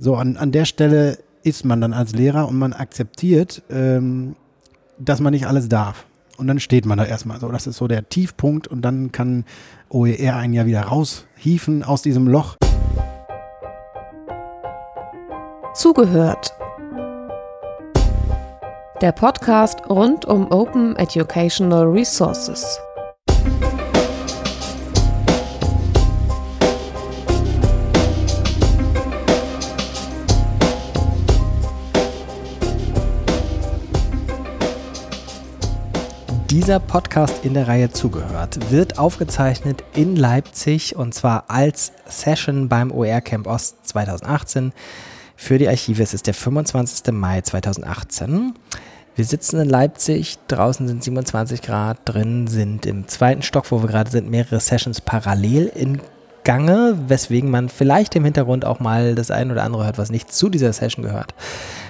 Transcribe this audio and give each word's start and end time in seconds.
So, 0.00 0.14
an, 0.14 0.36
an 0.36 0.52
der 0.52 0.64
Stelle 0.64 1.18
ist 1.42 1.64
man 1.64 1.80
dann 1.80 1.92
als 1.92 2.12
Lehrer 2.12 2.46
und 2.46 2.56
man 2.56 2.72
akzeptiert, 2.72 3.62
ähm, 3.68 4.36
dass 4.96 5.18
man 5.18 5.32
nicht 5.32 5.48
alles 5.48 5.68
darf. 5.68 6.06
Und 6.36 6.46
dann 6.46 6.60
steht 6.60 6.86
man 6.86 6.98
da 6.98 7.04
erstmal 7.04 7.40
so. 7.40 7.50
Das 7.50 7.66
ist 7.66 7.78
so 7.78 7.88
der 7.88 8.08
Tiefpunkt 8.08 8.68
und 8.68 8.82
dann 8.82 9.10
kann 9.10 9.44
OER 9.88 10.36
einen 10.36 10.54
ja 10.54 10.66
wieder 10.66 10.82
raushieven 10.82 11.82
aus 11.82 12.02
diesem 12.02 12.28
Loch. 12.28 12.56
Zugehört. 15.74 16.54
Der 19.00 19.10
Podcast 19.10 19.80
rund 19.90 20.26
um 20.26 20.48
Open 20.52 20.94
Educational 20.94 21.88
Resources. 21.88 22.78
Dieser 36.50 36.80
Podcast 36.80 37.44
in 37.44 37.52
der 37.52 37.68
Reihe 37.68 37.90
zugehört 37.90 38.70
wird 38.70 38.98
aufgezeichnet 38.98 39.84
in 39.94 40.16
Leipzig 40.16 40.96
und 40.96 41.12
zwar 41.12 41.44
als 41.48 41.92
Session 42.06 42.70
beim 42.70 42.90
OR 42.90 43.20
Camp 43.20 43.46
Ost 43.46 43.86
2018. 43.86 44.72
Für 45.36 45.58
die 45.58 45.68
Archive 45.68 46.02
ist 46.02 46.14
es 46.14 46.22
der 46.22 46.32
25. 46.32 47.12
Mai 47.12 47.42
2018. 47.42 48.54
Wir 49.14 49.24
sitzen 49.26 49.60
in 49.60 49.68
Leipzig, 49.68 50.38
draußen 50.48 50.88
sind 50.88 51.04
27 51.04 51.60
Grad, 51.60 51.98
drin 52.06 52.46
sind 52.46 52.86
im 52.86 53.08
zweiten 53.08 53.42
Stock, 53.42 53.70
wo 53.70 53.82
wir 53.82 53.88
gerade 53.88 54.10
sind, 54.10 54.30
mehrere 54.30 54.58
Sessions 54.58 55.02
parallel 55.02 55.70
in 55.74 56.00
Gange, 56.44 56.96
weswegen 57.08 57.50
man 57.50 57.68
vielleicht 57.68 58.16
im 58.16 58.24
Hintergrund 58.24 58.64
auch 58.64 58.80
mal 58.80 59.14
das 59.14 59.30
ein 59.30 59.50
oder 59.50 59.64
andere 59.64 59.84
hört, 59.84 59.98
was 59.98 60.10
nicht 60.10 60.32
zu 60.32 60.48
dieser 60.48 60.72
Session 60.72 61.04
gehört. 61.04 61.34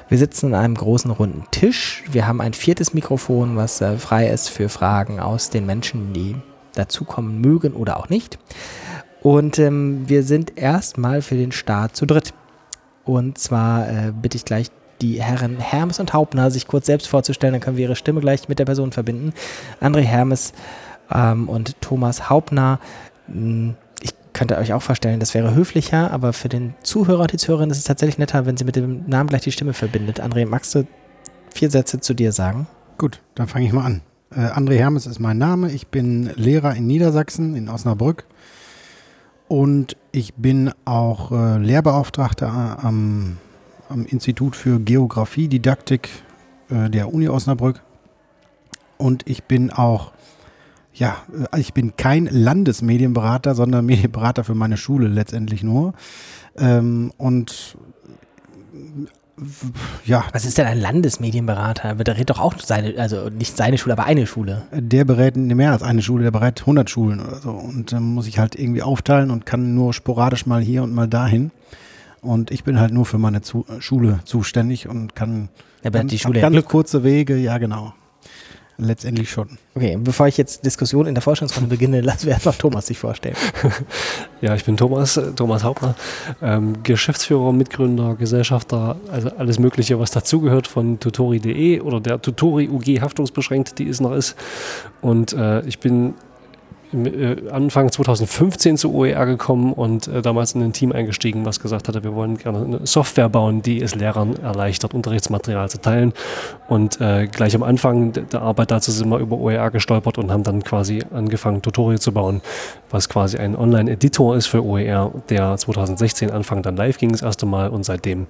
Wir 0.09 0.17
sitzen 0.17 0.55
an 0.55 0.65
einem 0.65 0.75
großen 0.75 1.11
runden 1.11 1.45
Tisch. 1.51 2.03
Wir 2.11 2.27
haben 2.27 2.41
ein 2.41 2.55
viertes 2.55 2.95
Mikrofon, 2.95 3.56
was 3.56 3.81
äh, 3.83 3.98
frei 3.98 4.28
ist 4.28 4.48
für 4.48 4.70
Fragen 4.70 5.20
aus 5.20 5.51
den 5.51 5.67
Menschen, 5.67 6.14
die 6.14 6.37
dazukommen 6.75 7.41
mögen 7.41 7.75
oder 7.75 7.98
auch 7.98 8.09
nicht. 8.09 8.39
Und 9.20 9.59
ähm, 9.59 10.09
wir 10.09 10.23
sind 10.23 10.56
erstmal 10.56 11.20
für 11.20 11.34
den 11.34 11.53
Start 11.53 11.95
zu 11.95 12.06
dritt. 12.06 12.33
Und 13.05 13.36
zwar 13.36 13.89
äh, 13.89 14.12
bitte 14.12 14.36
ich 14.36 14.45
gleich 14.45 14.70
die 15.03 15.23
Herren 15.23 15.59
Hermes 15.59 16.01
und 16.01 16.12
Hauptner 16.12 16.51
sich 16.51 16.67
kurz 16.67 16.86
selbst 16.86 17.06
vorzustellen, 17.06 17.53
dann 17.53 17.61
können 17.61 17.77
wir 17.77 17.84
ihre 17.84 17.97
Stimme 17.97 18.20
gleich 18.20 18.48
mit 18.48 18.59
der 18.59 18.64
Person 18.64 18.92
verbinden. 18.92 19.33
André 19.81 20.01
Hermes 20.01 20.53
ähm, 21.12 21.48
und 21.48 21.81
Thomas 21.81 22.31
Hauptner. 22.31 22.81
Könnt 24.39 24.53
ihr 24.53 24.58
euch 24.58 24.72
auch 24.72 24.83
vorstellen, 24.83 25.19
das 25.19 25.34
wäre 25.34 25.53
höflicher, 25.56 26.12
aber 26.12 26.33
für 26.33 26.48
den 26.48 26.75
Zuhörer 26.84 27.22
und 27.22 27.33
die 27.33 27.39
Zuhörerin 27.39 27.70
ist 27.70 27.78
es 27.78 27.83
tatsächlich 27.83 28.19
netter, 28.19 28.47
wenn 28.47 28.56
sie 28.56 28.62
mit 28.62 28.77
dem 28.77 29.05
Namen 29.08 29.28
gleich 29.28 29.42
die 29.42 29.50
Stimme 29.50 29.72
verbindet. 29.72 30.22
André, 30.22 30.47
magst 30.47 30.77
du 30.77 30.86
vier 31.53 31.72
Sätze 31.72 31.98
zu 31.98 32.14
dir 32.14 32.30
sagen? 32.30 32.69
Gut, 32.98 33.20
dann 33.34 33.48
fange 33.48 33.67
ich 33.67 33.72
mal 33.72 33.84
an. 33.84 34.00
Äh, 34.30 34.42
André 34.42 34.77
Hermes 34.77 35.06
ist 35.06 35.19
mein 35.19 35.39
Name. 35.39 35.72
Ich 35.72 35.89
bin 35.89 36.30
Lehrer 36.36 36.77
in 36.77 36.86
Niedersachsen, 36.86 37.56
in 37.56 37.69
Osnabrück. 37.69 38.27
Und 39.48 39.97
ich 40.12 40.34
bin 40.34 40.70
auch 40.84 41.33
äh, 41.33 41.58
Lehrbeauftragter 41.58 42.78
am, 42.80 43.39
am, 43.89 44.06
Institut 44.06 44.55
für 44.55 44.78
Geografie, 44.78 45.48
Didaktik 45.48 46.11
äh, 46.70 46.89
der 46.89 47.12
Uni 47.12 47.28
Osnabrück. 47.28 47.83
Und 48.98 49.28
ich 49.28 49.42
bin 49.42 49.73
auch 49.73 50.12
ja, 50.99 51.17
äh, 51.53 51.61
ich 51.61 51.73
bin 51.73 51.97
kein 51.97 52.29
Landesmedienberater, 52.31 53.55
sondern 53.55 53.87
Medienberater 53.87 54.45
für 54.45 54.55
meine 54.55 54.77
Schule 54.77 55.09
letztendlich 55.09 55.63
nur. 55.63 55.95
Ähm, 56.57 57.13
und 57.17 57.77
ja. 60.05 60.25
Was 60.33 60.45
ist 60.45 60.59
denn 60.59 60.67
ein 60.67 60.81
Landesmedienberater? 60.81 61.95
Der 61.95 62.05
berät 62.05 62.29
doch 62.29 62.41
auch 62.41 62.55
seine, 62.59 62.99
also 62.99 63.29
nicht 63.29 63.57
seine 63.57 63.79
Schule, 63.79 63.93
aber 63.93 64.05
eine 64.05 64.27
Schule. 64.27 64.65
Der 64.73 65.05
berät 65.05 65.37
mehr 65.37 65.71
als 65.71 65.85
eine 65.85 66.03
Schule, 66.03 66.25
der 66.25 66.33
berät 66.33 66.61
100 66.61 66.91
Schulen 66.91 67.20
oder 67.20 67.37
so. 67.37 67.51
Und 67.51 67.92
dann 67.92 68.03
muss 68.03 68.27
ich 68.27 68.41
halt 68.41 68.57
irgendwie 68.57 68.83
aufteilen 68.83 69.31
und 69.31 69.47
kann 69.47 69.75
nur 69.75 69.95
sporadisch 69.95 70.47
mal 70.47 70.61
hier 70.61 70.83
und 70.83 70.92
mal 70.92 71.07
dahin. 71.07 71.53
Und 72.20 72.51
ich 72.51 72.64
bin 72.64 72.81
halt 72.81 72.92
nur 72.92 73.07
für 73.07 73.19
meine 73.19 73.42
zu 73.42 73.64
Schule 73.79 74.19
zuständig 74.25 74.89
und 74.89 75.14
kann 75.14 75.51
ja, 75.85 75.91
ganz, 75.91 76.11
die 76.11 76.19
Schule 76.19 76.41
ganz 76.41 76.64
kurze 76.64 77.05
Wege, 77.05 77.37
ja 77.37 77.58
genau 77.58 77.95
letztendlich 78.78 79.30
schon. 79.30 79.58
Okay, 79.74 79.98
bevor 80.00 80.28
ich 80.28 80.36
jetzt 80.36 80.64
Diskussion 80.64 81.06
in 81.06 81.14
der 81.14 81.22
Forschungsrunde 81.22 81.68
beginne, 81.68 82.00
lassen 82.02 82.27
wir 82.27 82.34
erstmal 82.34 82.55
Thomas 82.55 82.86
sich 82.86 82.98
vorstellen. 82.98 83.36
ja, 84.40 84.55
ich 84.55 84.64
bin 84.64 84.77
Thomas, 84.77 85.16
äh, 85.16 85.33
Thomas 85.33 85.64
Hauptner, 85.64 85.94
ähm, 86.40 86.83
Geschäftsführer, 86.84 87.52
Mitgründer, 87.52 88.14
Gesellschafter, 88.14 88.96
also 89.11 89.30
alles 89.36 89.58
Mögliche, 89.58 89.98
was 89.98 90.12
dazugehört 90.12 90.66
von 90.66 91.00
tutori.de 91.00 91.80
oder 91.80 92.00
der 92.00 92.22
Tutori 92.22 92.68
UG 92.68 93.00
haftungsbeschränkt, 93.00 93.78
die 93.78 93.89
es 93.89 94.00
noch 94.00 94.12
ist. 94.12 94.36
Und 95.00 95.33
äh, 95.33 95.60
ich 95.66 95.80
bin 95.80 96.14
Anfang 97.51 97.93
2015 97.93 98.79
zu 98.79 98.95
OER 98.95 99.27
gekommen 99.27 99.73
und 99.73 100.09
äh, 100.09 100.23
damals 100.23 100.55
in 100.55 100.63
ein 100.63 100.73
Team 100.73 100.93
eingestiegen, 100.93 101.45
was 101.45 101.61
gesagt 101.61 101.89
hatte, 101.89 102.03
wir 102.03 102.15
wollen 102.15 102.39
gerne 102.39 102.65
eine 102.65 102.87
Software 102.87 103.29
bauen, 103.29 103.61
die 103.61 103.83
es 103.83 103.95
Lehrern 103.95 104.37
erleichtert, 104.37 104.95
Unterrichtsmaterial 104.95 105.69
zu 105.69 105.81
teilen. 105.81 106.13
Und 106.67 107.01
äh, 107.01 107.27
gleich 107.27 107.55
am 107.55 107.63
Anfang 107.63 108.13
der 108.13 108.41
Arbeit 108.41 108.71
dazu 108.71 108.91
sind 108.91 109.09
wir 109.11 109.19
über 109.19 109.37
OER 109.37 109.71
gestolpert 109.71 110.19
und 110.19 110.31
haben 110.31 110.45
dann 110.45 110.65
quasi 110.65 111.03
angefangen, 111.13 111.61
Tutorial 111.61 111.99
zu 111.99 112.13
bauen, 112.13 112.41
was 112.91 113.09
quasi 113.09 113.37
ein 113.37 113.55
Online-Editor 113.55 114.37
ist 114.37 114.47
für 114.47 114.65
OER, 114.65 115.13
der 115.29 115.57
2016 115.57 116.31
Anfang 116.31 116.63
dann 116.63 116.77
live 116.77 116.99
ging 116.99 117.13
das 117.13 117.23
erste 117.23 117.45
Mal 117.45 117.69
und 117.69 117.85
seitdem 117.85 118.27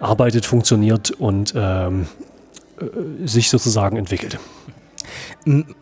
arbeitet, 0.00 0.46
funktioniert 0.46 1.10
und 1.12 1.54
ähm, 1.56 2.06
äh, 2.80 3.26
sich 3.26 3.50
sozusagen 3.50 3.96
entwickelt. 3.96 4.38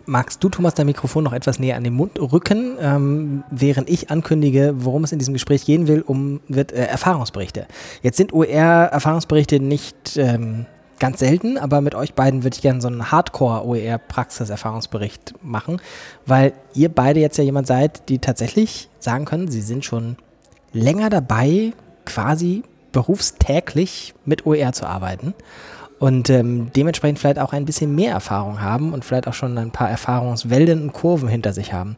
Magst 0.06 0.42
du, 0.42 0.48
Thomas, 0.48 0.74
dein 0.74 0.86
Mikrofon 0.86 1.24
noch 1.24 1.32
etwas 1.32 1.58
näher 1.58 1.76
an 1.76 1.84
den 1.84 1.94
Mund 1.94 2.20
rücken, 2.20 2.76
ähm, 2.80 3.44
während 3.50 3.88
ich 3.88 4.10
ankündige, 4.10 4.74
worum 4.78 5.04
es 5.04 5.12
in 5.12 5.18
diesem 5.18 5.34
Gespräch 5.34 5.64
gehen 5.64 5.88
will, 5.88 6.02
um 6.02 6.40
wird, 6.48 6.72
äh, 6.72 6.84
Erfahrungsberichte. 6.84 7.66
Jetzt 8.02 8.16
sind 8.16 8.32
OER-Erfahrungsberichte 8.32 9.60
nicht 9.60 10.16
ähm, 10.16 10.66
ganz 10.98 11.20
selten, 11.20 11.58
aber 11.58 11.80
mit 11.80 11.94
euch 11.94 12.14
beiden 12.14 12.42
würde 12.42 12.54
ich 12.54 12.62
gerne 12.62 12.80
so 12.80 12.88
einen 12.88 13.10
Hardcore-OER-Praxis-Erfahrungsbericht 13.10 15.34
machen, 15.42 15.80
weil 16.24 16.52
ihr 16.74 16.88
beide 16.88 17.20
jetzt 17.20 17.36
ja 17.36 17.44
jemand 17.44 17.66
seid, 17.66 18.08
die 18.08 18.18
tatsächlich 18.18 18.88
sagen 18.98 19.24
können, 19.24 19.48
sie 19.48 19.60
sind 19.60 19.84
schon 19.84 20.16
länger 20.72 21.10
dabei, 21.10 21.72
quasi 22.04 22.62
berufstäglich 22.92 24.14
mit 24.24 24.46
OER 24.46 24.72
zu 24.72 24.86
arbeiten 24.86 25.34
und 25.98 26.28
ähm, 26.30 26.70
dementsprechend 26.74 27.18
vielleicht 27.18 27.38
auch 27.38 27.52
ein 27.52 27.64
bisschen 27.64 27.94
mehr 27.94 28.12
Erfahrung 28.12 28.60
haben 28.60 28.92
und 28.92 29.04
vielleicht 29.04 29.28
auch 29.28 29.34
schon 29.34 29.56
ein 29.56 29.70
paar 29.70 29.88
Erfahrungswellen 29.88 30.82
und 30.82 30.92
Kurven 30.92 31.28
hinter 31.28 31.52
sich 31.52 31.72
haben. 31.72 31.96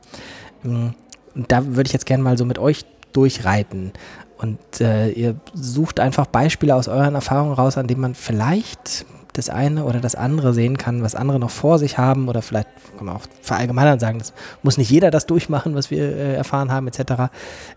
Mm, 0.63 0.89
und 1.35 1.53
da 1.53 1.65
würde 1.65 1.89
ich 1.89 1.93
jetzt 1.93 2.07
gerne 2.07 2.23
mal 2.23 2.39
so 2.39 2.45
mit 2.45 2.59
euch 2.59 2.85
durchreiten. 3.13 3.93
Und 4.39 4.81
äh, 4.81 5.11
ihr 5.11 5.35
sucht 5.53 5.99
einfach 5.99 6.27
Beispiele 6.27 6.75
aus 6.75 6.87
euren 6.87 7.17
Erfahrungen 7.17 7.55
raus, 7.55 7.77
an 7.77 7.89
denen 7.89 8.01
man 8.01 8.15
vielleicht 8.15 9.05
das 9.33 9.49
eine 9.49 9.85
oder 9.85 10.01
das 10.01 10.15
andere 10.15 10.53
sehen 10.53 10.77
kann, 10.79 11.03
was 11.03 11.15
andere 11.15 11.39
noch 11.39 11.51
vor 11.51 11.79
sich 11.79 11.99
haben 11.99 12.29
oder 12.29 12.43
vielleicht 12.43 12.69
kann 12.97 13.07
man 13.07 13.17
auch 13.17 13.23
verallgemeinern 13.43 14.01
sagen, 14.01 14.19
das 14.19 14.33
muss 14.63 14.79
nicht 14.79 14.91
jeder 14.91 15.11
das 15.11 15.27
durchmachen, 15.27 15.75
was 15.75 15.91
wir 15.91 16.03
äh, 16.03 16.35
erfahren 16.35 16.73
haben 16.73 16.89
etc. 16.89 17.31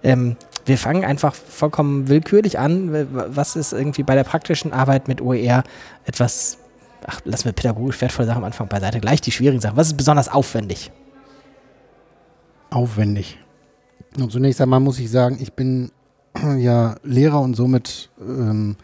Ähm, 0.04 0.38
wir 0.66 0.78
fangen 0.78 1.04
einfach 1.04 1.34
vollkommen 1.34 2.08
willkürlich 2.08 2.60
an. 2.60 3.08
Was 3.12 3.56
ist 3.56 3.74
irgendwie 3.74 4.04
bei 4.04 4.16
der 4.16 4.24
praktischen 4.24 4.74
Arbeit 4.74 5.08
mit 5.08 5.22
OER 5.22 5.64
etwas, 6.06 6.58
ach, 7.06 7.22
lassen 7.26 7.46
wir 7.46 7.54
pädagogisch 7.54 8.00
wertvolle 8.02 8.28
Sachen 8.28 8.40
am 8.40 8.46
Anfang 8.46 8.68
beiseite, 8.68 9.00
gleich 9.00 9.22
die 9.22 9.32
schwierigen 9.32 9.62
Sachen. 9.62 9.78
Was 9.78 9.88
ist 9.88 9.98
besonders 9.98 10.30
aufwendig? 10.30 10.92
Aufwendig. 12.70 13.38
Und 14.18 14.32
zunächst 14.32 14.62
einmal 14.62 14.80
muss 14.80 15.00
ich 15.00 15.10
sagen, 15.10 15.38
ich 15.40 15.54
bin 15.54 15.92
ja 16.58 16.96
Lehrer 17.04 17.42
und 17.42 17.56
somit 17.56 18.10
ähm, 18.20 18.76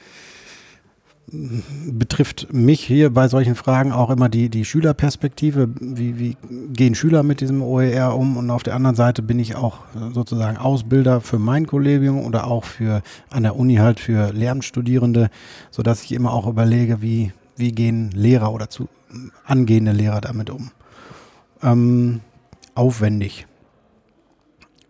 betrifft 1.29 2.53
mich 2.53 2.81
hier 2.81 3.13
bei 3.13 3.27
solchen 3.27 3.56
Fragen 3.56 3.91
auch 3.91 4.09
immer 4.09 4.29
die, 4.29 4.47
die 4.47 4.63
Schülerperspektive. 4.63 5.69
Wie, 5.79 6.18
wie 6.18 6.38
gehen 6.71 6.95
Schüler 6.95 7.21
mit 7.21 7.41
diesem 7.41 7.62
OER 7.62 8.15
um? 8.15 8.38
Und 8.38 8.50
auf 8.50 8.63
der 8.63 8.75
anderen 8.75 8.95
Seite 8.95 9.21
bin 9.21 9.38
ich 9.38 9.56
auch 9.56 9.79
sozusagen 10.13 10.57
Ausbilder 10.57 11.19
für 11.19 11.38
mein 11.38 11.68
Kollegium 11.68 12.24
oder 12.24 12.47
auch 12.47 12.63
für 12.63 13.01
an 13.29 13.44
der 13.44 13.57
Uni 13.57 13.75
halt 13.75 14.00
für 14.00 14.31
Lehramtsstudierende, 14.31 15.29
sodass 15.69 16.03
ich 16.03 16.13
immer 16.13 16.31
auch 16.31 16.47
überlege, 16.47 17.01
wie, 17.01 17.33
wie 17.57 17.73
gehen 17.73 18.09
Lehrer 18.12 18.53
oder 18.53 18.69
zu 18.69 18.88
angehende 19.45 19.91
Lehrer 19.91 20.21
damit 20.21 20.50
um. 20.50 20.71
Ähm, 21.62 22.21
aufwendig. 22.73 23.47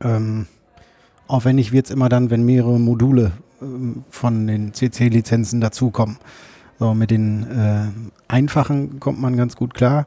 Ähm, 0.01 0.45
aufwendig 1.28 1.72
wird 1.72 1.86
es 1.86 1.92
immer 1.92 2.10
dann, 2.10 2.30
wenn 2.30 2.44
mehrere 2.44 2.80
Module 2.80 3.31
von 4.09 4.48
den 4.48 4.74
CC-Lizenzen 4.74 5.62
dazukommen. 5.62 6.18
So, 6.80 6.94
mit 6.94 7.12
den 7.12 7.44
äh, 7.44 7.86
einfachen 8.27 9.00
kommt 9.00 9.19
man 9.19 9.36
ganz 9.36 9.56
gut 9.56 9.74
klar. 9.74 10.06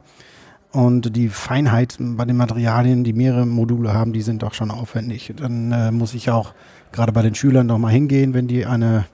Und 0.71 1.17
die 1.17 1.27
Feinheit 1.27 1.97
bei 1.99 2.23
den 2.23 2.37
Materialien, 2.37 3.03
die 3.03 3.11
mehrere 3.11 3.45
Module 3.45 3.93
haben, 3.93 4.13
die 4.13 4.21
sind 4.21 4.41
doch 4.41 4.53
schon 4.53 4.71
aufwendig. 4.71 5.33
Dann 5.35 5.71
äh, 5.73 5.91
muss 5.91 6.13
ich 6.13 6.29
auch 6.29 6.53
gerade 6.93 7.11
bei 7.11 7.21
den 7.21 7.35
Schülern 7.35 7.67
noch 7.67 7.77
mal 7.77 7.91
hingehen, 7.91 8.33
wenn 8.33 8.47
die 8.47 8.65
eine 8.65 9.05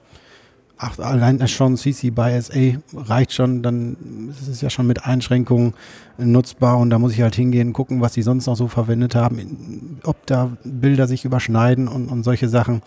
ach, 0.78 0.98
allein 0.98 1.46
schon 1.48 1.76
CC 1.76 2.10
by 2.10 2.40
SA 2.40 2.78
reicht 2.94 3.32
schon, 3.32 3.62
dann 3.62 3.96
ist 4.30 4.48
es 4.48 4.60
ja 4.60 4.70
schon 4.70 4.86
mit 4.86 5.04
Einschränkungen 5.04 5.74
nutzbar 6.16 6.78
und 6.78 6.90
da 6.90 6.98
muss 6.98 7.12
ich 7.12 7.22
halt 7.22 7.34
hingehen, 7.34 7.72
gucken, 7.72 8.00
was 8.00 8.12
die 8.12 8.22
sonst 8.22 8.46
noch 8.46 8.56
so 8.56 8.68
verwendet 8.68 9.14
haben, 9.14 9.98
ob 10.04 10.24
da 10.26 10.56
Bilder 10.64 11.06
sich 11.06 11.24
überschneiden 11.24 11.88
und, 11.88 12.08
und 12.08 12.22
solche 12.22 12.48
Sachen. 12.48 12.82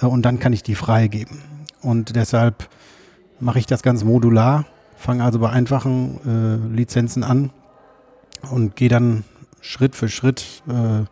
Äh, 0.00 0.06
und 0.06 0.22
dann 0.22 0.38
kann 0.38 0.52
ich 0.52 0.62
die 0.62 0.74
freigeben. 0.74 1.42
Und 1.82 2.16
deshalb 2.16 2.68
mache 3.38 3.58
ich 3.58 3.66
das 3.66 3.82
ganz 3.82 4.04
modular, 4.04 4.66
fange 4.96 5.24
also 5.24 5.38
bei 5.38 5.50
einfachen 5.50 6.20
äh, 6.26 6.76
Lizenzen 6.76 7.24
an 7.24 7.50
und 8.50 8.76
gehe 8.76 8.88
dann 8.88 9.24
Schritt 9.60 9.94
für 9.94 10.08
Schritt 10.08 10.62
äh, 10.68 11.04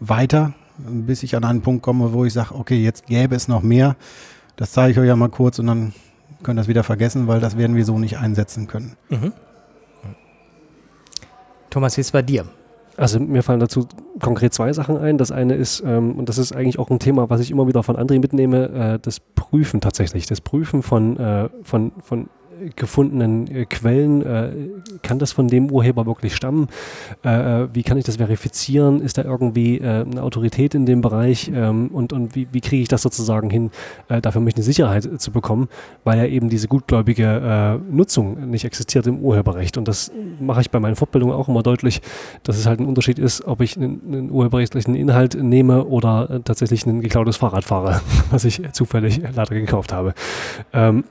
weiter, 0.00 0.54
bis 0.78 1.22
ich 1.22 1.36
an 1.36 1.44
einen 1.44 1.62
Punkt 1.62 1.82
komme, 1.82 2.12
wo 2.12 2.24
ich 2.24 2.32
sage, 2.32 2.54
okay, 2.54 2.82
jetzt 2.82 3.06
gäbe 3.06 3.34
es 3.34 3.48
noch 3.48 3.62
mehr. 3.62 3.96
Das 4.56 4.72
zeige 4.72 4.92
ich 4.92 4.98
euch 4.98 5.08
ja 5.08 5.16
mal 5.16 5.28
kurz 5.28 5.58
und 5.58 5.66
dann 5.66 5.92
könnt 6.42 6.58
ihr 6.58 6.62
das 6.62 6.68
wieder 6.68 6.84
vergessen, 6.84 7.26
weil 7.26 7.40
das 7.40 7.58
werden 7.58 7.76
wir 7.76 7.84
so 7.84 7.98
nicht 7.98 8.18
einsetzen 8.18 8.66
können. 8.66 8.96
Mhm. 9.10 9.32
Thomas, 11.70 11.96
wie 11.96 12.00
ist 12.00 12.08
es 12.08 12.12
bei 12.12 12.22
dir? 12.22 12.46
Also 12.98 13.20
mir 13.20 13.44
fallen 13.44 13.60
dazu 13.60 13.86
konkret 14.20 14.52
zwei 14.52 14.72
Sachen 14.72 14.98
ein. 14.98 15.18
Das 15.18 15.30
eine 15.30 15.54
ist, 15.54 15.82
ähm, 15.86 16.18
und 16.18 16.28
das 16.28 16.36
ist 16.36 16.52
eigentlich 16.52 16.80
auch 16.80 16.90
ein 16.90 16.98
Thema, 16.98 17.30
was 17.30 17.40
ich 17.40 17.52
immer 17.52 17.68
wieder 17.68 17.84
von 17.84 17.96
André 17.96 18.20
mitnehme, 18.20 18.68
äh, 18.94 18.98
das 19.00 19.20
Prüfen 19.20 19.80
tatsächlich. 19.80 20.26
Das 20.26 20.40
Prüfen 20.40 20.82
von, 20.82 21.16
äh, 21.16 21.48
von, 21.62 21.92
von 22.02 22.28
gefundenen 22.76 23.46
äh, 23.48 23.64
Quellen, 23.64 24.24
äh, 24.24 24.50
kann 25.02 25.18
das 25.18 25.32
von 25.32 25.48
dem 25.48 25.70
Urheber 25.70 26.06
wirklich 26.06 26.34
stammen? 26.34 26.68
Äh, 27.22 27.66
wie 27.72 27.82
kann 27.82 27.98
ich 27.98 28.04
das 28.04 28.16
verifizieren? 28.16 29.00
Ist 29.00 29.18
da 29.18 29.24
irgendwie 29.24 29.80
eine 29.80 30.22
Autorität 30.22 30.74
in 30.74 30.86
dem 30.86 31.00
Bereich? 31.00 31.50
Ähm, 31.54 31.88
und 31.88 32.12
und 32.12 32.34
wie, 32.34 32.48
wie 32.52 32.60
kriege 32.60 32.82
ich 32.82 32.88
das 32.88 33.02
sozusagen 33.02 33.50
hin, 33.50 33.70
dafür 34.08 34.40
mich 34.40 34.54
eine 34.54 34.62
Sicherheit 34.62 35.08
zu 35.20 35.30
bekommen, 35.30 35.68
weil 36.04 36.18
ja 36.18 36.26
eben 36.26 36.48
diese 36.48 36.68
gutgläubige 36.68 37.80
Nutzung 37.90 38.50
nicht 38.50 38.64
existiert 38.64 39.06
im 39.06 39.18
Urheberrecht. 39.20 39.76
Und 39.76 39.88
das 39.88 40.10
mache 40.40 40.60
ich 40.60 40.70
bei 40.70 40.80
meinen 40.80 40.96
Fortbildungen 40.96 41.34
auch 41.34 41.48
immer 41.48 41.62
deutlich, 41.62 42.00
dass 42.42 42.56
es 42.56 42.66
halt 42.66 42.80
ein 42.80 42.86
Unterschied 42.86 43.18
ist, 43.18 43.44
ob 43.44 43.60
ich 43.60 43.76
einen, 43.76 44.00
einen 44.06 44.30
urheberrechtlichen 44.30 44.94
Inhalt 44.94 45.40
nehme 45.40 45.84
oder 45.84 46.40
tatsächlich 46.44 46.86
ein 46.86 47.00
geklautes 47.00 47.36
Fahrrad 47.36 47.64
fahre, 47.64 48.00
was 48.30 48.44
ich 48.44 48.62
zufällig 48.72 49.20
leider 49.34 49.54
gekauft 49.54 49.92
habe. 49.92 50.14
Ähm, 50.72 51.04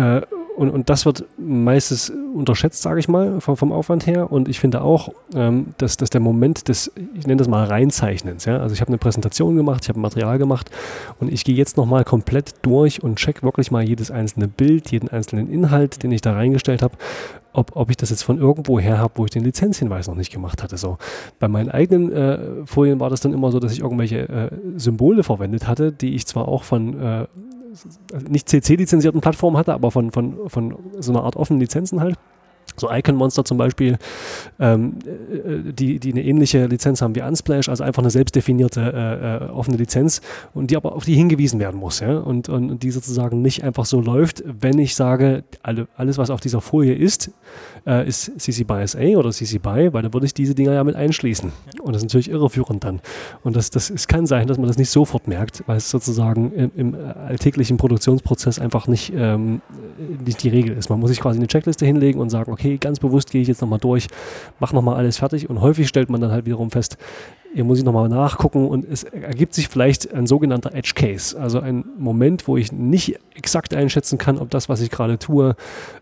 äh, 0.00 0.22
und, 0.56 0.68
und 0.68 0.90
das 0.90 1.06
wird 1.06 1.24
meistens 1.38 2.12
unterschätzt, 2.34 2.82
sage 2.82 3.00
ich 3.00 3.08
mal, 3.08 3.40
vom, 3.40 3.56
vom, 3.56 3.72
Aufwand 3.72 4.06
her. 4.06 4.30
Und 4.30 4.46
ich 4.46 4.60
finde 4.60 4.82
auch, 4.82 5.08
ähm, 5.34 5.74
dass, 5.78 5.96
dass 5.96 6.10
der 6.10 6.20
Moment 6.20 6.68
des, 6.68 6.92
ich 7.14 7.26
nenne 7.26 7.38
das 7.38 7.48
mal 7.48 7.64
Reinzeichnens, 7.64 8.44
ja, 8.44 8.58
also 8.58 8.74
ich 8.74 8.80
habe 8.80 8.88
eine 8.88 8.98
Präsentation 8.98 9.56
gemacht, 9.56 9.84
ich 9.84 9.88
habe 9.88 10.00
Material 10.00 10.38
gemacht 10.38 10.70
und 11.18 11.32
ich 11.32 11.44
gehe 11.44 11.54
jetzt 11.54 11.76
nochmal 11.76 12.04
komplett 12.04 12.54
durch 12.62 13.02
und 13.02 13.16
check 13.16 13.42
wirklich 13.42 13.70
mal 13.70 13.82
jedes 13.82 14.10
einzelne 14.10 14.48
Bild, 14.48 14.90
jeden 14.90 15.08
einzelnen 15.08 15.50
Inhalt, 15.50 16.02
den 16.02 16.12
ich 16.12 16.20
da 16.20 16.34
reingestellt 16.34 16.82
habe 16.82 16.94
ob, 17.52 17.74
ob 17.74 17.90
ich 17.90 17.96
das 17.96 18.10
jetzt 18.10 18.22
von 18.22 18.38
irgendwo 18.38 18.78
her 18.78 18.98
habe, 18.98 19.14
wo 19.16 19.24
ich 19.24 19.30
den 19.32 19.42
Lizenzhinweis 19.42 20.06
noch 20.06 20.14
nicht 20.14 20.32
gemacht 20.32 20.62
hatte. 20.62 20.76
So. 20.76 20.98
Bei 21.40 21.48
meinen 21.48 21.68
eigenen 21.68 22.12
äh, 22.12 22.38
Folien 22.64 23.00
war 23.00 23.10
das 23.10 23.20
dann 23.20 23.32
immer 23.32 23.50
so, 23.50 23.58
dass 23.58 23.72
ich 23.72 23.80
irgendwelche 23.80 24.28
äh, 24.28 24.50
Symbole 24.76 25.24
verwendet 25.24 25.66
hatte, 25.66 25.90
die 25.90 26.14
ich 26.14 26.26
zwar 26.26 26.46
auch 26.46 26.62
von 26.62 27.00
äh, 27.00 27.26
nicht 28.28 28.48
CC-lizenzierten 28.48 29.20
Plattformen 29.20 29.56
hatte, 29.56 29.72
aber 29.72 29.90
von, 29.90 30.10
von, 30.10 30.48
von 30.48 30.76
so 30.98 31.12
einer 31.12 31.24
Art 31.24 31.36
offenen 31.36 31.60
Lizenzen 31.60 32.00
halt. 32.00 32.16
So 32.76 32.90
Icon 32.90 33.16
Monster 33.16 33.44
zum 33.44 33.58
Beispiel, 33.58 33.98
ähm, 34.58 34.98
äh, 35.06 35.72
die, 35.72 35.98
die 35.98 36.12
eine 36.12 36.22
ähnliche 36.24 36.66
Lizenz 36.66 37.02
haben 37.02 37.14
wie 37.14 37.22
Unsplash, 37.22 37.68
also 37.68 37.82
einfach 37.84 38.02
eine 38.02 38.10
selbstdefinierte 38.10 38.80
äh, 38.80 39.46
äh, 39.46 39.50
offene 39.50 39.76
Lizenz 39.76 40.20
und 40.54 40.70
die 40.70 40.76
aber 40.76 40.94
auf 40.94 41.04
die 41.04 41.14
hingewiesen 41.14 41.60
werden 41.60 41.78
muss. 41.78 42.00
Ja? 42.00 42.18
Und, 42.18 42.48
und 42.48 42.82
die 42.82 42.90
sozusagen 42.90 43.42
nicht 43.42 43.64
einfach 43.64 43.84
so 43.84 44.00
läuft, 44.00 44.44
wenn 44.46 44.78
ich 44.78 44.94
sage, 44.94 45.44
alle, 45.62 45.88
alles, 45.96 46.16
was 46.16 46.30
auf 46.30 46.40
dieser 46.40 46.60
Folie 46.60 46.94
ist, 46.94 47.32
äh, 47.86 48.06
ist 48.06 48.40
CC 48.40 48.64
BY 48.64 48.86
SA 48.86 48.98
oder 49.16 49.30
CC 49.30 49.58
BY, 49.58 49.92
weil 49.92 50.02
dann 50.02 50.12
würde 50.12 50.26
ich 50.26 50.34
diese 50.34 50.54
Dinger 50.54 50.72
ja 50.72 50.84
mit 50.84 50.96
einschließen. 50.96 51.52
Und 51.80 51.94
das 51.94 52.02
ist 52.02 52.04
natürlich 52.04 52.30
irreführend 52.30 52.84
dann. 52.84 53.00
Und 53.42 53.56
das, 53.56 53.70
das, 53.70 53.90
es 53.90 54.08
kann 54.08 54.26
sein, 54.26 54.46
dass 54.46 54.58
man 54.58 54.66
das 54.66 54.78
nicht 54.78 54.90
sofort 54.90 55.28
merkt, 55.28 55.62
weil 55.66 55.76
es 55.76 55.90
sozusagen 55.90 56.52
im, 56.52 56.70
im 56.76 56.96
alltäglichen 57.26 57.76
Produktionsprozess 57.76 58.58
einfach 58.58 58.86
nicht, 58.86 59.12
ähm, 59.14 59.62
nicht 60.24 60.42
die 60.42 60.48
Regel 60.48 60.76
ist. 60.76 60.90
Man 60.90 61.00
muss 61.00 61.10
sich 61.10 61.20
quasi 61.20 61.38
eine 61.38 61.46
Checkliste 61.46 61.86
hinlegen 61.86 62.20
und 62.20 62.30
sagen, 62.30 62.52
okay, 62.52 62.78
ganz 62.78 62.98
bewusst 62.98 63.30
gehe 63.30 63.42
ich 63.42 63.48
jetzt 63.48 63.60
nochmal 63.60 63.78
durch, 63.78 64.08
mache 64.58 64.74
nochmal 64.74 64.96
alles 64.96 65.18
fertig. 65.18 65.48
Und 65.48 65.60
häufig 65.60 65.88
stellt 65.88 66.10
man 66.10 66.20
dann 66.20 66.30
halt 66.30 66.46
wiederum 66.46 66.70
fest, 66.70 66.96
hier 67.52 67.64
muss 67.64 67.78
ich 67.78 67.84
nochmal 67.84 68.08
nachgucken 68.08 68.68
und 68.68 68.84
es 68.84 69.04
ergibt 69.04 69.54
sich 69.54 69.68
vielleicht 69.68 70.12
ein 70.12 70.26
sogenannter 70.26 70.74
Edge 70.74 70.92
Case, 70.94 71.38
also 71.38 71.60
ein 71.60 71.84
Moment, 71.98 72.46
wo 72.46 72.56
ich 72.56 72.72
nicht 72.72 73.18
exakt 73.34 73.74
einschätzen 73.74 74.18
kann, 74.18 74.38
ob 74.38 74.50
das, 74.50 74.68
was 74.68 74.80
ich 74.80 74.90
gerade 74.90 75.18
tue, 75.18 75.56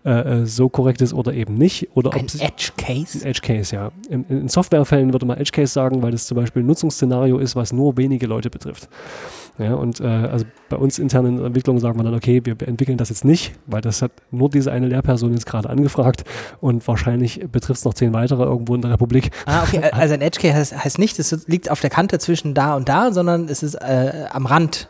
äh, 0.05 0.11
äh 0.43 0.47
so 0.47 0.69
korrekt 0.69 1.01
ist 1.01 1.15
oder 1.15 1.33
eben 1.33 1.55
nicht. 1.55 1.89
Oder 1.95 2.13
ein 2.13 2.27
Edge 2.27 2.73
Case? 2.77 3.19
Ein 3.19 3.31
Edge 3.31 3.41
Case, 3.43 3.75
ja. 3.75 3.91
In, 4.09 4.25
in 4.29 4.49
Softwarefällen 4.49 5.13
würde 5.13 5.27
man 5.27 5.39
Edge 5.39 5.53
Case 5.53 5.73
sagen, 5.73 6.03
weil 6.03 6.11
das 6.11 6.27
zum 6.27 6.37
Beispiel 6.37 6.63
ein 6.63 6.67
Nutzungsszenario 6.67 7.39
ist, 7.39 7.57
was 7.57 7.73
nur 7.73 7.97
wenige 7.97 8.27
Leute 8.27 8.51
betrifft. 8.51 8.89
Ja, 9.59 9.75
und 9.75 10.01
äh, 10.01 10.07
also 10.07 10.45
bei 10.69 10.77
uns 10.77 10.99
internen 11.01 11.45
Entwicklungen 11.45 11.81
sagen 11.81 11.99
wir 11.99 12.05
dann, 12.05 12.15
okay, 12.15 12.41
wir 12.45 12.57
entwickeln 12.67 12.97
das 12.97 13.09
jetzt 13.09 13.25
nicht, 13.25 13.55
weil 13.67 13.81
das 13.81 14.03
hat 14.03 14.13
nur 14.31 14.49
diese 14.51 14.71
eine 14.71 14.87
Lehrperson 14.87 15.33
jetzt 15.33 15.47
gerade 15.47 15.69
angefragt 15.69 16.25
und 16.61 16.87
wahrscheinlich 16.87 17.41
betrifft 17.51 17.81
es 17.81 17.85
noch 17.85 17.95
zehn 17.95 18.13
weitere 18.13 18.45
irgendwo 18.45 18.77
in 18.77 18.83
der 18.83 18.93
Republik. 18.93 19.31
Ah, 19.47 19.65
okay, 19.65 19.81
also 19.93 20.15
ein 20.15 20.21
Edge 20.21 20.39
Case 20.41 20.55
heißt, 20.55 20.85
heißt 20.85 20.99
nicht, 20.99 21.19
es 21.19 21.49
liegt 21.49 21.71
auf 21.71 21.81
der 21.81 21.91
Kante 21.91 22.21
zwischen 22.21 22.55
da 22.55 22.77
und 22.77 22.89
da, 22.89 23.13
sondern 23.13 23.49
es 23.49 23.65
ist 23.65 23.75
äh, 23.75 24.27
am 24.31 24.47
Rand, 24.47 24.89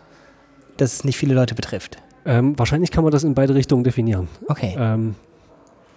dass 0.77 0.93
es 0.93 1.05
nicht 1.05 1.17
viele 1.17 1.35
Leute 1.35 1.55
betrifft. 1.55 1.99
Ähm, 2.27 2.59
wahrscheinlich 2.59 2.91
kann 2.91 3.05
man 3.05 3.11
das 3.11 3.25
in 3.25 3.35
beide 3.35 3.55
Richtungen 3.55 3.85
definieren. 3.85 4.29
Okay. 4.49 4.77
Ähm, 4.79 5.15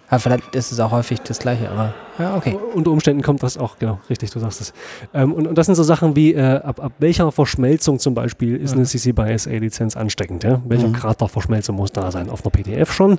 aber 0.08 0.20
vielleicht 0.20 0.54
ist 0.54 0.72
es 0.72 0.80
auch 0.80 0.92
häufig 0.92 1.20
das 1.20 1.38
Gleiche, 1.38 1.70
aber 1.70 1.94
ja, 2.18 2.36
okay. 2.36 2.58
Unter 2.74 2.90
Umständen 2.90 3.22
kommt 3.22 3.42
das 3.42 3.56
auch, 3.56 3.78
genau, 3.78 3.98
richtig, 4.10 4.30
du 4.30 4.38
sagst 4.38 4.60
es. 4.60 4.74
Ähm, 5.14 5.32
und, 5.32 5.46
und, 5.46 5.56
das 5.56 5.66
sind 5.66 5.76
so 5.76 5.82
Sachen 5.82 6.14
wie, 6.14 6.34
äh, 6.34 6.40
ab, 6.40 6.82
ab 6.82 6.92
welcher 6.98 7.32
Verschmelzung 7.32 7.98
zum 7.98 8.14
Beispiel 8.14 8.56
ist 8.56 8.72
mhm. 8.72 8.80
eine 8.80 8.86
CC 8.86 9.12
by 9.12 9.36
SA-Lizenz 9.36 9.96
ansteckend? 9.96 10.44
Ja? 10.44 10.60
Welcher 10.66 10.88
mhm. 10.88 10.92
Grad 10.92 11.20
der 11.20 11.28
Verschmelzung 11.28 11.76
muss 11.76 11.90
da 11.90 12.10
sein? 12.10 12.28
Auf 12.28 12.44
einer 12.44 12.50
PDF 12.50 12.92
schon. 12.92 13.18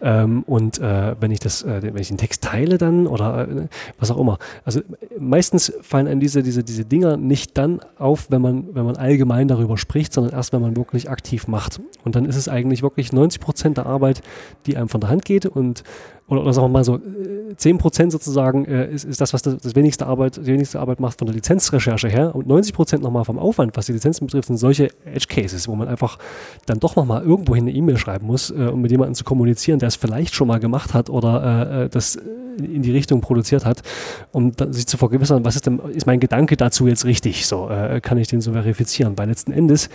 Ähm, 0.00 0.42
und 0.44 0.78
äh, 0.80 1.14
wenn 1.20 1.30
ich 1.30 1.38
das, 1.38 1.62
äh, 1.62 1.82
wenn 1.82 2.00
ich 2.00 2.08
den 2.08 2.18
Text 2.18 2.42
teile 2.42 2.78
dann 2.78 3.06
oder 3.06 3.48
äh, 3.48 3.68
was 3.98 4.10
auch 4.10 4.18
immer. 4.18 4.38
Also 4.64 4.80
meistens 5.18 5.72
fallen 5.80 6.08
einem 6.08 6.20
diese, 6.20 6.42
diese, 6.42 6.64
diese 6.64 6.84
Dinger 6.84 7.16
nicht 7.16 7.56
dann 7.56 7.80
auf, 7.98 8.30
wenn 8.30 8.42
man, 8.42 8.74
wenn 8.74 8.84
man 8.84 8.96
allgemein 8.96 9.46
darüber 9.46 9.78
spricht, 9.78 10.12
sondern 10.12 10.34
erst, 10.34 10.52
wenn 10.52 10.62
man 10.62 10.76
wirklich 10.76 11.08
aktiv 11.08 11.46
macht. 11.46 11.80
Und 12.04 12.16
dann 12.16 12.24
ist 12.24 12.36
es 12.36 12.48
eigentlich 12.48 12.82
wirklich 12.82 13.12
90 13.12 13.40
Prozent 13.40 13.76
der 13.76 13.86
Arbeit, 13.86 14.22
die 14.66 14.76
einem 14.76 14.88
von 14.88 15.00
der 15.00 15.10
Hand 15.10 15.24
geht 15.24 15.46
und 15.46 15.84
oder, 16.32 16.42
oder 16.42 16.52
sagen 16.52 16.66
wir 16.66 16.70
mal 16.70 16.84
so, 16.84 16.94
10% 16.94 18.06
äh, 18.06 18.10
sozusagen 18.10 18.31
äh, 18.36 18.92
ist, 18.92 19.04
ist 19.04 19.20
das, 19.20 19.32
was 19.32 19.42
das, 19.42 19.58
das, 19.58 19.74
wenigste 19.74 20.06
Arbeit, 20.06 20.36
die 20.36 20.46
wenigste 20.46 20.80
Arbeit 20.80 21.00
macht 21.00 21.18
von 21.18 21.26
der 21.26 21.34
Lizenzrecherche 21.34 22.08
her. 22.08 22.34
Und 22.34 22.46
90% 22.46 22.98
nochmal 22.98 23.24
vom 23.24 23.38
Aufwand, 23.38 23.76
was 23.76 23.86
die 23.86 23.92
Lizenzen 23.92 24.26
betrifft, 24.26 24.48
sind 24.48 24.56
solche 24.56 24.90
Edge 25.04 25.26
Cases, 25.28 25.68
wo 25.68 25.74
man 25.74 25.88
einfach 25.88 26.18
dann 26.66 26.80
doch 26.80 26.96
nochmal 26.96 27.22
irgendwohin 27.22 27.64
eine 27.64 27.72
E-Mail 27.72 27.98
schreiben 27.98 28.26
muss, 28.26 28.50
äh, 28.50 28.70
um 28.72 28.80
mit 28.80 28.90
jemandem 28.90 29.14
zu 29.14 29.24
kommunizieren, 29.24 29.78
der 29.78 29.88
es 29.88 29.96
vielleicht 29.96 30.34
schon 30.34 30.48
mal 30.48 30.60
gemacht 30.60 30.94
hat 30.94 31.10
oder 31.10 31.42
äh, 31.70 31.84
äh 31.84 31.88
das 31.88 32.18
in 32.58 32.82
die 32.82 32.92
Richtung 32.92 33.20
produziert 33.20 33.64
hat, 33.64 33.82
um 34.32 34.52
sich 34.70 34.86
zu 34.86 34.96
vergewissern, 34.96 35.44
was 35.44 35.56
ist 35.56 35.66
denn, 35.66 35.78
ist 35.78 36.06
mein 36.06 36.20
Gedanke 36.20 36.56
dazu 36.56 36.86
jetzt 36.86 37.04
richtig? 37.04 37.46
So, 37.46 37.68
äh, 37.68 38.00
kann 38.00 38.18
ich 38.18 38.28
den 38.28 38.40
so 38.40 38.52
verifizieren? 38.52 39.16
Weil 39.16 39.28
letzten 39.28 39.52
Endes 39.52 39.88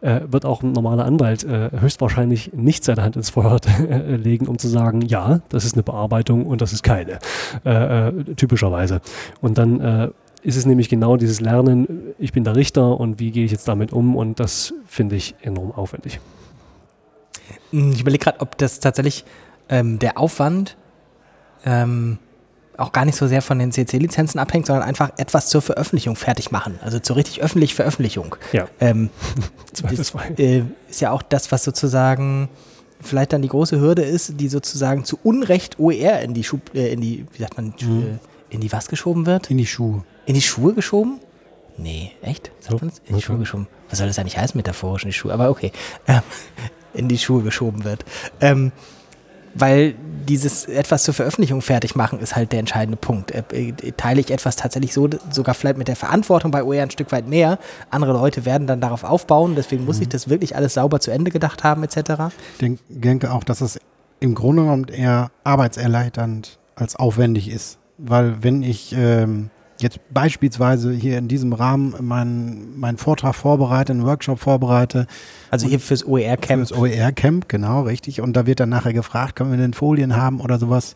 äh, 0.00 0.20
wird 0.26 0.44
auch 0.44 0.62
ein 0.62 0.72
normaler 0.72 1.04
Anwalt 1.04 1.44
äh, 1.44 1.70
höchstwahrscheinlich 1.78 2.52
nicht 2.52 2.84
seine 2.84 3.02
Hand 3.02 3.16
ins 3.16 3.30
Feuer 3.30 3.58
äh, 3.88 4.16
legen, 4.16 4.46
um 4.46 4.58
zu 4.58 4.68
sagen, 4.68 5.02
ja, 5.02 5.40
das 5.48 5.64
ist 5.64 5.74
eine 5.74 5.82
Bearbeitung 5.82 6.46
und 6.46 6.60
das 6.60 6.72
ist 6.72 6.82
keine, 6.82 7.18
äh, 7.64 8.08
äh, 8.08 8.12
typischerweise. 8.36 9.00
Und 9.40 9.58
dann 9.58 10.12
ist 10.42 10.56
es 10.56 10.66
nämlich 10.66 10.88
genau 10.88 11.16
dieses 11.16 11.40
Lernen, 11.40 12.14
ich 12.18 12.32
bin 12.32 12.44
der 12.44 12.56
Richter 12.56 12.98
und 12.98 13.20
wie 13.20 13.30
gehe 13.30 13.44
ich 13.44 13.50
jetzt 13.50 13.68
damit 13.68 13.92
um 13.92 14.16
und 14.16 14.40
das 14.40 14.74
finde 14.86 15.16
ich 15.16 15.34
enorm 15.42 15.72
aufwendig. 15.72 16.20
Ich 17.72 18.00
überlege 18.00 18.24
gerade, 18.24 18.40
ob 18.40 18.56
das 18.58 18.80
tatsächlich 18.80 19.24
ähm, 19.68 19.98
der 19.98 20.18
Aufwand 20.18 20.76
ähm, 21.64 22.18
auch 22.76 22.92
gar 22.92 23.04
nicht 23.04 23.16
so 23.16 23.26
sehr 23.26 23.42
von 23.42 23.58
den 23.58 23.72
CC-Lizenzen 23.72 24.38
abhängt, 24.38 24.66
sondern 24.66 24.84
einfach 24.84 25.10
etwas 25.18 25.48
zur 25.48 25.60
Veröffentlichung 25.60 26.16
fertig 26.16 26.50
machen. 26.50 26.78
Also 26.82 26.98
zur 26.98 27.16
richtig 27.16 27.42
öffentlichen 27.42 27.76
Veröffentlichung. 27.76 28.36
Ja. 28.52 28.68
Ähm, 28.80 29.10
das, 29.82 30.14
äh, 30.38 30.62
ist 30.88 31.00
ja 31.00 31.10
auch 31.10 31.22
das, 31.22 31.52
was 31.52 31.62
sozusagen 31.62 32.48
vielleicht 33.00 33.32
dann 33.32 33.42
die 33.42 33.48
große 33.48 33.80
Hürde 33.80 34.02
ist, 34.02 34.40
die 34.40 34.48
sozusagen 34.48 35.04
zu 35.04 35.18
Unrecht 35.22 35.78
OER 35.78 36.20
in 36.20 36.34
die 36.34 36.44
Schub, 36.44 36.74
äh, 36.74 36.92
in 36.92 37.00
die, 37.00 37.26
wie 37.32 37.42
sagt 37.42 37.56
man, 37.56 37.74
mhm. 37.80 38.18
In 38.50 38.60
die 38.60 38.72
was 38.72 38.88
geschoben 38.88 39.26
wird? 39.26 39.50
In 39.50 39.58
die 39.58 39.66
Schuhe. 39.66 40.04
In 40.26 40.34
die 40.34 40.42
Schuhe 40.42 40.74
geschoben? 40.74 41.20
Nee, 41.76 42.12
echt? 42.20 42.50
Sagt 42.60 42.82
man 42.82 42.92
In 43.06 43.16
die 43.16 43.22
Schuhe 43.22 43.38
geschoben. 43.38 43.68
Was 43.88 43.98
soll 43.98 44.08
das 44.08 44.18
eigentlich 44.18 44.36
heißen, 44.36 44.58
metaphorisch 44.58 45.04
in 45.04 45.10
die 45.10 45.14
Schuhe? 45.14 45.32
Aber 45.32 45.50
okay. 45.50 45.72
Ähm, 46.06 46.20
in 46.92 47.08
die 47.08 47.18
Schuhe 47.18 47.42
geschoben 47.42 47.84
wird. 47.84 48.04
Ähm, 48.40 48.72
weil 49.54 49.94
dieses 50.30 50.66
etwas 50.66 51.02
zur 51.02 51.12
Veröffentlichung 51.12 51.60
fertig 51.60 51.96
machen 51.96 52.20
ist 52.20 52.36
halt 52.36 52.52
der 52.52 52.60
entscheidende 52.60 52.96
Punkt. 52.96 53.32
Äh, 53.32 53.42
äh, 53.50 53.72
teile 53.96 54.20
ich 54.20 54.30
etwas 54.30 54.54
tatsächlich 54.54 54.94
so, 54.94 55.10
sogar 55.28 55.56
vielleicht 55.56 55.76
mit 55.76 55.88
der 55.88 55.96
Verantwortung 55.96 56.52
bei 56.52 56.62
OER 56.62 56.84
ein 56.84 56.90
Stück 56.92 57.10
weit 57.10 57.26
mehr. 57.26 57.58
Andere 57.90 58.12
Leute 58.12 58.44
werden 58.44 58.68
dann 58.68 58.80
darauf 58.80 59.02
aufbauen, 59.02 59.54
deswegen 59.56 59.84
muss 59.84 60.00
ich 60.00 60.08
das 60.08 60.28
wirklich 60.28 60.54
alles 60.54 60.74
sauber 60.74 61.00
zu 61.00 61.10
Ende 61.10 61.32
gedacht 61.32 61.64
haben, 61.64 61.82
etc. 61.82 62.32
Ich 62.60 62.78
denke 62.88 63.32
auch, 63.32 63.42
dass 63.42 63.60
es 63.60 63.80
im 64.20 64.36
Grunde 64.36 64.62
genommen 64.62 64.84
eher 64.84 65.32
arbeitserleichternd 65.42 66.58
als 66.76 66.94
aufwendig 66.94 67.50
ist. 67.50 67.78
Weil 67.98 68.44
wenn 68.44 68.62
ich 68.62 68.94
ähm, 68.96 69.50
jetzt 69.82 70.00
beispielsweise 70.12 70.92
hier 70.92 71.18
in 71.18 71.28
diesem 71.28 71.52
Rahmen 71.52 71.94
meinen 72.00 72.78
mein 72.78 72.96
Vortrag 72.96 73.34
vorbereite, 73.34 73.92
einen 73.92 74.04
Workshop 74.04 74.38
vorbereite. 74.38 75.06
Also 75.50 75.66
hier 75.66 75.80
fürs 75.80 76.06
OER-Camp. 76.06 76.68
Fürs 76.68 76.78
OER-Camp, 76.78 77.48
genau, 77.48 77.82
richtig. 77.82 78.20
Und 78.20 78.34
da 78.34 78.46
wird 78.46 78.60
dann 78.60 78.68
nachher 78.68 78.92
gefragt, 78.92 79.36
können 79.36 79.50
wir 79.50 79.58
denn 79.58 79.74
Folien 79.74 80.16
haben 80.16 80.40
oder 80.40 80.58
sowas. 80.58 80.94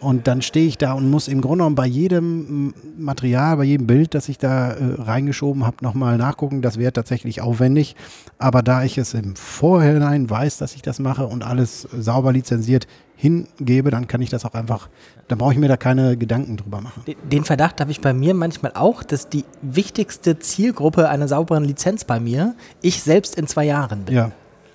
Und 0.00 0.26
dann 0.26 0.40
stehe 0.40 0.66
ich 0.66 0.78
da 0.78 0.94
und 0.94 1.10
muss 1.10 1.28
im 1.28 1.40
Grunde 1.40 1.58
genommen 1.58 1.76
bei 1.76 1.86
jedem 1.86 2.72
Material, 2.98 3.58
bei 3.58 3.64
jedem 3.64 3.86
Bild, 3.86 4.14
das 4.14 4.28
ich 4.28 4.38
da 4.38 4.72
äh, 4.72 4.94
reingeschoben 4.98 5.66
habe, 5.66 5.76
nochmal 5.82 6.16
nachgucken. 6.16 6.62
Das 6.62 6.78
wäre 6.78 6.92
tatsächlich 6.92 7.42
aufwendig. 7.42 7.96
Aber 8.38 8.62
da 8.62 8.82
ich 8.82 8.96
es 8.96 9.12
im 9.12 9.36
Vorhinein 9.36 10.30
weiß, 10.30 10.56
dass 10.58 10.74
ich 10.74 10.82
das 10.82 10.98
mache 10.98 11.26
und 11.26 11.44
alles 11.44 11.82
sauber 11.92 12.32
lizenziert 12.32 12.86
hingebe, 13.20 13.90
dann 13.90 14.08
kann 14.08 14.22
ich 14.22 14.30
das 14.30 14.46
auch 14.46 14.54
einfach, 14.54 14.88
dann 15.28 15.36
brauche 15.36 15.52
ich 15.52 15.58
mir 15.58 15.68
da 15.68 15.76
keine 15.76 16.16
Gedanken 16.16 16.56
drüber 16.56 16.80
machen. 16.80 17.04
Den 17.30 17.44
Verdacht 17.44 17.80
habe 17.80 17.90
ich 17.90 18.00
bei 18.00 18.14
mir 18.14 18.32
manchmal 18.32 18.72
auch, 18.74 19.02
dass 19.02 19.28
die 19.28 19.44
wichtigste 19.60 20.38
Zielgruppe 20.38 21.10
einer 21.10 21.28
sauberen 21.28 21.64
Lizenz 21.64 22.04
bei 22.04 22.18
mir 22.18 22.54
ich 22.80 23.02
selbst 23.02 23.36
in 23.36 23.46
zwei 23.46 23.64
Jahren 23.64 24.06
bin. 24.06 24.14
Ja. 24.14 24.32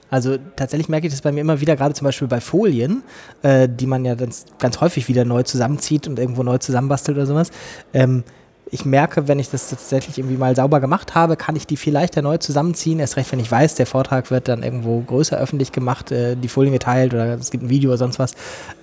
Also 0.10 0.38
tatsächlich 0.56 0.88
merke 0.88 1.08
ich 1.08 1.14
das 1.14 1.22
bei 1.22 1.32
mir 1.32 1.42
immer 1.42 1.62
wieder, 1.62 1.76
gerade 1.76 1.94
zum 1.94 2.06
Beispiel 2.06 2.28
bei 2.28 2.40
Folien, 2.40 3.04
äh, 3.42 3.68
die 3.68 3.88
man 3.88 4.06
ja 4.06 4.16
ganz, 4.16 4.46
ganz 4.60 4.80
häufig 4.82 5.08
wieder 5.08 5.26
neu 5.26 5.44
zusammenzieht 5.44 6.08
und 6.08 6.20
irgendwo 6.20 6.44
neu 6.44 6.58
zusammenbastelt 6.58 7.18
oder 7.18 7.26
sowas. 7.26 7.52
Ähm, 7.94 8.24
ich 8.72 8.86
merke, 8.86 9.28
wenn 9.28 9.40
ich 9.40 9.50
das 9.50 9.70
tatsächlich 9.70 10.18
irgendwie 10.18 10.38
mal 10.38 10.56
sauber 10.56 10.80
gemacht 10.80 11.16
habe, 11.16 11.36
kann 11.36 11.56
ich 11.56 11.68
die 11.68 11.78
viel 11.78 11.94
leichter 11.94 12.22
neu 12.22 12.38
zusammenziehen. 12.38 13.00
Erst 13.00 13.16
recht, 13.16 13.32
wenn 13.32 13.40
ich 13.40 13.52
weiß, 13.52 13.76
der 13.76 13.86
Vortrag 13.86 14.32
wird 14.32 14.48
dann 14.48 14.64
irgendwo 14.64 15.00
größer 15.02 15.38
öffentlich 15.38 15.72
gemacht, 15.72 16.12
äh, 16.12 16.36
die 16.36 16.48
Folien 16.48 16.74
geteilt 16.74 17.14
oder 17.14 17.36
es 17.36 17.52
gibt 17.52 17.64
ein 17.64 17.70
Video 17.70 17.90
oder 17.90 17.98
sonst 17.98 18.20
was. 18.20 18.34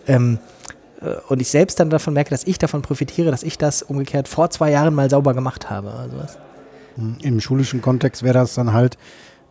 Ähm, 0.06 0.38
äh, 1.00 1.14
und 1.28 1.40
ich 1.40 1.48
selbst 1.48 1.80
dann 1.80 1.90
davon 1.90 2.14
merke, 2.14 2.30
dass 2.30 2.44
ich 2.44 2.58
davon 2.58 2.82
profitiere, 2.82 3.30
dass 3.30 3.42
ich 3.42 3.58
das 3.58 3.82
umgekehrt 3.82 4.28
vor 4.28 4.50
zwei 4.50 4.70
Jahren 4.70 4.94
mal 4.94 5.10
sauber 5.10 5.34
gemacht 5.34 5.70
habe. 5.70 5.90
Also 5.90 6.16
was. 6.18 6.38
Im 7.22 7.40
schulischen 7.40 7.80
Kontext 7.80 8.22
wäre 8.22 8.34
das 8.34 8.54
dann 8.54 8.72
halt, 8.74 8.98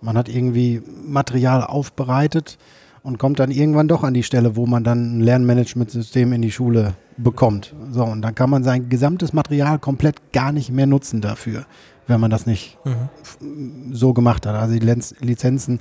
man 0.01 0.17
hat 0.17 0.29
irgendwie 0.29 0.81
Material 1.05 1.63
aufbereitet 1.63 2.57
und 3.03 3.17
kommt 3.17 3.39
dann 3.39 3.51
irgendwann 3.51 3.87
doch 3.87 4.03
an 4.03 4.13
die 4.13 4.23
Stelle, 4.23 4.55
wo 4.55 4.65
man 4.65 4.83
dann 4.83 5.17
ein 5.17 5.21
Lernmanagementsystem 5.21 6.33
in 6.33 6.41
die 6.41 6.51
Schule 6.51 6.93
bekommt. 7.17 7.73
So, 7.91 8.03
und 8.03 8.21
dann 8.21 8.35
kann 8.35 8.49
man 8.49 8.63
sein 8.63 8.89
gesamtes 8.89 9.33
Material 9.33 9.79
komplett 9.79 10.31
gar 10.33 10.51
nicht 10.51 10.71
mehr 10.71 10.85
nutzen 10.85 11.21
dafür, 11.21 11.65
wenn 12.07 12.19
man 12.19 12.29
das 12.29 12.45
nicht 12.45 12.77
mhm. 12.83 13.93
so 13.93 14.13
gemacht 14.13 14.45
hat, 14.45 14.55
also 14.55 14.77
die 14.77 14.95
Lizenzen 15.19 15.79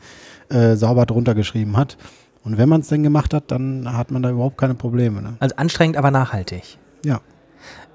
äh, 0.49 0.77
sauber 0.77 1.07
drunter 1.07 1.35
geschrieben 1.35 1.77
hat. 1.77 1.97
Und 2.43 2.57
wenn 2.57 2.71
man 2.71 2.81
es 2.81 2.89
denn 2.89 3.03
gemacht 3.03 3.35
hat, 3.35 3.50
dann 3.50 3.93
hat 3.93 4.11
man 4.11 4.23
da 4.23 4.31
überhaupt 4.31 4.57
keine 4.57 4.75
Probleme. 4.75 5.21
Ne? 5.21 5.37
Also 5.41 5.57
anstrengend, 5.57 5.99
aber 5.99 6.11
nachhaltig. 6.11 6.79
Ja. 7.05 7.21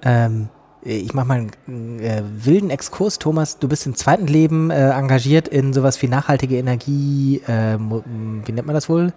Ähm, 0.03 0.50
ich 0.86 1.13
mache 1.13 1.27
mal 1.27 1.48
einen 1.68 2.00
äh, 2.00 2.22
wilden 2.24 2.70
Exkurs. 2.70 3.20
Thomas, 3.20 3.58
du 3.58 3.68
bist 3.68 3.86
im 3.86 3.96
zweiten 3.96 4.27
Leben 4.27 4.70
äh, 4.70 4.92
engagiert 4.92 5.48
in 5.48 5.74
sowas 5.74 6.01
wie 6.01 6.08
nachhaltige 6.08 6.58
Energie. 6.58 7.42
Äh, 7.48 7.77
wie 7.80 8.51
nennt 8.51 8.68
man 8.68 8.75
das 8.75 8.88
wohl? 8.88 9.12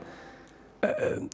Äh, 0.81 0.89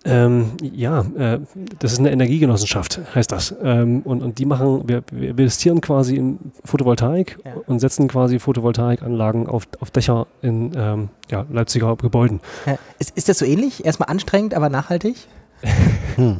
ähm, 0.06 0.52
ja, 0.62 1.00
äh, 1.16 1.38
das 1.78 1.92
ist 1.92 1.98
eine 1.98 2.10
Energiegenossenschaft, 2.10 3.00
heißt 3.14 3.30
das. 3.30 3.54
Ähm, 3.62 4.00
und, 4.02 4.22
und 4.22 4.38
die 4.38 4.46
machen, 4.46 4.88
wir, 4.88 5.02
wir 5.12 5.30
investieren 5.30 5.80
quasi 5.80 6.16
in 6.16 6.38
Photovoltaik 6.64 7.38
ja. 7.44 7.52
und 7.66 7.78
setzen 7.78 8.08
quasi 8.08 8.38
Photovoltaikanlagen 8.38 9.46
auf, 9.46 9.68
auf 9.80 9.90
Dächer 9.90 10.26
in 10.40 10.72
ähm, 10.74 11.08
ja, 11.30 11.44
Leipziger 11.52 11.94
Gebäuden. 11.96 12.40
Ja. 12.64 12.78
Ist, 12.98 13.16
ist 13.16 13.28
das 13.28 13.38
so 13.38 13.44
ähnlich? 13.44 13.84
Erstmal 13.84 14.08
anstrengend, 14.08 14.54
aber 14.54 14.70
nachhaltig? 14.70 15.16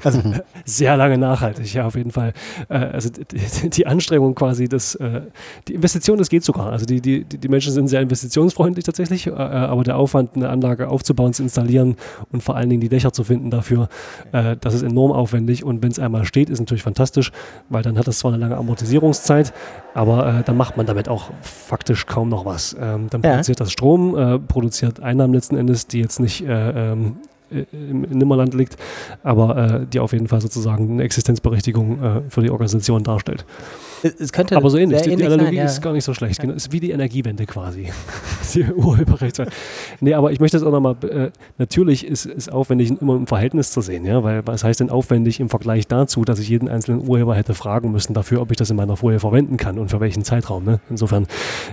Also 0.02 0.23
sehr 0.64 0.97
lange 0.97 1.19
nachhaltig, 1.19 1.73
ja, 1.75 1.87
auf 1.87 1.95
jeden 1.95 2.11
Fall. 2.11 2.33
Äh, 2.69 2.76
also 2.76 3.11
die, 3.11 3.71
die, 3.71 3.87
Anstrengung 3.87 4.35
quasi, 4.35 4.69
das, 4.69 4.95
äh, 4.97 5.23
die 5.69 5.75
Investition, 5.75 6.19
das 6.19 6.28
geht 6.28 6.45
sogar. 6.45 6.73
Also 6.73 6.87
die, 6.87 7.00
die, 7.00 7.25
die 7.25 7.49
Menschen 7.49 7.73
sind 7.73 7.88
sehr 7.88 8.00
investitionsfreundlich 8.00 8.85
tatsächlich, 8.85 9.26
äh, 9.26 9.33
aber 9.33 9.85
der 9.85 9.97
Aufwand, 9.97 10.37
eine 10.37 10.49
Anlage 10.49 10.88
aufzubauen, 10.88 11.33
zu 11.33 11.43
installieren 11.43 11.97
und 12.33 12.43
vor 12.43 12.57
allen 12.57 12.69
Dingen 12.69 12.81
die 12.81 12.88
Dächer 12.88 13.12
zu 13.12 13.25
finden 13.25 13.50
dafür, 13.50 13.88
das 14.33 14.75
ist 14.75 14.83
enorm 14.83 15.12
aufwendig 15.12 15.64
und 15.64 15.83
wenn 15.83 15.90
es 15.90 15.99
einmal 15.99 16.25
steht, 16.25 16.50
ist 16.50 16.59
natürlich 16.59 16.83
fantastisch, 16.83 17.31
weil 17.69 17.83
dann 17.83 17.99
hat 17.99 18.07
das 18.07 18.19
zwar 18.19 18.33
eine 18.33 18.40
lange 18.40 18.57
Amortisierungszeit, 18.57 19.52
aber 19.95 20.43
dann 20.45 20.57
macht 20.57 20.76
man 20.76 20.87
damit 20.87 21.09
auch 21.09 21.31
faktisch 21.40 22.07
kaum 22.07 22.28
noch 22.28 22.45
was. 22.45 22.75
Ähm, 22.81 23.09
dann 23.11 23.23
produziert 23.23 23.61
ja. 23.61 23.64
das 23.64 23.73
Strom, 23.73 24.43
produziert 24.49 25.00
Einnahmen 25.00 25.35
letzten 25.35 25.57
Endes, 25.57 25.87
die 25.87 26.00
jetzt 26.00 26.21
nicht 26.21 26.45
ähm, 26.47 27.16
im 27.51 28.03
Nimmerland 28.03 28.55
liegt, 28.55 28.77
aber 29.23 29.57
äh, 29.57 29.87
die 29.87 30.01
auf 30.01 30.13
jeden 30.13 30.29
Fall 30.29 30.41
sozusagen 30.41 30.93
eine 30.93 31.03
Existenzberechtigung 31.03 32.03
äh, 32.03 32.21
für 32.29 32.43
die 32.43 32.51
Organisation 32.51 33.03
darstellt. 33.03 33.45
Es 34.03 34.33
könnte 34.33 34.57
aber 34.57 34.69
so 34.69 34.77
ähnlich. 34.77 35.03
Die, 35.03 35.17
die 35.17 35.25
Analogie 35.25 35.45
sein, 35.47 35.55
ja. 35.55 35.65
ist 35.65 35.81
gar 35.81 35.93
nicht 35.93 36.05
so 36.05 36.13
schlecht. 36.13 36.41
Genau, 36.41 36.53
ist 36.55 36.73
wie 36.73 36.81
die 36.81 36.91
Energiewende 36.91 37.47
quasi. 37.47 37.91
die 38.55 38.65
Urheberrechte. 38.65 39.47
nee, 40.01 40.15
aber 40.15 40.33
ich 40.33 40.41
möchte 40.41 40.57
es 40.57 40.63
auch 40.63 40.73
nochmal, 40.73 40.97
äh, 41.05 41.31
natürlich 41.59 42.07
ist 42.07 42.27
es 42.27 42.49
aufwendig 42.49 42.93
immer 43.01 43.17
im 43.17 43.27
Verhältnis 43.27 43.73
zu 43.73 43.81
sehen, 43.81 44.05
ja, 44.05 44.23
weil 44.23 44.47
was 44.47 44.65
heißt 44.65 44.81
denn 44.81 44.91
aufwendig 44.91 45.41
im 45.41 45.49
Vergleich 45.49 45.87
dazu, 45.87 46.25
dass 46.25 46.39
ich 46.39 46.49
jeden 46.49 46.69
einzelnen 46.69 47.07
Urheber 47.07 47.35
hätte 47.35 47.55
fragen 47.55 47.93
müssen 47.93 48.15
dafür, 48.15 48.43
ob 48.43 48.51
ich 48.51 48.57
das 48.57 48.71
in 48.71 48.77
meiner 48.77 48.97
Folie 48.97 49.21
verwenden 49.21 49.57
kann 49.57 49.79
und 49.79 49.91
für 49.91 50.01
welchen 50.01 50.25
Zeitraum. 50.25 50.65
Ne? 50.65 50.81
Insofern 50.91 51.27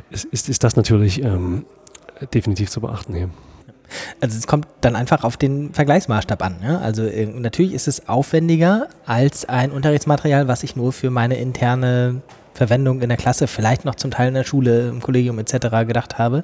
ist, 0.09 0.25
ist, 0.25 0.47
ist 0.47 0.63
das 0.63 0.75
natürlich 0.75 1.23
ähm, 1.23 1.65
definitiv 2.33 2.69
zu 2.69 2.81
beachten 2.81 3.13
hier. 3.13 3.29
Also 4.19 4.37
es 4.37 4.47
kommt 4.47 4.67
dann 4.81 4.95
einfach 4.95 5.23
auf 5.23 5.37
den 5.37 5.73
Vergleichsmaßstab 5.73 6.43
an. 6.43 6.55
Ja? 6.63 6.79
Also 6.79 7.03
äh, 7.03 7.25
natürlich 7.25 7.73
ist 7.73 7.87
es 7.87 8.07
aufwendiger 8.07 8.87
als 9.05 9.45
ein 9.47 9.71
Unterrichtsmaterial, 9.71 10.47
was 10.47 10.63
ich 10.63 10.75
nur 10.75 10.93
für 10.93 11.09
meine 11.09 11.35
interne 11.35 12.21
Verwendung 12.53 13.01
in 13.01 13.09
der 13.09 13.17
Klasse, 13.17 13.47
vielleicht 13.47 13.85
noch 13.85 13.95
zum 13.95 14.11
Teil 14.11 14.27
in 14.29 14.33
der 14.33 14.43
Schule, 14.43 14.89
im 14.89 15.01
Kollegium 15.01 15.39
etc. 15.39 15.69
gedacht 15.87 16.17
habe. 16.17 16.43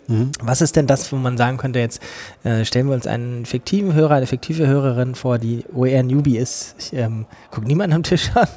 Mhm. 0.09 0.33
Was 0.41 0.61
ist 0.61 0.77
denn 0.77 0.87
das, 0.87 1.11
wo 1.13 1.17
man 1.17 1.37
sagen 1.37 1.57
könnte, 1.57 1.79
jetzt 1.79 2.03
äh, 2.45 2.65
stellen 2.65 2.89
wir 2.89 2.95
uns 2.95 3.07
einen 3.07 3.47
fiktiven 3.47 3.95
Hörer, 3.95 4.17
eine 4.17 4.27
fiktive 4.27 4.67
Hörerin 4.67 5.15
vor, 5.15 5.39
die 5.39 5.65
OER 5.73 6.03
Newbie 6.03 6.39
ist. 6.39 6.75
Ich 6.79 6.93
ähm, 6.93 7.27
gucke 7.51 7.67
niemanden 7.67 7.95
am 7.95 8.03
Tisch 8.03 8.31
an. 8.35 8.49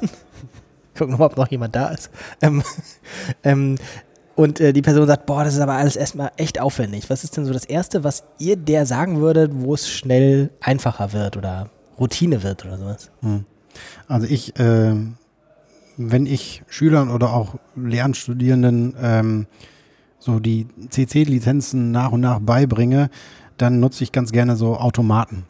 Gucken, 0.98 1.14
ob 1.16 1.36
noch 1.36 1.50
jemand 1.50 1.76
da 1.76 1.88
ist. 1.88 2.10
Ähm, 2.40 2.62
ähm, 3.44 3.76
und 4.36 4.60
äh, 4.60 4.74
die 4.74 4.82
Person 4.82 5.06
sagt, 5.06 5.24
boah, 5.24 5.44
das 5.44 5.54
ist 5.54 5.60
aber 5.60 5.72
alles 5.72 5.96
erstmal 5.96 6.30
echt 6.36 6.60
aufwendig. 6.60 7.08
Was 7.08 7.24
ist 7.24 7.36
denn 7.36 7.46
so 7.46 7.52
das 7.54 7.64
Erste, 7.64 8.04
was 8.04 8.22
ihr 8.38 8.56
der 8.56 8.84
sagen 8.84 9.20
würdet, 9.20 9.50
wo 9.54 9.74
es 9.74 9.88
schnell 9.88 10.50
einfacher 10.60 11.14
wird 11.14 11.38
oder 11.38 11.70
Routine 11.98 12.42
wird 12.42 12.64
oder 12.66 12.76
sowas? 12.76 13.10
Hm. 13.22 13.46
Also 14.06 14.26
ich, 14.26 14.58
äh, 14.60 14.94
wenn 15.96 16.26
ich 16.26 16.62
Schülern 16.68 17.10
oder 17.10 17.32
auch 17.32 17.54
Lernstudierenden 17.74 18.94
ähm, 19.00 19.46
so 20.18 20.38
die 20.38 20.66
CC-Lizenzen 20.90 21.90
nach 21.90 22.12
und 22.12 22.20
nach 22.20 22.40
beibringe, 22.40 23.08
dann 23.56 23.80
nutze 23.80 24.04
ich 24.04 24.12
ganz 24.12 24.32
gerne 24.32 24.56
so 24.56 24.76
Automaten, 24.76 25.44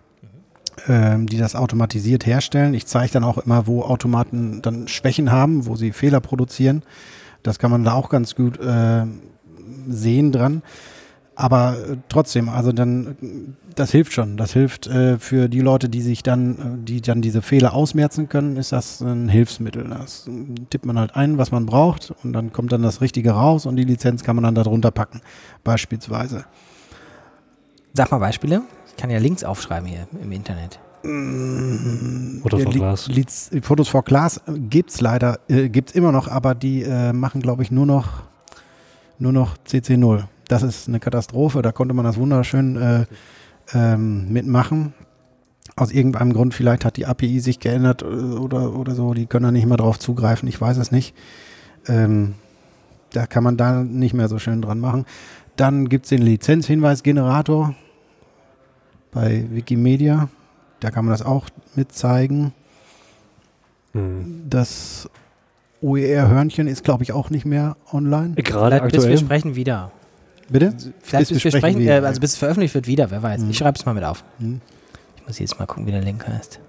ähm, 0.86 1.26
die 1.26 1.38
das 1.38 1.56
automatisiert 1.56 2.24
herstellen. 2.24 2.72
Ich 2.72 2.86
zeige 2.86 3.14
dann 3.14 3.24
auch 3.24 3.38
immer, 3.38 3.66
wo 3.66 3.82
Automaten 3.82 4.62
dann 4.62 4.86
Schwächen 4.86 5.32
haben, 5.32 5.66
wo 5.66 5.74
sie 5.74 5.90
Fehler 5.90 6.20
produzieren. 6.20 6.84
Das 7.46 7.58
kann 7.58 7.70
man 7.70 7.84
da 7.84 7.94
auch 7.94 8.08
ganz 8.08 8.34
gut 8.34 8.58
äh, 8.60 9.04
sehen 9.88 10.32
dran. 10.32 10.62
Aber 11.38 11.76
äh, 11.76 11.96
trotzdem, 12.08 12.48
also 12.48 12.72
dann, 12.72 13.56
das 13.74 13.92
hilft 13.92 14.14
schon. 14.14 14.38
Das 14.38 14.54
hilft 14.54 14.86
äh, 14.86 15.18
für 15.18 15.48
die 15.48 15.60
Leute, 15.60 15.90
die 15.90 16.00
sich 16.00 16.22
dann, 16.22 16.84
die 16.86 17.02
dann 17.02 17.20
diese 17.20 17.42
Fehler 17.42 17.74
ausmerzen 17.74 18.28
können, 18.28 18.56
ist 18.56 18.72
das 18.72 19.02
ein 19.02 19.28
Hilfsmittel. 19.28 19.84
Das 19.84 20.28
tippt 20.70 20.86
man 20.86 20.98
halt 20.98 21.14
ein, 21.14 21.36
was 21.36 21.52
man 21.52 21.66
braucht, 21.66 22.14
und 22.24 22.32
dann 22.32 22.52
kommt 22.52 22.72
dann 22.72 22.82
das 22.82 23.02
Richtige 23.02 23.32
raus 23.32 23.66
und 23.66 23.76
die 23.76 23.84
Lizenz 23.84 24.24
kann 24.24 24.34
man 24.34 24.44
dann 24.44 24.54
darunter 24.54 24.90
packen, 24.90 25.20
beispielsweise. 25.62 26.46
Sag 27.92 28.10
mal 28.10 28.18
Beispiele. 28.18 28.62
Ich 28.88 28.96
kann 28.96 29.10
ja 29.10 29.18
Links 29.18 29.44
aufschreiben 29.44 29.86
hier 29.86 30.08
im 30.22 30.32
Internet. 30.32 30.80
Fotos 32.42 32.62
vor 32.62 32.72
Glas. 32.72 33.10
Fotos 33.62 33.88
vor 33.88 34.02
Glas 34.02 34.40
gibt 34.46 34.90
es 34.90 35.00
leider, 35.00 35.40
äh, 35.48 35.68
gibt 35.68 35.90
es 35.90 35.94
immer 35.94 36.12
noch, 36.12 36.28
aber 36.28 36.54
die 36.54 36.82
äh, 36.82 37.12
machen, 37.12 37.40
glaube 37.40 37.62
ich, 37.62 37.70
nur 37.70 37.86
noch, 37.86 38.22
nur 39.18 39.32
noch 39.32 39.56
CC0. 39.66 40.24
das 40.48 40.62
ist 40.62 40.88
eine 40.88 41.00
Katastrophe. 41.00 41.62
Da 41.62 41.72
konnte 41.72 41.94
man 41.94 42.04
das 42.04 42.16
wunderschön 42.16 42.76
äh, 42.76 43.06
ähm, 43.72 44.32
mitmachen. 44.32 44.94
Aus 45.74 45.92
irgendeinem 45.92 46.32
Grund, 46.32 46.54
vielleicht 46.54 46.84
hat 46.84 46.96
die 46.96 47.06
API 47.06 47.40
sich 47.40 47.60
geändert 47.60 48.02
äh, 48.02 48.06
oder, 48.06 48.74
oder 48.74 48.94
so, 48.94 49.14
die 49.14 49.26
können 49.26 49.44
da 49.44 49.52
nicht 49.52 49.66
mehr 49.66 49.76
drauf 49.76 49.98
zugreifen, 49.98 50.48
ich 50.48 50.60
weiß 50.60 50.76
es 50.78 50.90
nicht. 50.90 51.14
Ähm, 51.86 52.34
da 53.12 53.26
kann 53.26 53.44
man 53.44 53.56
da 53.56 53.82
nicht 53.82 54.14
mehr 54.14 54.28
so 54.28 54.38
schön 54.38 54.62
dran 54.62 54.80
machen. 54.80 55.04
Dann 55.56 55.88
gibt 55.88 56.06
es 56.06 56.10
den 56.10 56.22
Lizenzhinweisgenerator 56.22 57.74
bei 59.10 59.46
Wikimedia. 59.50 60.28
Da 60.86 60.92
kann 60.92 61.04
man 61.04 61.10
das 61.10 61.22
auch 61.22 61.46
mit 61.74 61.90
zeigen. 61.90 62.52
Hm. 63.90 64.44
Das 64.48 65.10
OER-Hörnchen 65.82 66.68
ist, 66.68 66.84
glaube 66.84 67.02
ich, 67.02 67.12
auch 67.12 67.28
nicht 67.28 67.44
mehr 67.44 67.76
online. 67.92 68.34
Gerade 68.36 68.76
Vielleicht 68.76 68.84
bis 68.84 68.92
wir 68.92 69.10
aktuell. 69.10 69.18
sprechen 69.18 69.56
wieder. 69.56 69.90
Bitte? 70.48 70.76
Vielleicht 71.02 71.30
bis, 71.30 71.42
wir 71.42 71.50
sprechen, 71.50 71.80
wieder, 71.80 72.02
äh, 72.02 72.06
also 72.06 72.20
bis 72.20 72.34
es 72.34 72.38
veröffentlicht 72.38 72.72
wird 72.76 72.86
wieder, 72.86 73.10
wer 73.10 73.20
weiß. 73.20 73.40
Mhm. 73.40 73.50
Ich 73.50 73.58
schreibe 73.58 73.76
es 73.76 73.84
mal 73.84 73.94
mit 73.94 74.04
auf. 74.04 74.22
Hm. 74.38 74.60
Ich 75.16 75.26
muss 75.26 75.40
jetzt 75.40 75.58
mal 75.58 75.66
gucken, 75.66 75.88
wie 75.88 75.90
der 75.90 76.02
Link 76.02 76.24
heißt. 76.24 76.60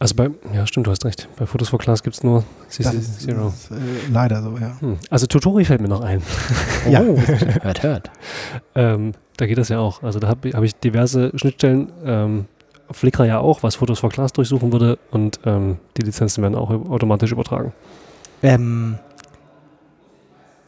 Also 0.00 0.16
bei, 0.16 0.30
ja 0.52 0.66
stimmt, 0.66 0.88
du 0.88 0.90
hast 0.90 1.04
recht. 1.04 1.28
Bei 1.36 1.46
Photos 1.46 1.68
for 1.68 1.78
Class 1.78 2.02
gibt 2.02 2.16
es 2.16 2.24
nur 2.24 2.42
Das 2.66 2.74
CC 2.74 2.96
ist, 2.96 3.20
Zero. 3.20 3.44
das 3.44 3.54
ist 3.54 3.70
äh, 3.70 3.74
leider 4.12 4.42
so, 4.42 4.58
ja. 4.58 4.80
Hm. 4.80 4.98
Also 5.10 5.28
Tutori 5.28 5.64
fällt 5.64 5.80
mir 5.80 5.88
noch 5.88 6.00
ein. 6.00 6.22
Ja. 6.90 7.02
Oh, 7.02 7.16
hört, 7.62 7.84
hört. 7.84 8.10
Ähm, 8.74 9.12
da 9.36 9.46
geht 9.46 9.58
das 9.58 9.68
ja 9.68 9.78
auch. 9.78 10.02
Also 10.02 10.18
da 10.18 10.26
habe 10.26 10.50
hab 10.50 10.64
ich 10.64 10.74
diverse 10.74 11.30
Schnittstellen. 11.36 11.92
Ähm, 12.04 12.46
Flickr 12.90 13.24
ja 13.24 13.38
auch, 13.38 13.62
was 13.62 13.76
Fotos 13.76 13.98
for 13.98 14.10
Class 14.10 14.32
durchsuchen 14.32 14.72
würde. 14.72 14.98
Und 15.10 15.40
ähm, 15.44 15.78
die 15.96 16.02
Lizenzen 16.02 16.42
werden 16.42 16.54
auch 16.54 16.70
automatisch 16.70 17.32
übertragen. 17.32 17.72
Ähm, 18.42 18.98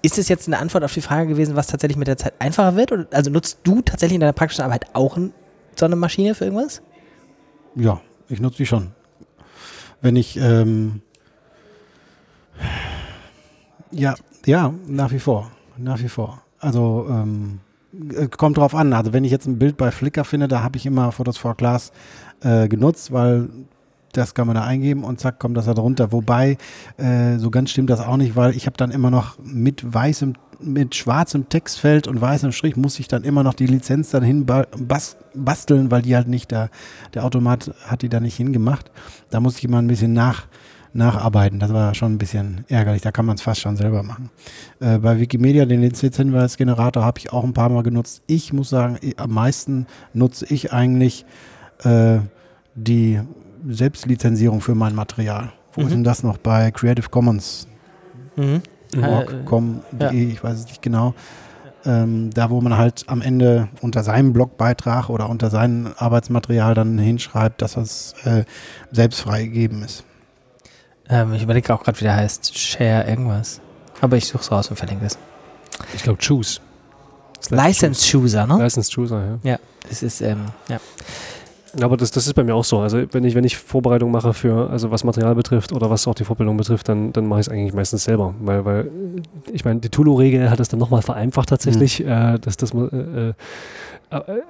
ist 0.02 0.18
es 0.18 0.28
jetzt 0.28 0.46
eine 0.46 0.58
Antwort 0.58 0.84
auf 0.84 0.94
die 0.94 1.00
Frage 1.00 1.28
gewesen, 1.28 1.56
was 1.56 1.66
tatsächlich 1.66 1.96
mit 1.96 2.08
der 2.08 2.16
Zeit 2.16 2.34
einfacher 2.38 2.76
wird? 2.76 2.92
Oder, 2.92 3.06
also 3.12 3.30
nutzt 3.30 3.60
du 3.64 3.82
tatsächlich 3.82 4.14
in 4.14 4.20
deiner 4.20 4.32
praktischen 4.32 4.64
Arbeit 4.64 4.86
auch 4.94 5.16
ein, 5.16 5.32
so 5.74 5.84
eine 5.86 5.96
Maschine 5.96 6.34
für 6.34 6.44
irgendwas? 6.44 6.82
Ja, 7.74 8.00
ich 8.28 8.40
nutze 8.40 8.58
die 8.58 8.66
schon. 8.66 8.92
Wenn 10.00 10.16
ich, 10.16 10.36
ähm, 10.36 11.02
ja, 13.90 14.14
ja, 14.46 14.72
nach 14.86 15.10
wie 15.10 15.18
vor, 15.18 15.50
nach 15.76 16.00
wie 16.00 16.08
vor. 16.08 16.42
Also, 16.60 17.06
ähm, 17.08 17.60
äh, 17.60 17.67
kommt 18.36 18.58
drauf 18.58 18.74
an. 18.74 18.92
Also, 18.92 19.12
wenn 19.12 19.24
ich 19.24 19.30
jetzt 19.30 19.46
ein 19.46 19.58
Bild 19.58 19.76
bei 19.76 19.90
Flickr 19.90 20.24
finde, 20.24 20.48
da 20.48 20.62
habe 20.62 20.76
ich 20.76 20.86
immer 20.86 21.12
Photos 21.12 21.38
for 21.38 21.56
Class 21.56 21.92
äh, 22.42 22.68
genutzt, 22.68 23.12
weil 23.12 23.48
das 24.12 24.34
kann 24.34 24.46
man 24.46 24.56
da 24.56 24.64
eingeben 24.64 25.04
und 25.04 25.20
zack, 25.20 25.38
kommt 25.38 25.56
das 25.56 25.66
da 25.66 25.74
drunter. 25.74 26.12
Wobei, 26.12 26.56
äh, 26.96 27.36
so 27.38 27.50
ganz 27.50 27.70
stimmt 27.70 27.90
das 27.90 28.00
auch 28.00 28.16
nicht, 28.16 28.36
weil 28.36 28.56
ich 28.56 28.66
habe 28.66 28.76
dann 28.76 28.90
immer 28.90 29.10
noch 29.10 29.38
mit 29.42 29.94
weißem, 29.94 30.32
mit 30.60 30.94
schwarzem 30.94 31.48
Textfeld 31.48 32.08
und 32.08 32.20
weißem 32.20 32.52
Strich 32.52 32.76
muss 32.76 32.98
ich 32.98 33.06
dann 33.06 33.22
immer 33.22 33.42
noch 33.42 33.54
die 33.54 33.66
Lizenz 33.66 34.10
dann 34.10 34.22
hin 34.22 34.46
ba- 34.46 34.66
bas 34.76 35.16
basteln, 35.34 35.90
weil 35.90 36.02
die 36.02 36.16
halt 36.16 36.26
nicht 36.26 36.50
da, 36.50 36.68
der 37.14 37.24
Automat 37.24 37.72
hat 37.86 38.02
die 38.02 38.08
da 38.08 38.18
nicht 38.18 38.36
hingemacht. 38.36 38.90
Da 39.30 39.40
muss 39.40 39.58
ich 39.58 39.64
immer 39.64 39.78
ein 39.78 39.86
bisschen 39.86 40.14
nach, 40.14 40.46
nacharbeiten. 40.92 41.58
Das 41.58 41.72
war 41.72 41.94
schon 41.94 42.14
ein 42.14 42.18
bisschen 42.18 42.64
ärgerlich. 42.68 43.02
Da 43.02 43.10
kann 43.12 43.26
man 43.26 43.36
es 43.36 43.42
fast 43.42 43.60
schon 43.60 43.76
selber 43.76 44.02
machen. 44.02 44.30
Äh, 44.80 44.98
bei 44.98 45.18
Wikimedia, 45.20 45.64
den 45.66 45.80
Lizenzhinweisgenerator, 45.82 47.04
habe 47.04 47.18
ich 47.18 47.32
auch 47.32 47.44
ein 47.44 47.52
paar 47.54 47.68
Mal 47.68 47.82
genutzt. 47.82 48.22
Ich 48.26 48.52
muss 48.52 48.70
sagen, 48.70 48.98
am 49.16 49.30
meisten 49.30 49.86
nutze 50.14 50.46
ich 50.46 50.72
eigentlich 50.72 51.24
äh, 51.84 52.18
die 52.74 53.20
Selbstlizenzierung 53.68 54.60
für 54.60 54.74
mein 54.74 54.94
Material. 54.94 55.52
Wo 55.72 55.80
Mhm. 55.82 55.86
ist 55.86 55.92
denn 55.94 56.04
das 56.04 56.22
noch? 56.22 56.38
Bei 56.38 56.70
Creative 56.70 57.08
Commons 57.08 57.66
Mhm. 58.36 58.62
org, 59.02 59.32
Äh, 59.32 59.44
com, 59.44 59.80
ja. 60.00 60.10
de, 60.10 60.30
ich 60.32 60.42
weiß 60.42 60.58
es 60.60 60.66
nicht 60.66 60.82
genau. 60.82 61.14
Ähm, 61.84 62.30
da, 62.34 62.50
wo 62.50 62.60
man 62.60 62.76
halt 62.76 63.04
am 63.06 63.22
Ende 63.22 63.68
unter 63.80 64.02
seinem 64.02 64.32
Blogbeitrag 64.32 65.08
oder 65.10 65.28
unter 65.30 65.48
seinem 65.48 65.88
Arbeitsmaterial 65.96 66.74
dann 66.74 66.98
hinschreibt, 66.98 67.62
dass 67.62 67.74
das 67.74 68.14
äh, 68.24 68.44
selbst 68.90 69.20
freigegeben 69.20 69.82
ist. 69.84 70.04
Ähm, 71.10 71.34
ich 71.34 71.42
überlege 71.42 71.72
auch 71.74 71.82
gerade, 71.82 71.98
wie 72.00 72.04
der 72.04 72.16
heißt. 72.16 72.56
Share 72.56 73.08
irgendwas. 73.08 73.60
Aber 74.00 74.16
ich 74.16 74.26
suche 74.26 74.42
es 74.42 74.52
raus 74.52 74.68
und 74.70 74.76
verlinke 74.76 75.06
es. 75.06 75.18
Ich 75.94 76.02
glaube 76.02 76.18
Choose. 76.26 76.60
License 77.50 78.10
Chooser, 78.10 78.46
ne? 78.46 78.58
License 78.58 78.90
Chooser, 78.92 79.38
ja. 79.44 79.52
Ja, 79.52 79.58
das 79.88 80.02
ist, 80.02 80.20
ähm, 80.20 80.46
ja. 80.68 80.80
Aber 81.80 81.96
das, 81.96 82.10
das 82.10 82.26
ist 82.26 82.34
bei 82.34 82.42
mir 82.42 82.54
auch 82.54 82.64
so. 82.64 82.80
Also 82.80 83.02
wenn 83.12 83.24
ich, 83.24 83.34
wenn 83.34 83.44
ich 83.44 83.56
Vorbereitung 83.56 84.10
mache 84.10 84.32
für, 84.32 84.70
also 84.70 84.90
was 84.90 85.04
Material 85.04 85.34
betrifft 85.34 85.72
oder 85.72 85.90
was 85.90 86.06
auch 86.08 86.14
die 86.14 86.24
Vorbildung 86.24 86.56
betrifft, 86.56 86.88
dann, 86.88 87.12
dann 87.12 87.26
mache 87.26 87.40
ich 87.40 87.46
es 87.46 87.52
eigentlich 87.52 87.74
meistens 87.74 88.04
selber. 88.04 88.34
Weil, 88.40 88.64
weil 88.64 88.90
ich 89.52 89.64
meine, 89.64 89.80
die 89.80 89.90
Tulu-Regel 89.90 90.50
hat 90.50 90.60
es 90.60 90.68
dann 90.68 90.80
nochmal 90.80 91.02
vereinfacht 91.02 91.50
tatsächlich. 91.50 92.04
Äh, 92.04 92.38
dass, 92.38 92.74
man, 92.74 93.34
äh, 94.10 94.16
äh, 94.16 94.18
äh, 94.18 94.42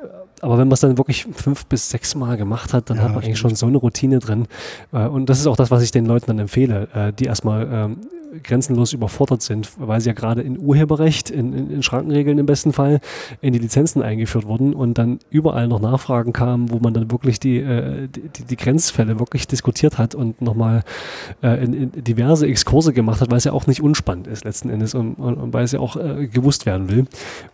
aber 0.43 0.59
wenn 0.59 0.69
man 0.69 0.75
es 0.75 0.81
dann 0.81 0.99
wirklich 0.99 1.27
fünf 1.33 1.67
bis 1.67 1.91
sechs 1.91 2.15
Mal 2.15 2.37
gemacht 2.37 2.73
hat, 2.73 2.91
dann 2.91 2.99
Ja, 2.99 3.05
hat 3.05 3.15
man 3.15 3.25
eigentlich 3.25 3.39
schon 3.39 3.55
so 3.55 3.67
eine 3.67 3.79
Routine 3.79 4.19
drin. 4.19 4.47
Äh, 4.93 5.07
und 5.07 5.29
das 5.29 5.41
ist 5.41 5.47
auch 5.47 5.57
das, 5.57 5.71
was 5.71 5.83
ich 5.83 5.91
den 5.91 6.07
Leuten 6.07 6.27
dann 6.27 6.39
empfehle, 6.39 6.89
äh, 6.95 7.13
die 7.13 7.25
erstmal 7.25 7.69
ähm, 7.71 7.97
grenzenlos 8.43 8.93
überfordert 8.93 9.43
sind, 9.43 9.71
weil 9.79 10.01
sie 10.01 10.09
ja 10.09 10.15
gerade 10.15 10.43
in 10.43 10.59
Urheberrecht, 10.59 11.31
in, 11.31 11.53
in, 11.53 11.71
in 11.71 11.83
Schrankenregeln 11.83 12.39
im 12.39 12.47
besten 12.47 12.73
Fall, 12.73 13.01
in 13.41 13.53
die 13.53 13.59
Lizenzen 13.59 14.03
eingeführt 14.03 14.47
wurden 14.47 14.75
und 14.75 14.99
dann 14.99 15.19
überall 15.31 15.69
noch 15.69 15.81
Nachfragen 15.81 16.33
kamen, 16.33 16.71
wo 16.71 16.79
man 16.79 16.95
dann 16.95 17.11
wirklich 17.11 17.41
die, 17.41 17.59
äh, 17.59 18.09
die, 18.09 18.45
die 18.45 18.57
Grenzfälle 18.57 19.19
wirklich 19.19 19.47
diskutiert 19.47 19.99
hat 19.99 20.15
und 20.15 20.43
nochmal 20.43 20.83
äh, 21.43 21.63
in, 21.65 21.73
in 21.73 22.05
diverse 22.05 22.47
Exkurse 22.47 22.93
gemacht 22.93 23.21
hat, 23.21 23.31
weil 23.31 23.39
es 23.39 23.45
ja 23.45 23.53
auch 23.53 23.67
nicht 23.67 23.83
unspannend 23.83 24.27
ist 24.27 24.45
letzten 24.45 24.71
Endes 24.71 24.95
und, 24.95 25.15
und, 25.15 25.35
und 25.35 25.53
weil 25.53 25.65
es 25.65 25.73
ja 25.73 25.81
auch 25.81 25.97
äh, 25.97 26.27
gewusst 26.27 26.67
werden 26.67 26.91
will. 26.91 27.07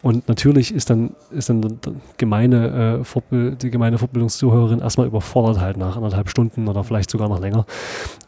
Und 0.03 0.29
natürlich 0.29 0.75
ist 0.75 0.91
dann, 0.91 1.15
ist 1.31 1.49
dann 1.49 1.79
gemeine, 2.17 2.73
äh, 2.75 3.57
die 3.57 3.71
gemeine 3.71 3.99
Fortbildungszuhörerin 3.99 4.81
erstmal 4.81 5.07
überfordert 5.07 5.61
halt 5.61 5.77
nach 5.77 5.97
anderthalb 5.97 6.29
Stunden 6.29 6.69
oder 6.69 6.85
vielleicht 6.85 7.11
sogar 7.11 7.29
noch 7.29 7.41
länger. 7.41 7.67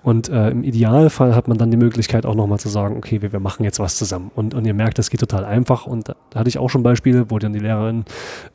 Und 0.02 0.28
äh, 0.28 0.50
im 0.50 0.62
Idealfall 0.62 1.34
hat 1.34 1.48
man 1.48 1.58
dann 1.58 1.70
die 1.70 1.76
Möglichkeit 1.76 2.26
auch 2.26 2.34
nochmal 2.34 2.58
zu 2.58 2.68
sagen, 2.68 2.96
okay, 2.96 3.22
wir, 3.22 3.32
wir 3.32 3.40
machen 3.40 3.64
jetzt 3.64 3.80
was 3.80 3.96
zusammen. 3.96 4.30
Und, 4.34 4.54
und 4.54 4.66
ihr 4.66 4.74
merkt, 4.74 4.98
das 4.98 5.10
geht 5.10 5.20
total 5.20 5.44
einfach. 5.44 5.86
Und 5.86 6.08
da, 6.08 6.14
hatte 6.34 6.48
ich 6.48 6.58
auch 6.58 6.70
schon 6.70 6.82
Beispiele, 6.82 7.30
wo 7.30 7.38
dann 7.38 7.52
die 7.52 7.58
Lehrerinnen 7.58 8.04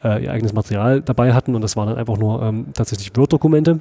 äh, 0.03 0.23
ihr 0.23 0.31
eigenes 0.31 0.53
Material 0.53 1.01
dabei 1.01 1.33
hatten 1.33 1.55
und 1.55 1.61
das 1.61 1.75
waren 1.75 1.89
dann 1.89 1.97
einfach 1.97 2.17
nur 2.17 2.41
ähm, 2.41 2.67
tatsächlich 2.73 3.15
Word-Dokumente. 3.15 3.79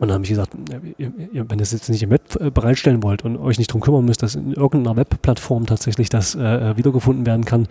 Und 0.00 0.08
dann 0.08 0.14
habe 0.14 0.24
ich 0.24 0.30
gesagt, 0.30 0.52
wenn 0.56 1.58
ihr 1.58 1.62
es 1.62 1.72
jetzt 1.72 1.90
nicht 1.90 2.02
im 2.02 2.10
Web 2.10 2.22
äh, 2.40 2.50
bereitstellen 2.50 3.02
wollt 3.02 3.22
und 3.22 3.36
euch 3.36 3.58
nicht 3.58 3.70
drum 3.70 3.82
kümmern 3.82 4.04
müsst, 4.04 4.22
dass 4.22 4.34
in 4.34 4.54
irgendeiner 4.54 4.96
Webplattform 4.96 5.66
tatsächlich 5.66 6.08
das 6.08 6.34
äh, 6.34 6.76
wiedergefunden 6.78 7.26
werden 7.26 7.44
kann, 7.44 7.68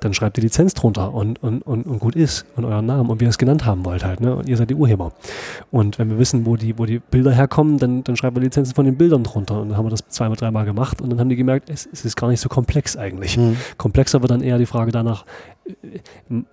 dann 0.00 0.12
schreibt 0.12 0.36
die 0.36 0.42
Lizenz 0.42 0.74
drunter 0.74 1.14
und, 1.14 1.42
und, 1.42 1.62
und, 1.62 1.86
und 1.86 1.98
gut 1.98 2.16
ist 2.16 2.44
und 2.56 2.66
euren 2.66 2.84
Namen 2.84 3.08
und 3.08 3.20
wie 3.20 3.24
ihr 3.24 3.30
es 3.30 3.38
genannt 3.38 3.64
haben 3.64 3.86
wollt 3.86 4.04
halt. 4.04 4.20
Ne? 4.20 4.36
Und 4.36 4.46
ihr 4.46 4.58
seid 4.58 4.68
die 4.68 4.74
Urheber. 4.74 5.12
Und 5.70 5.98
wenn 5.98 6.10
wir 6.10 6.18
wissen, 6.18 6.44
wo 6.44 6.56
die, 6.56 6.78
wo 6.78 6.84
die 6.84 6.98
Bilder 6.98 7.32
herkommen, 7.32 7.78
dann, 7.78 8.04
dann 8.04 8.14
schreiben 8.14 8.36
wir 8.36 8.42
Lizenzen 8.42 8.74
von 8.74 8.84
den 8.84 8.96
Bildern 8.98 9.24
drunter. 9.24 9.62
Und 9.62 9.70
dann 9.70 9.78
haben 9.78 9.86
wir 9.86 9.90
das 9.90 10.06
zweimal, 10.08 10.36
dreimal 10.36 10.66
gemacht 10.66 11.00
und 11.00 11.08
dann 11.08 11.18
haben 11.18 11.30
die 11.30 11.36
gemerkt, 11.36 11.70
es, 11.70 11.88
es 11.90 12.04
ist 12.04 12.14
gar 12.14 12.28
nicht 12.28 12.40
so 12.40 12.50
komplex 12.50 12.98
eigentlich. 12.98 13.36
Hm. 13.36 13.56
Komplexer 13.78 14.20
wird 14.20 14.30
dann 14.30 14.42
eher 14.42 14.58
die 14.58 14.66
Frage 14.66 14.92
danach, 14.92 15.24
äh, 15.59 15.59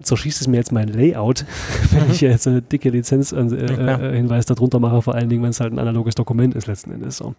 zerschießt 0.01 0.41
es 0.41 0.47
mir 0.47 0.57
jetzt 0.57 0.71
mein 0.71 0.87
Layout, 0.87 1.45
wenn 1.91 2.11
ich 2.11 2.21
jetzt 2.21 2.47
eine 2.47 2.61
dicke 2.61 2.89
Lizenzhinweis 2.89 3.51
äh, 3.53 4.51
äh, 4.51 4.55
darunter 4.55 4.79
mache, 4.79 5.01
vor 5.01 5.15
allen 5.15 5.29
Dingen, 5.29 5.43
wenn 5.43 5.49
es 5.49 5.59
halt 5.59 5.73
ein 5.73 5.79
analoges 5.79 6.15
Dokument 6.15 6.55
ist 6.55 6.67
letzten 6.67 6.91
Endes 6.91 7.17
so. 7.17 7.33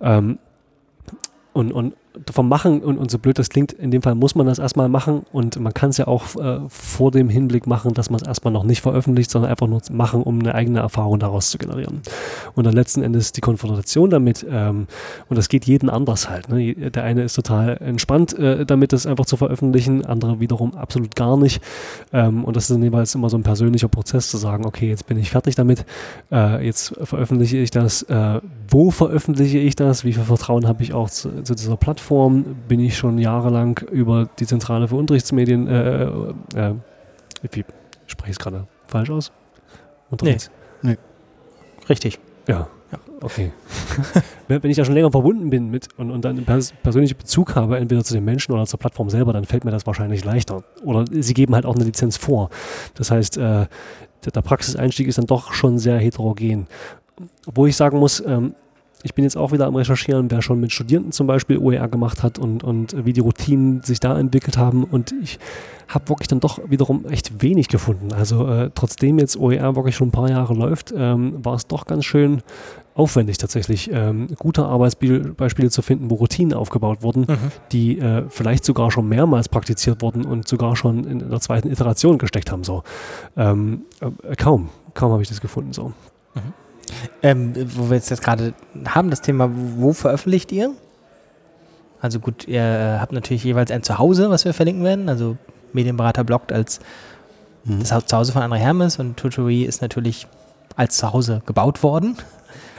Ähm, 0.00 0.38
und, 1.52 1.72
und 1.72 1.94
vom 2.32 2.48
Machen 2.48 2.80
und, 2.80 2.96
und 2.96 3.10
so 3.10 3.18
blöd 3.18 3.38
das 3.38 3.48
klingt, 3.48 3.72
in 3.72 3.90
dem 3.90 4.02
Fall 4.02 4.14
muss 4.14 4.34
man 4.34 4.46
das 4.46 4.58
erstmal 4.58 4.88
machen 4.88 5.22
und 5.32 5.58
man 5.58 5.74
kann 5.74 5.90
es 5.90 5.96
ja 5.96 6.06
auch 6.06 6.36
äh, 6.36 6.60
vor 6.68 7.10
dem 7.10 7.28
Hinblick 7.28 7.66
machen, 7.66 7.92
dass 7.92 8.08
man 8.08 8.20
es 8.20 8.26
erstmal 8.26 8.52
noch 8.52 8.62
nicht 8.62 8.82
veröffentlicht, 8.82 9.30
sondern 9.30 9.50
einfach 9.50 9.66
nur 9.66 9.80
machen, 9.90 10.22
um 10.22 10.38
eine 10.38 10.54
eigene 10.54 10.78
Erfahrung 10.78 11.18
daraus 11.18 11.50
zu 11.50 11.58
generieren. 11.58 12.02
Und 12.54 12.64
dann 12.64 12.74
letzten 12.74 13.02
Endes 13.02 13.32
die 13.32 13.40
Konfrontation 13.40 14.10
damit, 14.10 14.46
ähm, 14.48 14.86
und 15.28 15.36
das 15.36 15.48
geht 15.48 15.64
jeden 15.64 15.90
anders 15.90 16.30
halt. 16.30 16.48
Ne? 16.48 16.74
Der 16.74 17.02
eine 17.02 17.24
ist 17.24 17.34
total 17.34 17.78
entspannt 17.78 18.38
äh, 18.38 18.64
damit, 18.64 18.92
das 18.92 19.06
einfach 19.06 19.26
zu 19.26 19.36
veröffentlichen, 19.36 20.04
andere 20.06 20.38
wiederum 20.38 20.74
absolut 20.74 21.16
gar 21.16 21.36
nicht. 21.36 21.60
Ähm, 22.12 22.44
und 22.44 22.54
das 22.54 22.64
ist 22.64 22.76
dann 22.76 22.82
jeweils 22.82 23.14
immer 23.14 23.28
so 23.28 23.36
ein 23.36 23.42
persönlicher 23.42 23.88
Prozess 23.88 24.30
zu 24.30 24.36
sagen, 24.36 24.66
okay, 24.66 24.88
jetzt 24.88 25.06
bin 25.06 25.18
ich 25.18 25.30
fertig 25.30 25.56
damit, 25.56 25.84
äh, 26.30 26.64
jetzt 26.64 26.94
veröffentliche 27.02 27.56
ich 27.56 27.72
das, 27.72 28.02
äh, 28.02 28.40
wo 28.68 28.92
veröffentliche 28.92 29.58
ich 29.58 29.74
das, 29.74 30.04
wie 30.04 30.12
viel 30.12 30.22
Vertrauen 30.22 30.68
habe 30.68 30.82
ich 30.84 30.94
auch 30.94 31.10
zu, 31.10 31.42
zu 31.42 31.54
dieser 31.54 31.76
Plattform, 31.76 32.03
bin 32.10 32.80
ich 32.80 32.96
schon 32.96 33.18
jahrelang 33.18 33.78
über 33.90 34.28
die 34.38 34.46
Zentrale 34.46 34.88
für 34.88 34.96
Unterrichtsmedien, 34.96 35.66
äh, 35.66 36.04
äh, 36.04 36.74
wie 37.50 37.64
spreche 38.06 38.30
ich 38.30 38.36
es 38.36 38.38
gerade 38.38 38.66
falsch 38.86 39.10
aus? 39.10 39.32
Unterrichts 40.10 40.50
Richtig. 41.88 42.18
ja, 42.92 42.98
okay. 43.20 43.52
wenn, 44.48 44.64
ich 44.64 44.76
da 44.76 44.84
schon 44.84 44.94
länger 44.94 45.10
verbunden 45.10 45.50
bin 45.50 45.70
mit 45.70 45.88
und, 45.96 46.10
und 46.10 46.24
dann 46.24 46.36
einen 46.36 46.46
pers 46.46 46.72
persönlichen 46.82 47.16
Bezug 47.16 47.54
habe, 47.56 47.78
entweder 47.78 48.04
zu 48.04 48.14
den 48.14 48.24
Menschen 48.24 48.52
oder 48.52 48.66
zur 48.66 48.78
Plattform 48.78 49.10
selber, 49.10 49.32
dann 49.32 49.44
fällt 49.44 49.64
mir 49.64 49.70
das 49.70 49.86
wahrscheinlich 49.86 50.24
leichter. 50.24 50.64
Oder 50.82 51.04
sie 51.10 51.34
geben 51.34 51.54
halt 51.54 51.66
auch 51.66 51.74
eine 51.74 51.84
Lizenz 51.84 52.16
vor. 52.16 52.50
Das 52.94 53.10
heißt, 53.10 53.36
äh, 53.38 53.66
der, 54.24 54.42
Praxiseinstieg 54.42 55.08
ist 55.08 55.18
dann 55.18 55.26
doch 55.26 55.52
schon 55.52 55.78
sehr 55.78 55.98
heterogen. 55.98 56.66
Wo 57.46 57.66
ich 57.66 57.76
sagen 57.76 57.98
muss, 57.98 58.20
ähm, 58.26 58.54
ich 59.04 59.14
bin 59.14 59.24
jetzt 59.24 59.36
auch 59.36 59.52
wieder 59.52 59.66
am 59.66 59.76
Recherchieren, 59.76 60.30
wer 60.30 60.40
schon 60.40 60.58
mit 60.58 60.72
Studierenden 60.72 61.12
zum 61.12 61.26
Beispiel 61.26 61.58
OER 61.58 61.88
gemacht 61.88 62.22
hat 62.22 62.38
und, 62.38 62.64
und 62.64 63.04
wie 63.04 63.12
die 63.12 63.20
Routinen 63.20 63.82
sich 63.82 64.00
da 64.00 64.18
entwickelt 64.18 64.56
haben. 64.56 64.82
Und 64.82 65.14
ich 65.22 65.38
habe 65.88 66.08
wirklich 66.08 66.26
dann 66.26 66.40
doch 66.40 66.58
wiederum 66.68 67.04
echt 67.04 67.42
wenig 67.42 67.68
gefunden. 67.68 68.14
Also 68.14 68.48
äh, 68.48 68.70
trotzdem 68.74 69.18
jetzt 69.18 69.36
OER 69.36 69.76
wirklich 69.76 69.94
schon 69.94 70.08
ein 70.08 70.12
paar 70.12 70.30
Jahre 70.30 70.54
läuft, 70.54 70.94
ähm, 70.96 71.44
war 71.44 71.54
es 71.54 71.66
doch 71.66 71.84
ganz 71.86 72.06
schön 72.06 72.42
aufwendig 72.94 73.36
tatsächlich, 73.36 73.90
ähm, 73.92 74.28
gute 74.38 74.64
Arbeitsbeispiele 74.64 75.68
zu 75.68 75.82
finden, 75.82 76.10
wo 76.10 76.14
Routinen 76.14 76.54
aufgebaut 76.54 77.02
wurden, 77.02 77.26
mhm. 77.28 77.38
die 77.72 77.98
äh, 77.98 78.24
vielleicht 78.30 78.64
sogar 78.64 78.90
schon 78.90 79.08
mehrmals 79.08 79.50
praktiziert 79.50 80.00
wurden 80.00 80.24
und 80.24 80.48
sogar 80.48 80.76
schon 80.76 81.04
in 81.04 81.18
der 81.30 81.40
zweiten 81.40 81.70
Iteration 81.70 82.16
gesteckt 82.16 82.50
haben. 82.50 82.64
So. 82.64 82.84
Ähm, 83.36 83.82
äh, 84.00 84.36
kaum, 84.36 84.70
kaum 84.94 85.12
habe 85.12 85.22
ich 85.22 85.28
das 85.28 85.42
gefunden. 85.42 85.72
So. 85.74 85.92
Ähm, 87.22 87.52
wo 87.76 87.90
wir 87.90 87.96
jetzt, 87.96 88.10
jetzt 88.10 88.22
gerade 88.22 88.54
haben, 88.86 89.10
das 89.10 89.20
Thema, 89.22 89.50
wo 89.52 89.92
veröffentlicht 89.92 90.52
ihr? 90.52 90.72
Also 92.00 92.20
gut, 92.20 92.46
ihr 92.46 92.60
äh, 92.60 92.98
habt 93.00 93.12
natürlich 93.12 93.44
jeweils 93.44 93.70
ein 93.70 93.82
Zuhause, 93.82 94.30
was 94.30 94.44
wir 94.44 94.52
verlinken 94.52 94.84
werden. 94.84 95.08
Also 95.08 95.36
Medienberater 95.72 96.24
bloggt 96.24 96.52
als 96.52 96.80
mhm. 97.64 97.80
das 97.80 98.06
Zuhause 98.06 98.32
von 98.32 98.42
André 98.42 98.56
Hermes 98.56 98.98
und 98.98 99.16
Tutori 99.16 99.62
ist 99.62 99.82
natürlich 99.82 100.26
als 100.76 100.96
Zuhause 100.96 101.42
gebaut 101.46 101.82
worden. 101.82 102.16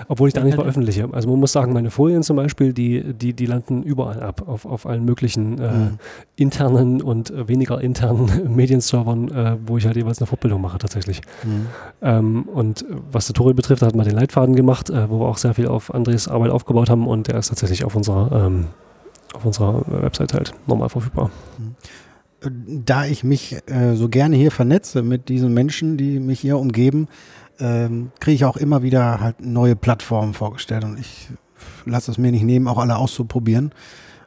Obwohl 0.08 0.28
ich 0.28 0.34
da 0.34 0.44
nicht 0.44 0.56
veröffentliche. 0.56 1.10
Also 1.16 1.30
man 1.30 1.40
muss 1.40 1.52
sagen, 1.52 1.72
meine 1.72 1.92
Folien 1.92 2.24
zum 2.24 2.36
Beispiel, 2.36 2.74
die, 2.74 3.14
die, 3.14 3.34
die 3.34 3.46
landen 3.46 3.84
überall 3.84 4.22
ab, 4.22 4.48
auf, 4.48 4.66
auf 4.66 4.86
allen 4.86 5.06
möglichen 5.06 5.60
äh, 5.60 5.72
mhm. 5.72 6.00
internen 6.36 7.02
und 7.02 7.32
äh, 7.32 7.48
weniger 7.48 7.80
internen 7.80 8.54
Medienservern, 8.56 9.30
äh, 9.30 9.58
wo 9.66 9.78
ich 9.78 9.86
halt 9.86 9.96
jeweils 9.96 10.20
eine 10.20 10.28
Fortbildung 10.28 10.62
mache 10.62 10.78
tatsächlich. 10.78 11.22
Mhm. 11.44 11.68
Ähm, 12.02 12.44
und 12.44 12.86
was 13.12 13.28
Tutorial 13.28 13.54
betrifft, 13.54 13.82
hat 13.82 13.96
man 13.96 14.06
den 14.06 14.16
Leitfaden 14.16 14.56
gemacht, 14.56 14.90
äh, 14.90 15.10
wo 15.10 15.20
wir 15.20 15.28
auch 15.28 15.38
sehr 15.38 15.54
viel 15.54 15.68
auf 15.68 15.94
Andres 15.94 16.28
Arbeit 16.28 16.52
aufgebaut 16.52 16.90
haben 16.90 17.08
und 17.08 17.28
der 17.28 17.38
ist 17.38 17.48
tatsächlich 17.48 17.86
auf 17.86 17.96
unserer, 17.96 18.48
ähm, 18.48 18.66
auf 19.34 19.46
unserer 19.46 19.84
Website 19.88 20.34
halt 20.34 20.54
normal 20.68 20.90
verfügbar. 20.90 21.30
Mhm 21.58 21.76
da 22.50 23.06
ich 23.06 23.24
mich 23.24 23.58
äh, 23.68 23.96
so 23.96 24.10
gerne 24.10 24.36
hier 24.36 24.52
vernetze 24.52 25.02
mit 25.02 25.30
diesen 25.30 25.54
Menschen, 25.54 25.98
die 25.98 26.20
mich 26.20 26.40
hier 26.40 26.58
umgeben, 26.58 27.08
ähm, 27.60 28.12
kriege 28.20 28.36
ich 28.36 28.46
auch 28.46 28.58
immer 28.58 28.84
wieder 28.84 29.20
halt 29.20 29.42
neue 29.42 29.76
Plattformen 29.76 30.34
vorgestellt 30.34 30.84
und 30.84 31.00
ich 31.00 31.30
lasse 31.86 32.12
es 32.12 32.18
mir 32.18 32.32
nicht 32.32 32.44
nehmen, 32.44 32.68
auch 32.68 32.78
alle 32.78 32.98
auszuprobieren. 32.98 33.72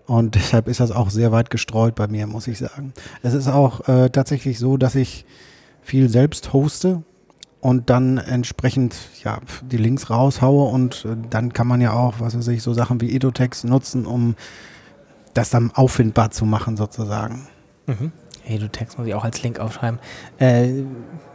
Und 0.07 0.35
deshalb 0.35 0.69
ist 0.69 0.81
das 0.81 0.91
auch 0.91 1.11
sehr 1.11 1.33
weit 1.33 1.51
gestreut 1.51 1.95
bei 1.95 2.09
mir, 2.09 2.27
muss 2.27 2.47
ich 2.47 2.59
sagen. 2.59 2.93
Es 3.23 3.35
ist 3.35 3.49
auch 3.49 3.89
äh, 3.89 4.11
tatsächlich 4.11 4.59
so, 4.59 4.77
dass 4.77 4.95
ich 4.95 5.25
viel 5.83 6.09
selbst 6.09 6.53
hoste 6.53 7.03
und 7.61 7.91
dann 7.91 8.19
entsprechend 8.19 8.97
ja, 9.25 9.39
die 9.63 9.77
Links 9.77 10.11
raushaue 10.11 10.71
und 10.71 11.05
äh, 11.05 11.17
dann 11.31 11.53
kann 11.53 11.67
man 11.67 11.81
ja 11.81 11.93
auch, 11.93 12.21
was 12.21 12.37
weiß 12.37 12.49
ich, 12.49 12.63
so 12.63 12.73
Sachen 12.73 13.01
wie 13.01 13.15
Edotext 13.15 13.65
nutzen, 13.65 14.07
um 14.07 14.37
das 15.35 15.51
dann 15.51 15.71
auffindbar 15.73 16.31
zu 16.31 16.47
machen 16.47 16.77
sozusagen. 16.77 17.49
Mhm. 17.87 18.13
Edutext 18.49 18.99
muss 18.99 19.07
ich 19.07 19.15
auch 19.15 19.25
als 19.25 19.43
Link 19.43 19.59
aufschreiben. 19.61 19.99
Äh, 20.39 20.83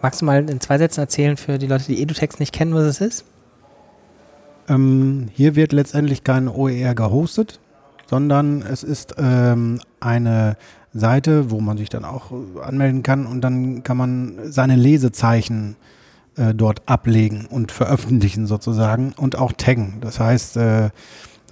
magst 0.01 0.21
du 0.21 0.25
mal 0.25 0.49
in 0.49 0.59
zwei 0.59 0.77
Sätzen 0.77 1.01
erzählen 1.01 1.37
für 1.37 1.57
die 1.57 1.67
Leute, 1.67 1.85
die 1.85 2.01
Edutext 2.01 2.39
nicht 2.39 2.53
kennen, 2.53 2.73
was 2.73 2.83
es 2.83 3.01
ist? 3.01 3.25
Ähm, 4.67 5.29
hier 5.33 5.55
wird 5.55 5.73
letztendlich 5.73 6.23
kein 6.23 6.47
OER 6.47 6.95
gehostet, 6.95 7.59
sondern 8.05 8.61
es 8.61 8.83
ist 8.83 9.15
ähm, 9.17 9.79
eine 9.99 10.57
Seite, 10.93 11.51
wo 11.51 11.59
man 11.59 11.77
sich 11.77 11.89
dann 11.89 12.05
auch 12.05 12.31
anmelden 12.61 13.03
kann 13.03 13.25
und 13.25 13.41
dann 13.41 13.83
kann 13.83 13.97
man 13.97 14.39
seine 14.45 14.75
Lesezeichen 14.75 15.75
äh, 16.35 16.53
dort 16.53 16.81
ablegen 16.87 17.45
und 17.45 17.71
veröffentlichen 17.71 18.47
sozusagen 18.47 19.13
und 19.17 19.37
auch 19.37 19.51
taggen. 19.53 19.97
Das 20.01 20.19
heißt, 20.19 20.57
äh, 20.57 20.89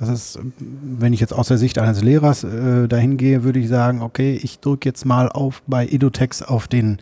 das 0.01 0.09
ist, 0.09 0.39
wenn 0.57 1.13
ich 1.13 1.19
jetzt 1.19 1.31
aus 1.31 1.49
der 1.49 1.59
Sicht 1.59 1.77
eines 1.77 2.01
Lehrers 2.01 2.43
äh, 2.43 2.87
dahin 2.87 3.17
gehe, 3.17 3.43
würde 3.43 3.59
ich 3.59 3.69
sagen, 3.69 4.01
okay, 4.01 4.33
ich 4.41 4.59
drücke 4.59 4.89
jetzt 4.89 5.05
mal 5.05 5.29
auf 5.29 5.61
bei 5.67 5.87
Edotex 5.87 6.41
auf 6.41 6.67
den, 6.67 6.97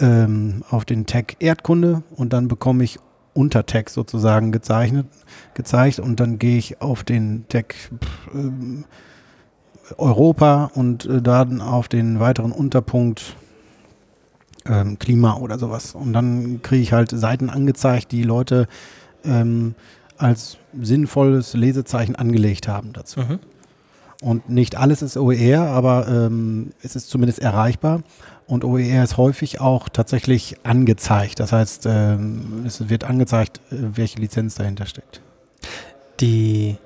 ähm, 0.00 0.64
auf 0.70 0.84
den 0.84 1.06
Tag 1.06 1.36
Erdkunde 1.38 2.02
und 2.16 2.32
dann 2.32 2.48
bekomme 2.48 2.82
ich 2.82 2.98
Untertext 3.32 3.94
sozusagen 3.94 4.50
gezeichnet, 4.50 5.06
gezeigt 5.54 6.00
und 6.00 6.18
dann 6.18 6.40
gehe 6.40 6.58
ich 6.58 6.82
auf 6.82 7.04
den 7.04 7.44
Tag 7.48 7.76
äh, 8.34 8.82
Europa 9.96 10.72
und 10.74 11.04
äh, 11.06 11.22
dann 11.22 11.60
auf 11.60 11.86
den 11.86 12.18
weiteren 12.18 12.50
Unterpunkt 12.50 13.36
ähm, 14.66 14.98
Klima 14.98 15.36
oder 15.36 15.60
sowas. 15.60 15.94
Und 15.94 16.12
dann 16.12 16.60
kriege 16.62 16.82
ich 16.82 16.92
halt 16.92 17.10
Seiten 17.10 17.50
angezeigt, 17.50 18.10
die 18.10 18.24
Leute 18.24 18.66
ähm, 19.24 19.76
als 20.20 20.58
sinnvolles 20.80 21.54
Lesezeichen 21.54 22.16
angelegt 22.16 22.68
haben 22.68 22.92
dazu. 22.92 23.20
Mhm. 23.20 23.38
Und 24.22 24.50
nicht 24.50 24.76
alles 24.76 25.00
ist 25.00 25.16
OER, 25.16 25.62
aber 25.62 26.06
ähm, 26.08 26.72
es 26.82 26.94
ist 26.94 27.08
zumindest 27.08 27.38
erreichbar. 27.38 28.02
Und 28.46 28.64
OER 28.64 29.02
ist 29.02 29.16
häufig 29.16 29.60
auch 29.60 29.88
tatsächlich 29.88 30.56
angezeigt. 30.62 31.40
Das 31.40 31.52
heißt, 31.52 31.86
ähm, 31.86 32.64
es 32.66 32.90
wird 32.90 33.04
angezeigt, 33.04 33.60
äh, 33.70 33.76
welche 33.96 34.18
Lizenz 34.18 34.56
dahinter 34.56 34.84
steckt. 34.86 35.22
Die, 36.20 36.76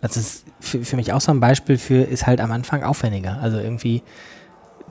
das 0.00 0.16
ist 0.16 0.44
für, 0.60 0.82
für 0.82 0.96
mich 0.96 1.12
auch 1.12 1.20
so 1.20 1.30
ein 1.30 1.40
Beispiel 1.40 1.76
für, 1.76 2.02
ist 2.02 2.26
halt 2.26 2.40
am 2.40 2.52
Anfang 2.52 2.84
aufwendiger. 2.84 3.38
Also 3.42 3.58
irgendwie 3.58 4.02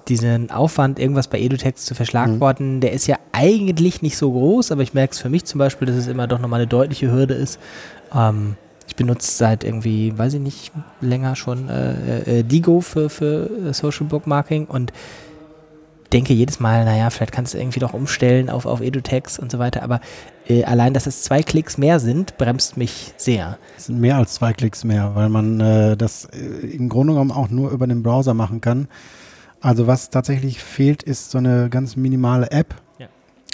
diesen 0.10 0.52
Aufwand, 0.52 1.00
irgendwas 1.00 1.28
bei 1.28 1.39
Edutext 1.39 1.86
zu 1.86 1.95
verschlagworten, 1.95 2.76
mhm. 2.76 2.82
der 2.82 2.93
ist 2.93 3.08
ja 3.08 3.17
eigentlich 3.32 4.02
nicht 4.02 4.17
so 4.17 4.32
groß, 4.32 4.72
aber 4.72 4.82
ich 4.82 4.93
merke 4.93 5.13
es 5.13 5.19
für 5.19 5.30
mich 5.30 5.45
zum 5.45 5.60
Beispiel, 5.60 5.88
dass 5.88 5.95
es 5.95 6.08
immer 6.08 6.28
doch 6.28 6.39
nochmal 6.39 6.62
eine 6.62 6.67
deutliche 6.67 7.12
Hürde 7.12 7.36
ist. 7.36 7.60
Ähm, 8.13 8.56
ich 8.88 8.95
benutze 8.95 9.32
seit 9.32 9.63
irgendwie, 9.63 10.17
weiß 10.17 10.34
ich 10.34 10.41
nicht, 10.41 10.72
länger 11.00 11.36
schon 11.36 11.69
äh, 11.69 12.39
äh, 12.39 12.43
Digo 12.43 12.82
für, 12.82 13.10
für 13.10 13.50
äh, 13.69 13.74
Social 13.74 14.08
Bookmarking 14.08 14.65
und 14.65 14.91
denke 16.12 16.34
jedes 16.34 16.60
Mal, 16.60 16.86
naja, 16.86 17.10
vielleicht 17.12 17.32
kannst 17.32 17.54
du 17.54 17.60
irgendwie 17.60 17.80
doch 17.80 17.93
umstellen 17.93 18.50
auf, 18.50 18.65
auf 18.65 18.82
Edutext 18.82 19.38
und 19.39 19.52
so 19.52 19.60
weiter, 19.60 19.84
aber 19.84 20.02
äh, 20.48 20.63
allein, 20.63 20.93
dass 20.93 21.06
es 21.06 21.22
zwei 21.22 21.43
Klicks 21.43 21.78
mehr 21.78 22.00
sind, 22.00 22.38
bremst 22.38 22.78
mich 22.78 23.13
sehr. 23.17 23.60
Es 23.78 23.86
sind 23.86 24.00
mehr 24.00 24.17
als 24.17 24.34
zwei 24.34 24.54
Klicks 24.54 24.84
mehr, 24.84 25.12
weil 25.13 25.30
man 25.30 25.60
äh, 25.60 25.95
das 25.95 26.26
äh, 26.26 26.65
im 26.67 26.89
Grunde 26.89 27.13
genommen 27.13 27.32
auch 27.32 27.50
nur 27.50 27.69
über 27.69 27.86
den 27.86 28.02
Browser 28.02 28.34
machen 28.34 28.60
kann. 28.60 28.88
Also 29.62 29.88
was 29.88 30.10
tatsächlich 30.10 30.63
fehlt, 30.63 31.04
ist 31.04 31.32
so 31.32 31.38
eine 31.38 31.69
ganz 31.69 31.95
minimale 31.95 32.52
App. 32.52 32.76
Ja. 32.98 33.08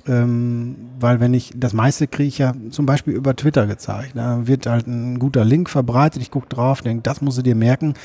Ähm, 0.08 0.76
weil 1.00 1.20
wenn 1.20 1.34
ich, 1.34 1.52
das 1.56 1.74
meiste 1.74 2.08
kriege 2.08 2.28
ich 2.28 2.38
ja 2.38 2.54
zum 2.70 2.86
Beispiel 2.86 3.14
über 3.14 3.36
Twitter 3.36 3.66
gezeigt. 3.66 4.12
Da 4.16 4.46
wird 4.48 4.68
halt 4.68 4.88
ein 4.88 5.18
guter 5.20 5.44
Link 5.44 5.70
verbreitet, 5.70 6.22
ich 6.22 6.32
gucke 6.32 6.48
drauf, 6.48 6.82
denke, 6.82 7.02
das 7.02 7.22
musst 7.22 7.40
du 7.40 7.42
dir 7.42 7.56
merken. 7.56 7.96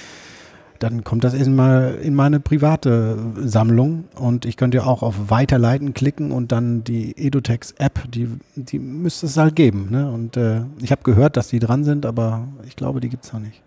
Dann 0.79 1.05
kommt 1.05 1.25
das 1.25 1.35
erstmal 1.35 1.97
in 1.97 2.15
meine 2.15 2.41
private 2.41 3.19
Sammlung 3.37 4.05
und 4.15 4.47
ich 4.47 4.57
könnte 4.57 4.79
ja 4.79 4.85
auch 4.85 5.03
auf 5.03 5.29
Weiterleiten 5.29 5.93
klicken 5.93 6.33
und 6.33 6.53
dann 6.53 6.85
die 6.85 7.19
Edutex-App, 7.19 8.11
die, 8.11 8.31
die 8.57 8.79
müsste 8.79 9.27
es 9.27 9.37
halt 9.37 9.57
geben. 9.57 9.89
Ne? 9.91 10.11
Und 10.11 10.39
äh, 10.39 10.63
ich 10.81 10.91
habe 10.91 11.03
gehört, 11.03 11.37
dass 11.37 11.49
die 11.49 11.59
dran 11.59 11.85
sind, 11.85 12.07
aber 12.07 12.49
ich 12.67 12.77
glaube, 12.77 13.01
die 13.01 13.11
gibt 13.11 13.27
es 13.27 13.33
noch 13.35 13.41
nicht. 13.41 13.63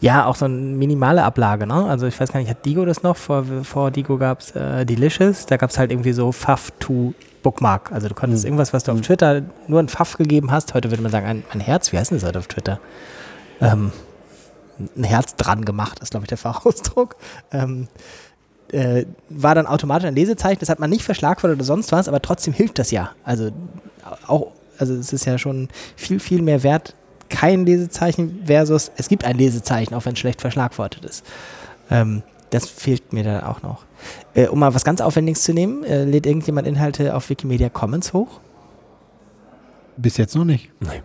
Ja, 0.00 0.26
auch 0.26 0.36
so 0.36 0.44
eine 0.44 0.54
minimale 0.54 1.22
Ablage, 1.22 1.66
ne? 1.66 1.84
Also 1.86 2.06
ich 2.06 2.18
weiß 2.18 2.32
gar 2.32 2.40
nicht, 2.40 2.50
hat 2.50 2.64
Digo 2.64 2.84
das 2.84 3.02
noch? 3.02 3.16
Vor, 3.16 3.44
vor 3.62 3.90
Digo 3.90 4.18
gab 4.18 4.40
es 4.40 4.50
äh, 4.52 4.84
Delicious, 4.84 5.46
da 5.46 5.56
gab 5.56 5.70
es 5.70 5.78
halt 5.78 5.90
irgendwie 5.90 6.12
so 6.12 6.32
Pfaff 6.32 6.72
to 6.80 7.14
Bookmark. 7.42 7.92
Also 7.92 8.08
du 8.08 8.14
konntest 8.14 8.44
mhm. 8.44 8.48
irgendwas, 8.48 8.72
was 8.72 8.84
du 8.84 8.92
auf 8.92 8.98
mhm. 8.98 9.02
Twitter 9.02 9.42
nur 9.68 9.80
ein 9.80 9.88
Pfaff 9.88 10.16
gegeben 10.16 10.50
hast, 10.50 10.74
heute 10.74 10.90
würde 10.90 11.02
man 11.02 11.12
sagen, 11.12 11.26
ein, 11.26 11.44
ein 11.50 11.60
Herz, 11.60 11.92
wie 11.92 11.98
heißt 11.98 12.10
denn 12.10 12.18
das 12.18 12.26
heute 12.26 12.40
auf 12.40 12.48
Twitter? 12.48 12.80
Ähm, 13.60 13.92
ein 14.96 15.04
Herz 15.04 15.36
dran 15.36 15.64
gemacht, 15.64 16.00
ist 16.00 16.10
glaube 16.10 16.24
ich 16.24 16.28
der 16.28 16.38
Fachausdruck. 16.38 17.16
Ähm, 17.52 17.88
äh, 18.72 19.04
war 19.28 19.54
dann 19.54 19.66
automatisch 19.66 20.06
ein 20.06 20.16
Lesezeichen, 20.16 20.58
das 20.58 20.68
hat 20.68 20.80
man 20.80 20.90
nicht 20.90 21.04
verschlagwortet 21.04 21.58
oder 21.58 21.64
sonst 21.64 21.92
was, 21.92 22.08
aber 22.08 22.20
trotzdem 22.20 22.52
hilft 22.52 22.78
das 22.78 22.90
ja. 22.90 23.10
Also 23.22 23.50
auch, 24.26 24.48
also 24.78 24.94
es 24.94 25.12
ist 25.12 25.24
ja 25.26 25.38
schon 25.38 25.68
viel, 25.96 26.18
viel 26.18 26.42
mehr 26.42 26.62
wert, 26.62 26.94
kein 27.34 27.66
Lesezeichen 27.66 28.42
versus 28.46 28.92
es 28.96 29.08
gibt 29.08 29.24
ein 29.24 29.36
Lesezeichen, 29.36 29.94
auch 29.94 30.04
wenn 30.06 30.12
es 30.12 30.20
schlecht 30.20 30.40
verschlagwortet 30.40 31.04
ist. 31.04 31.24
Ähm, 31.90 32.22
das 32.50 32.68
fehlt 32.68 33.12
mir 33.12 33.24
da 33.24 33.48
auch 33.48 33.62
noch. 33.62 33.84
Äh, 34.34 34.46
um 34.46 34.60
mal 34.60 34.72
was 34.74 34.84
ganz 34.84 35.00
Aufwendiges 35.00 35.42
zu 35.42 35.52
nehmen, 35.52 35.82
äh, 35.82 36.04
lädt 36.04 36.26
irgendjemand 36.26 36.68
Inhalte 36.68 37.16
auf 37.16 37.28
Wikimedia 37.28 37.68
Commons 37.68 38.12
hoch? 38.12 38.40
Bis 39.96 40.16
jetzt 40.16 40.36
noch 40.36 40.44
nicht. 40.44 40.70
Nein. 40.80 41.02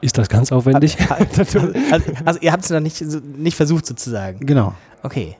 Ist 0.00 0.16
das 0.16 0.28
ganz 0.28 0.52
aufwendig? 0.52 0.96
Also, 1.10 1.58
also, 1.90 2.12
also 2.24 2.40
ihr 2.40 2.52
habt 2.52 2.64
es 2.64 2.70
noch 2.70 2.80
nicht, 2.80 3.00
nicht 3.02 3.56
versucht 3.56 3.86
sozusagen. 3.86 4.46
Genau. 4.46 4.74
Okay. 5.04 5.36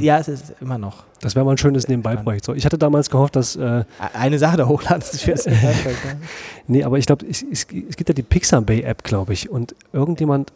Ja, 0.00 0.18
es 0.18 0.28
ist 0.28 0.54
immer 0.60 0.78
noch. 0.78 1.02
Das 1.20 1.34
wäre 1.34 1.44
mal 1.44 1.50
ein 1.50 1.58
schönes 1.58 1.88
Nebenbei-Projekt. 1.88 2.44
So, 2.44 2.54
ich 2.54 2.64
hatte 2.64 2.78
damals 2.78 3.10
gehofft, 3.10 3.34
dass. 3.34 3.56
Äh, 3.56 3.84
Eine 4.14 4.38
Sache 4.38 4.56
da 4.56 4.68
hochladen 4.68 5.02
ist 5.02 5.20
schwer. 5.20 5.36
nee, 6.68 6.84
aber 6.84 6.98
ich 6.98 7.06
glaube, 7.06 7.26
es, 7.28 7.42
es, 7.42 7.66
gibt 7.66 8.08
ja 8.08 8.14
die 8.14 8.22
Pixar 8.22 8.60
Bay 8.60 8.82
App, 8.82 9.02
glaube 9.02 9.32
ich. 9.32 9.50
Und 9.50 9.74
irgendjemand 9.92 10.52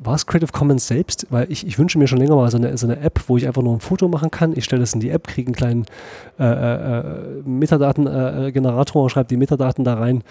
war 0.00 0.16
es 0.16 0.26
Creative 0.26 0.50
Commons 0.50 0.88
selbst? 0.88 1.28
Weil 1.30 1.50
ich, 1.50 1.64
ich 1.64 1.78
wünsche 1.78 1.96
mir 1.96 2.08
schon 2.08 2.18
länger 2.18 2.34
mal 2.34 2.50
so 2.50 2.56
eine, 2.56 2.76
so 2.76 2.88
eine 2.88 2.98
App, 2.98 3.20
wo 3.28 3.36
ich 3.36 3.46
einfach 3.46 3.62
nur 3.62 3.76
ein 3.76 3.80
Foto 3.80 4.08
machen 4.08 4.32
kann. 4.32 4.52
Ich 4.56 4.64
stelle 4.64 4.80
das 4.80 4.92
in 4.92 4.98
die 4.98 5.10
App, 5.10 5.28
kriege 5.28 5.46
einen 5.46 5.54
kleinen 5.54 5.86
äh, 6.40 6.44
äh, 6.44 6.98
äh 6.98 7.42
Metadatengenerator, 7.44 9.08
schreibe 9.10 9.28
die 9.28 9.36
Metadaten 9.36 9.84
da 9.84 9.94
rein 9.94 10.24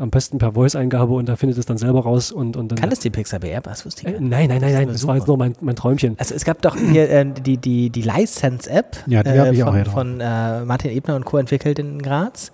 am 0.00 0.10
besten 0.10 0.38
per 0.38 0.52
Voice-Eingabe 0.52 1.12
und 1.12 1.28
da 1.28 1.36
findet 1.36 1.58
es 1.58 1.66
dann 1.66 1.76
selber 1.76 2.00
raus 2.02 2.32
und, 2.32 2.56
und 2.56 2.72
dann. 2.72 2.78
Kann 2.78 2.90
es 2.90 3.00
die 3.00 3.10
Pixabay-App? 3.10 3.64
Das 3.64 3.84
wusste 3.84 4.08
ich 4.08 4.14
äh, 4.14 4.20
Nein, 4.20 4.48
nein, 4.48 4.60
nein, 4.60 4.72
nein, 4.72 4.86
das, 4.88 4.96
das 4.96 5.06
war 5.06 5.16
jetzt 5.16 5.28
nur 5.28 5.36
mein, 5.36 5.54
mein 5.60 5.76
Träumchen. 5.76 6.16
Also 6.18 6.34
es 6.34 6.44
gab 6.44 6.62
doch 6.62 6.76
hier 6.76 7.10
äh, 7.10 7.26
die, 7.26 7.58
die, 7.58 7.90
die 7.90 8.02
License-App 8.02 9.04
ja, 9.06 9.20
äh, 9.20 9.54
von, 9.54 9.84
von 9.84 10.20
äh, 10.20 10.64
Martin 10.64 10.90
Ebner 10.90 11.16
und 11.16 11.24
Co. 11.24 11.36
entwickelt 11.36 11.78
in 11.78 12.00
Graz 12.00 12.50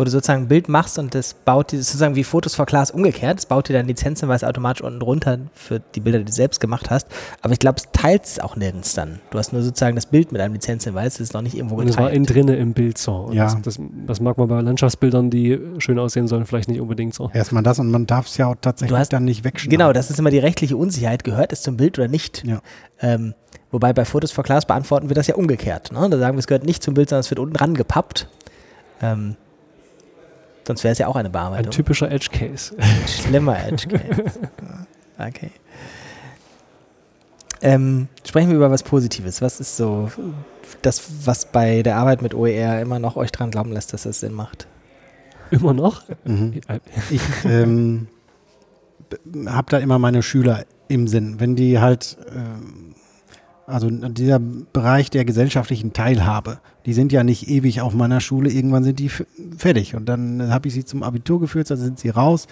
wo 0.00 0.04
du 0.04 0.10
sozusagen 0.10 0.44
ein 0.44 0.48
Bild 0.48 0.70
machst 0.70 0.98
und 0.98 1.14
das 1.14 1.34
baut 1.34 1.72
dir 1.72 1.76
sozusagen 1.76 2.16
wie 2.16 2.24
Fotos 2.24 2.54
vor 2.54 2.64
Class 2.64 2.90
umgekehrt. 2.90 3.36
Das 3.36 3.44
baut 3.44 3.68
dir 3.68 3.74
dann 3.74 3.86
lizenzenweise 3.86 4.48
automatisch 4.48 4.82
unten 4.82 4.98
drunter 4.98 5.38
für 5.52 5.78
die 5.94 6.00
Bilder, 6.00 6.20
die 6.20 6.24
du 6.24 6.32
selbst 6.32 6.58
gemacht 6.58 6.88
hast. 6.88 7.06
Aber 7.42 7.52
ich 7.52 7.58
glaube, 7.58 7.76
es 7.76 7.88
teilt 7.92 8.24
es 8.24 8.40
auch 8.40 8.56
nirgends 8.56 8.94
dann. 8.94 9.20
Du 9.30 9.38
hast 9.38 9.52
nur 9.52 9.60
sozusagen 9.62 9.96
das 9.96 10.06
Bild 10.06 10.32
mit 10.32 10.40
einem 10.40 10.54
Lizenzhinweis, 10.54 11.18
das 11.18 11.20
ist 11.20 11.34
noch 11.34 11.42
nicht 11.42 11.54
irgendwo 11.54 11.76
geteilt. 11.76 11.98
Und 11.98 12.00
es 12.00 12.02
war 12.02 12.12
innen 12.12 12.24
drinne 12.24 12.56
im 12.56 12.72
Bild 12.72 12.96
so. 12.96 13.12
Und 13.12 13.34
ja. 13.34 13.44
Das, 13.44 13.60
das, 13.60 13.78
das, 14.06 14.20
mag 14.20 14.38
man 14.38 14.48
bei 14.48 14.58
Landschaftsbildern, 14.62 15.28
die 15.28 15.58
schön 15.76 15.98
aussehen 15.98 16.28
sollen, 16.28 16.46
vielleicht 16.46 16.70
nicht 16.70 16.80
unbedingt 16.80 17.12
so. 17.12 17.30
Erstmal 17.34 17.62
das 17.62 17.78
und 17.78 17.90
man 17.90 18.06
darf 18.06 18.26
es 18.26 18.38
ja 18.38 18.46
auch 18.46 18.56
tatsächlich 18.58 18.98
hast, 18.98 19.12
dann 19.12 19.26
nicht 19.26 19.44
wegschneiden. 19.44 19.78
Genau, 19.78 19.92
das 19.92 20.08
ist 20.08 20.18
immer 20.18 20.30
die 20.30 20.38
rechtliche 20.38 20.78
Unsicherheit. 20.78 21.24
Gehört 21.24 21.52
es 21.52 21.60
zum 21.60 21.76
Bild 21.76 21.98
oder 21.98 22.08
nicht? 22.08 22.42
Ja. 22.46 22.62
Ähm, 23.00 23.34
wobei 23.70 23.92
bei 23.92 24.06
Fotos 24.06 24.32
for 24.32 24.44
Class 24.44 24.64
beantworten 24.64 25.10
wir 25.10 25.14
das 25.14 25.26
ja 25.26 25.34
umgekehrt. 25.34 25.92
Ne? 25.92 26.08
Da 26.08 26.18
sagen 26.18 26.36
wir, 26.36 26.40
es 26.40 26.46
gehört 26.46 26.64
nicht 26.64 26.82
zum 26.82 26.94
Bild, 26.94 27.10
sondern 27.10 27.20
es 27.20 27.30
wird 27.30 27.38
unten 27.38 27.52
dran 27.52 27.74
gepappt. 27.74 28.28
Ähm, 29.02 29.36
Sonst 30.66 30.84
wäre 30.84 30.92
es 30.92 30.98
ja 30.98 31.06
auch 31.06 31.16
eine 31.16 31.30
Bearbeitung. 31.30 31.66
Ein 31.66 31.70
typischer 31.70 32.10
Edge 32.10 32.28
Case. 32.30 32.74
Schlimmer 33.06 33.58
Edge 33.66 33.88
Case. 33.88 34.38
okay. 35.18 35.50
Ähm, 37.62 38.08
sprechen 38.26 38.50
wir 38.50 38.56
über 38.56 38.70
was 38.70 38.82
Positives. 38.82 39.42
Was 39.42 39.60
ist 39.60 39.76
so 39.76 40.10
das, 40.82 41.26
was 41.26 41.46
bei 41.46 41.82
der 41.82 41.96
Arbeit 41.96 42.22
mit 42.22 42.34
OER 42.34 42.80
immer 42.80 42.98
noch 42.98 43.16
euch 43.16 43.32
dran 43.32 43.50
glauben 43.50 43.72
lässt, 43.72 43.92
dass 43.92 44.04
das 44.04 44.20
Sinn 44.20 44.32
macht? 44.32 44.66
Immer 45.50 45.74
noch? 45.74 46.02
Mhm. 46.24 46.60
Ich 47.10 47.22
ähm, 47.44 48.08
habe 49.46 49.70
da 49.70 49.78
immer 49.78 49.98
meine 49.98 50.22
Schüler 50.22 50.64
im 50.88 51.08
Sinn. 51.08 51.40
Wenn 51.40 51.56
die 51.56 51.80
halt 51.80 52.16
ähm, 52.34 52.89
also 53.70 53.90
dieser 53.90 54.38
Bereich 54.38 55.10
der 55.10 55.24
gesellschaftlichen 55.24 55.92
Teilhabe, 55.92 56.58
die 56.86 56.92
sind 56.92 57.12
ja 57.12 57.24
nicht 57.24 57.48
ewig 57.48 57.80
auf 57.80 57.94
meiner 57.94 58.20
Schule, 58.20 58.50
irgendwann 58.50 58.84
sind 58.84 58.98
die 58.98 59.10
fertig. 59.56 59.94
Und 59.94 60.08
dann 60.08 60.52
habe 60.52 60.68
ich 60.68 60.74
sie 60.74 60.84
zum 60.84 61.02
Abitur 61.02 61.40
geführt, 61.40 61.70
dann 61.70 61.78
sind 61.78 61.98
sie 61.98 62.10
raus. 62.10 62.46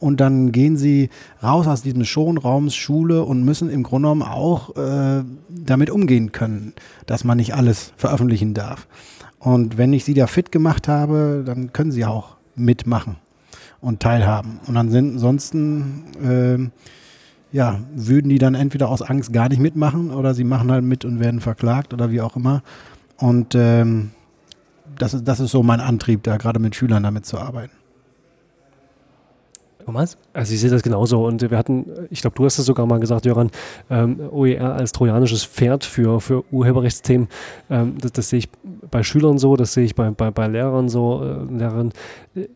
Und 0.00 0.20
dann 0.20 0.52
gehen 0.52 0.76
sie 0.76 1.10
raus 1.42 1.66
aus 1.66 1.82
diesem 1.82 2.04
Schonraums 2.04 2.76
Schule 2.76 3.24
und 3.24 3.44
müssen 3.44 3.68
im 3.68 3.82
Grunde 3.82 4.06
genommen 4.08 4.22
auch 4.22 4.76
äh, 4.76 5.24
damit 5.48 5.90
umgehen 5.90 6.30
können, 6.30 6.72
dass 7.06 7.24
man 7.24 7.38
nicht 7.38 7.54
alles 7.54 7.92
veröffentlichen 7.96 8.54
darf. 8.54 8.86
Und 9.40 9.76
wenn 9.76 9.92
ich 9.92 10.04
sie 10.04 10.14
da 10.14 10.26
fit 10.26 10.52
gemacht 10.52 10.86
habe, 10.86 11.42
dann 11.44 11.72
können 11.72 11.90
sie 11.90 12.04
auch 12.04 12.36
mitmachen 12.54 13.16
und 13.80 14.00
teilhaben. 14.00 14.60
Und 14.66 14.76
ansonsten 14.76 16.04
äh, 16.22 16.97
ja, 17.52 17.80
würden 17.94 18.28
die 18.28 18.38
dann 18.38 18.54
entweder 18.54 18.88
aus 18.88 19.02
Angst 19.02 19.32
gar 19.32 19.48
nicht 19.48 19.60
mitmachen 19.60 20.10
oder 20.10 20.34
sie 20.34 20.44
machen 20.44 20.70
halt 20.70 20.84
mit 20.84 21.04
und 21.04 21.20
werden 21.20 21.40
verklagt 21.40 21.94
oder 21.94 22.10
wie 22.10 22.20
auch 22.20 22.36
immer. 22.36 22.62
Und 23.16 23.54
ähm, 23.54 24.10
das, 24.98 25.14
ist, 25.14 25.26
das 25.26 25.40
ist 25.40 25.50
so 25.50 25.62
mein 25.62 25.80
Antrieb, 25.80 26.22
da 26.22 26.36
gerade 26.36 26.60
mit 26.60 26.76
Schülern 26.76 27.02
damit 27.02 27.26
zu 27.26 27.38
arbeiten. 27.38 27.77
Thomas? 29.88 30.18
Also 30.34 30.52
ich 30.52 30.60
sehe 30.60 30.68
das 30.68 30.82
genauso 30.82 31.24
und 31.24 31.50
wir 31.50 31.56
hatten, 31.56 31.86
ich 32.10 32.20
glaube, 32.20 32.36
du 32.36 32.44
hast 32.44 32.58
es 32.58 32.66
sogar 32.66 32.84
mal 32.84 33.00
gesagt, 33.00 33.24
Jöran, 33.24 33.50
ähm, 33.88 34.20
OER 34.30 34.74
als 34.74 34.92
trojanisches 34.92 35.46
Pferd 35.46 35.82
für, 35.82 36.20
für 36.20 36.44
Urheberrechtsthemen, 36.52 37.26
ähm, 37.70 37.94
das, 37.98 38.12
das, 38.12 38.28
sehe 38.28 38.40
ich 38.40 38.50
bei 38.90 39.02
Schülern 39.02 39.38
so, 39.38 39.56
das 39.56 39.72
sehe 39.72 39.86
ich 39.86 39.94
bei, 39.94 40.10
bei, 40.10 40.30
bei 40.30 40.46
Lehrern 40.46 40.90
so, 40.90 41.24
äh, 41.24 41.54
Lehrern, 41.56 41.92
äh, 42.34 42.48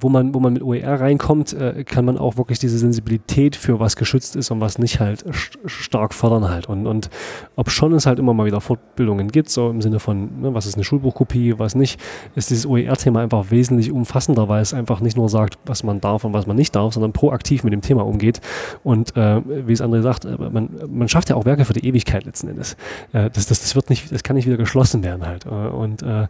wo 0.00 0.08
man, 0.08 0.34
wo 0.34 0.40
man 0.40 0.54
mit 0.54 0.64
OER 0.64 1.00
reinkommt, 1.00 1.52
äh, 1.52 1.84
kann 1.84 2.04
man 2.04 2.18
auch 2.18 2.36
wirklich 2.36 2.58
diese 2.58 2.76
Sensibilität 2.76 3.54
für 3.54 3.78
was 3.78 3.94
geschützt 3.94 4.34
ist 4.34 4.50
und 4.50 4.60
was 4.60 4.80
nicht 4.80 4.98
halt 4.98 5.24
stark 5.66 6.12
fördern 6.12 6.48
halt 6.48 6.68
und, 6.68 6.88
und 6.88 7.08
ob 7.54 7.70
schon 7.70 7.92
es 7.92 8.04
halt 8.04 8.18
immer 8.18 8.34
mal 8.34 8.46
wieder 8.46 8.60
Fortbildungen 8.60 9.28
gibt, 9.28 9.48
so 9.48 9.70
im 9.70 9.80
Sinne 9.80 10.00
von, 10.00 10.40
ne, 10.40 10.54
was 10.54 10.66
ist 10.66 10.74
eine 10.74 10.82
Schulbuchkopie, 10.82 11.56
was 11.56 11.76
nicht, 11.76 12.00
ist 12.34 12.50
dieses 12.50 12.66
OER-Thema 12.66 13.20
einfach 13.20 13.52
wesentlich 13.52 13.92
umfassender, 13.92 14.48
weil 14.48 14.60
es 14.60 14.74
einfach 14.74 14.98
nicht 14.98 15.16
nur 15.16 15.28
sagt, 15.28 15.56
was 15.66 15.84
man 15.84 16.00
darf 16.00 16.24
und 16.24 16.32
was 16.32 16.48
man 16.48 16.56
nicht 16.56 16.74
darf, 16.74 16.79
darf, 16.80 16.94
sondern 16.94 17.12
proaktiv 17.12 17.64
mit 17.64 17.72
dem 17.72 17.80
Thema 17.80 18.04
umgeht. 18.04 18.40
Und 18.82 19.16
äh, 19.16 19.40
wie 19.66 19.72
es 19.72 19.82
André 19.82 20.02
sagt, 20.02 20.24
äh, 20.24 20.36
man, 20.38 20.70
man 20.88 21.08
schafft 21.08 21.28
ja 21.30 21.36
auch 21.36 21.44
Werke 21.44 21.64
für 21.64 21.72
die 21.72 21.86
Ewigkeit 21.86 22.24
letzten 22.24 22.48
Endes. 22.48 22.76
Äh, 23.12 23.30
das, 23.30 23.46
das, 23.46 23.60
das 23.60 23.74
wird 23.74 23.90
nicht, 23.90 24.12
das 24.12 24.22
kann 24.22 24.36
nicht 24.36 24.46
wieder 24.46 24.56
geschlossen 24.56 25.02
werden 25.02 25.26
halt. 25.26 25.46
Äh, 25.46 25.48
und 25.48 26.02
äh, 26.02 26.26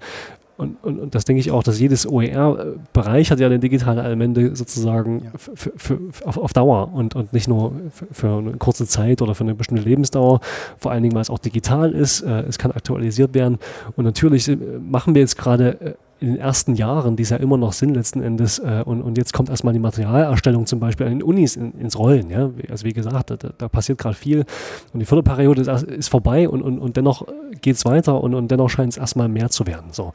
und, 0.61 0.77
und, 0.85 1.01
und, 1.01 1.15
das 1.15 1.25
denke 1.25 1.41
ich 1.41 1.51
auch, 1.51 1.63
dass 1.63 1.81
jedes 1.81 2.07
OER 2.07 2.75
bereichert 2.93 3.41
ja 3.41 3.49
den 3.49 3.63
digitalen 3.63 3.99
Elemente 3.99 4.55
sozusagen 4.55 5.23
ja. 5.25 5.31
für, 5.39 5.73
für, 5.75 5.99
auf, 6.27 6.37
auf, 6.37 6.53
Dauer 6.53 6.93
und, 6.93 7.17
und 7.17 7.33
nicht 7.33 7.49
nur 7.49 7.73
für, 7.91 8.07
für, 8.13 8.39
eine 8.39 8.53
kurze 8.59 8.87
Zeit 8.87 9.23
oder 9.23 9.35
für 9.35 9.45
eine 9.45 9.55
bestimmte 9.55 9.83
Lebensdauer, 9.83 10.41
vor 10.77 10.93
allen 10.93 11.03
Dingen, 11.03 11.15
weil 11.15 11.23
es 11.23 11.31
auch 11.31 11.39
digital 11.39 11.93
ist, 11.93 12.21
äh, 12.21 12.43
es 12.43 12.59
kann 12.59 12.73
aktualisiert 12.73 13.33
werden. 13.33 13.59
Und 13.97 14.05
natürlich 14.05 14.49
äh, 14.49 14.57
machen 14.57 15.15
wir 15.15 15.23
jetzt 15.23 15.39
gerade 15.39 15.97
in 16.21 16.29
den 16.29 16.39
ersten 16.39 16.75
Jahren, 16.75 17.17
die 17.17 17.23
es 17.23 17.31
ja 17.31 17.39
immer 17.39 17.57
noch 17.57 17.73
sind 17.73 17.95
letzten 17.95 18.23
Endes, 18.23 18.59
äh, 18.59 18.83
und, 18.85 19.03
und 19.03 19.17
jetzt 19.17 19.33
kommt 19.33 19.49
erstmal 19.49 19.73
die 19.73 19.81
Materialerstellung 19.81 20.67
zum 20.67 20.79
Beispiel 20.79 21.07
an 21.07 21.13
den 21.13 21.23
Unis 21.23 21.57
in, 21.57 21.73
ins 21.73 21.99
Rollen. 21.99 22.31
Ja? 22.31 22.51
Also 22.69 22.85
wie 22.85 22.93
gesagt, 22.93 23.31
da, 23.31 23.37
da 23.57 23.69
passiert 23.69 23.99
gerade 23.99 24.15
viel 24.15 24.45
und 24.93 25.01
die 25.01 25.07
Förderperiode 25.07 25.63
ist, 25.63 25.83
ist 25.85 26.09
vorbei 26.09 26.49
und, 26.49 26.63
und, 26.63 26.79
und 26.79 26.97
dennoch 26.97 27.27
geht 27.63 27.77
es 27.77 27.85
weiter 27.85 28.23
und, 28.23 28.35
und 28.35 28.51
dennoch 28.51 28.69
scheint 28.69 28.93
es 28.93 28.99
erstmal 28.99 29.29
mehr 29.29 29.49
zu 29.49 29.67
werden. 29.67 29.93
So. 29.93 30.13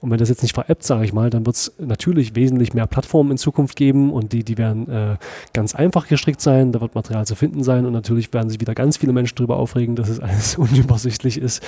Und 0.00 0.10
wenn 0.10 0.18
das 0.18 0.28
jetzt 0.28 0.42
nicht 0.42 0.54
veräppt, 0.54 0.84
sage 0.84 1.04
ich 1.04 1.12
mal, 1.12 1.28
dann 1.30 1.44
wird 1.44 1.56
es 1.56 1.72
natürlich 1.78 2.36
wesentlich 2.36 2.72
mehr 2.72 2.86
Plattformen 2.86 3.32
in 3.32 3.38
Zukunft 3.38 3.76
geben 3.76 4.12
und 4.12 4.32
die, 4.32 4.44
die 4.44 4.58
werden 4.58 4.88
äh, 4.88 5.16
ganz 5.52 5.74
einfach 5.74 6.06
gestrickt 6.06 6.40
sein, 6.40 6.72
da 6.72 6.80
wird 6.80 6.94
Material 6.94 7.26
zu 7.26 7.34
finden 7.34 7.64
sein 7.64 7.84
und 7.84 7.92
natürlich 7.92 8.32
werden 8.32 8.48
sich 8.48 8.60
wieder 8.60 8.74
ganz 8.74 8.96
viele 8.96 9.12
Menschen 9.12 9.36
darüber 9.36 9.56
aufregen, 9.56 9.96
dass 9.96 10.08
es 10.08 10.20
alles 10.20 10.56
unübersichtlich 10.58 11.38
ist 11.38 11.62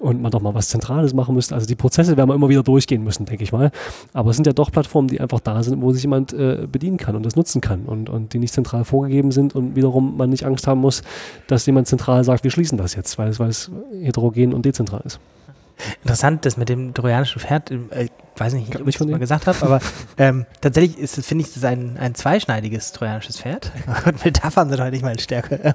und 0.00 0.20
man 0.20 0.32
doch 0.32 0.40
mal 0.40 0.54
was 0.54 0.68
Zentrales 0.68 1.14
machen 1.14 1.34
müsste. 1.34 1.54
Also 1.54 1.66
die 1.66 1.76
Prozesse 1.76 2.16
werden 2.16 2.28
wir 2.28 2.34
immer 2.34 2.48
wieder 2.48 2.64
durchgehen 2.64 3.04
müssen, 3.04 3.24
denke 3.24 3.35
denke 3.36 3.44
ich 3.44 3.52
mal. 3.52 3.70
Aber 4.12 4.30
es 4.30 4.36
sind 4.36 4.46
ja 4.46 4.52
doch 4.52 4.72
Plattformen, 4.72 5.08
die 5.08 5.20
einfach 5.20 5.40
da 5.40 5.62
sind, 5.62 5.82
wo 5.82 5.92
sich 5.92 6.02
jemand 6.02 6.32
äh, 6.32 6.66
bedienen 6.70 6.96
kann 6.96 7.16
und 7.16 7.24
das 7.24 7.36
nutzen 7.36 7.60
kann 7.60 7.84
und, 7.84 8.08
und 8.08 8.32
die 8.32 8.38
nicht 8.38 8.54
zentral 8.54 8.84
vorgegeben 8.84 9.30
sind 9.30 9.54
und 9.54 9.76
wiederum 9.76 10.16
man 10.16 10.30
nicht 10.30 10.44
Angst 10.44 10.66
haben 10.66 10.80
muss, 10.80 11.02
dass 11.46 11.66
jemand 11.66 11.86
zentral 11.86 12.24
sagt, 12.24 12.44
wir 12.44 12.50
schließen 12.50 12.78
das 12.78 12.94
jetzt, 12.94 13.18
weil 13.18 13.28
es, 13.28 13.38
weil 13.38 13.50
es 13.50 13.70
heterogen 14.02 14.54
und 14.54 14.64
dezentral 14.64 15.02
ist. 15.04 15.20
Interessant, 16.02 16.46
das 16.46 16.56
mit 16.56 16.70
dem 16.70 16.94
trojanischen 16.94 17.40
Pferd, 17.40 17.70
äh, 17.70 18.04
ich 18.04 18.10
weiß 18.40 18.54
nicht, 18.54 18.80
ob 18.80 18.88
ich 18.88 18.96
das 18.96 19.06
mal 19.06 19.18
gesagt 19.18 19.46
habe, 19.46 19.58
aber 19.62 19.80
ähm, 20.18 20.46
tatsächlich 20.62 20.98
ist 20.98 21.22
finde 21.26 21.44
ich, 21.44 21.52
das 21.52 21.64
ein, 21.64 21.98
ein 21.98 22.14
zweischneidiges 22.14 22.92
trojanisches 22.92 23.40
Pferd. 23.40 23.72
Metaphern 24.24 24.70
sind 24.70 24.80
heute 24.80 24.92
nicht 24.92 25.02
mal 25.02 25.18
stärker. 25.18 25.74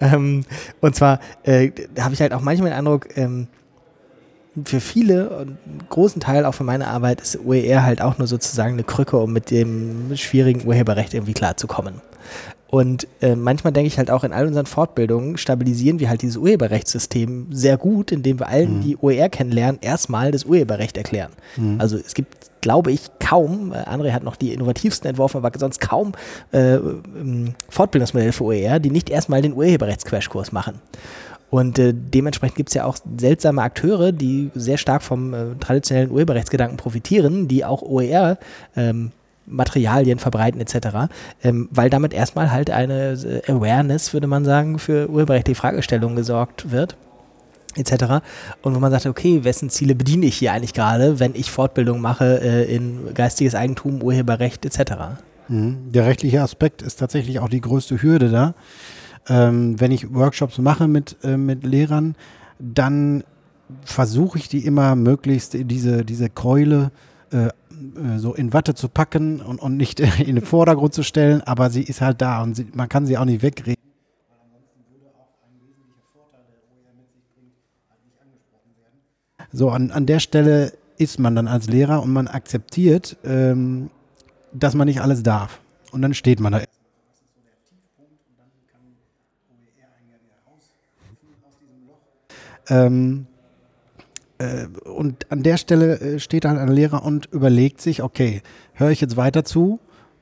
ähm, 0.00 0.44
und 0.80 0.96
zwar 0.96 1.20
äh, 1.42 1.70
habe 2.00 2.14
ich 2.14 2.22
halt 2.22 2.32
auch 2.32 2.40
manchmal 2.40 2.70
den 2.70 2.78
Eindruck, 2.78 3.16
ähm, 3.16 3.48
für 4.64 4.80
viele 4.80 5.30
und 5.30 5.48
einen 5.48 5.82
großen 5.88 6.20
Teil 6.20 6.44
auch 6.44 6.52
für 6.52 6.64
meine 6.64 6.86
Arbeit 6.86 7.20
ist 7.20 7.38
OER 7.44 7.84
halt 7.84 8.02
auch 8.02 8.18
nur 8.18 8.26
sozusagen 8.26 8.74
eine 8.74 8.84
Krücke, 8.84 9.16
um 9.16 9.32
mit 9.32 9.50
dem 9.50 10.14
schwierigen 10.16 10.66
Urheberrecht 10.66 11.14
irgendwie 11.14 11.32
klarzukommen. 11.32 12.02
Und 12.72 13.06
äh, 13.20 13.36
manchmal 13.36 13.74
denke 13.74 13.88
ich 13.88 13.98
halt 13.98 14.10
auch 14.10 14.24
in 14.24 14.32
all 14.32 14.46
unseren 14.46 14.64
Fortbildungen 14.64 15.36
stabilisieren 15.36 16.00
wir 16.00 16.08
halt 16.08 16.22
dieses 16.22 16.38
Urheberrechtssystem 16.38 17.48
sehr 17.50 17.76
gut, 17.76 18.12
indem 18.12 18.40
wir 18.40 18.48
allen, 18.48 18.78
mhm. 18.78 18.80
die 18.80 18.96
OER 18.96 19.28
kennenlernen, 19.28 19.78
erstmal 19.82 20.30
das 20.30 20.44
Urheberrecht 20.44 20.96
erklären. 20.96 21.32
Mhm. 21.58 21.78
Also 21.78 21.98
es 21.98 22.14
gibt, 22.14 22.50
glaube 22.62 22.90
ich, 22.90 23.10
kaum, 23.20 23.72
äh, 23.72 23.76
André 23.76 24.12
hat 24.12 24.22
noch 24.22 24.36
die 24.36 24.54
innovativsten 24.54 25.06
entworfen, 25.06 25.36
aber 25.36 25.50
sonst 25.58 25.80
kaum 25.82 26.12
äh, 26.52 26.76
ähm, 26.76 27.54
Fortbildungsmodelle 27.68 28.32
für 28.32 28.44
OER, 28.44 28.80
die 28.80 28.90
nicht 28.90 29.10
erstmal 29.10 29.42
den 29.42 29.52
Urheberrechtsquashkurs 29.52 30.52
machen. 30.52 30.80
Und 31.52 31.78
äh, 31.78 31.92
dementsprechend 31.94 32.56
gibt 32.56 32.70
es 32.70 32.74
ja 32.74 32.86
auch 32.86 32.96
seltsame 33.18 33.60
Akteure, 33.60 34.10
die 34.10 34.50
sehr 34.54 34.78
stark 34.78 35.02
vom 35.02 35.34
äh, 35.34 35.54
traditionellen 35.60 36.10
Urheberrechtsgedanken 36.10 36.78
profitieren, 36.78 37.46
die 37.46 37.62
auch 37.62 37.82
OER 37.82 38.38
ähm, 38.74 39.12
Materialien 39.44 40.18
verbreiten 40.18 40.62
etc., 40.62 41.12
ähm, 41.44 41.68
weil 41.70 41.90
damit 41.90 42.14
erstmal 42.14 42.50
halt 42.50 42.70
eine 42.70 43.12
äh, 43.12 43.52
Awareness, 43.52 44.14
würde 44.14 44.28
man 44.28 44.46
sagen, 44.46 44.78
für 44.78 45.10
urheberrechtliche 45.10 45.60
Fragestellungen 45.60 46.16
gesorgt 46.16 46.70
wird 46.70 46.96
etc. 47.76 48.24
Und 48.62 48.74
wo 48.74 48.80
man 48.80 48.90
sagt, 48.90 49.04
okay, 49.04 49.44
wessen 49.44 49.68
Ziele 49.68 49.94
bediene 49.94 50.24
ich 50.24 50.36
hier 50.36 50.54
eigentlich 50.54 50.72
gerade, 50.72 51.20
wenn 51.20 51.34
ich 51.34 51.50
Fortbildung 51.50 52.00
mache 52.00 52.40
äh, 52.40 52.74
in 52.74 53.12
geistiges 53.12 53.54
Eigentum, 53.54 54.02
Urheberrecht 54.02 54.64
etc. 54.64 54.92
Mhm. 55.48 55.92
Der 55.92 56.06
rechtliche 56.06 56.40
Aspekt 56.40 56.80
ist 56.80 56.96
tatsächlich 56.96 57.40
auch 57.40 57.50
die 57.50 57.60
größte 57.60 58.00
Hürde 58.00 58.30
da 58.30 58.54
ähm, 59.28 59.80
wenn 59.80 59.92
ich 59.92 60.12
Workshops 60.14 60.58
mache 60.58 60.88
mit, 60.88 61.16
äh, 61.22 61.36
mit 61.36 61.64
Lehrern, 61.64 62.16
dann 62.58 63.24
versuche 63.84 64.38
ich 64.38 64.48
die 64.48 64.64
immer 64.64 64.96
möglichst 64.96 65.54
diese, 65.54 66.04
diese 66.04 66.28
Keule 66.28 66.90
äh, 67.30 67.46
äh, 67.46 68.18
so 68.18 68.34
in 68.34 68.52
Watte 68.52 68.74
zu 68.74 68.88
packen 68.88 69.40
und, 69.40 69.60
und 69.60 69.76
nicht 69.76 70.00
in 70.20 70.36
den 70.36 70.44
Vordergrund 70.44 70.94
zu 70.94 71.02
stellen, 71.02 71.42
aber 71.42 71.70
sie 71.70 71.82
ist 71.82 72.00
halt 72.00 72.20
da 72.20 72.42
und 72.42 72.54
sie, 72.54 72.66
man 72.74 72.88
kann 72.88 73.06
sie 73.06 73.18
auch 73.18 73.24
nicht 73.24 73.42
wegreden. 73.42 73.80
So, 79.54 79.68
an, 79.68 79.90
an 79.90 80.06
der 80.06 80.18
Stelle 80.18 80.72
ist 80.96 81.18
man 81.18 81.36
dann 81.36 81.46
als 81.46 81.68
Lehrer 81.68 82.02
und 82.02 82.10
man 82.10 82.26
akzeptiert, 82.26 83.18
ähm, 83.22 83.90
dass 84.52 84.74
man 84.74 84.86
nicht 84.86 85.02
alles 85.02 85.22
darf. 85.22 85.60
Und 85.90 86.00
dann 86.00 86.14
steht 86.14 86.40
man 86.40 86.52
da. 86.52 86.62
Ähm, 92.72 93.26
äh, 94.38 94.66
und 94.88 95.30
an 95.30 95.42
der 95.42 95.58
Stelle 95.58 96.00
äh, 96.00 96.18
steht 96.18 96.44
dann 96.44 96.56
ein 96.58 96.68
Lehrer 96.68 97.04
und 97.04 97.26
überlegt 97.26 97.80
sich, 97.82 98.02
okay, 98.02 98.42
höre 98.72 98.90
ich 98.90 99.00
jetzt 99.00 99.16
weiter 99.16 99.44
zu 99.44 99.78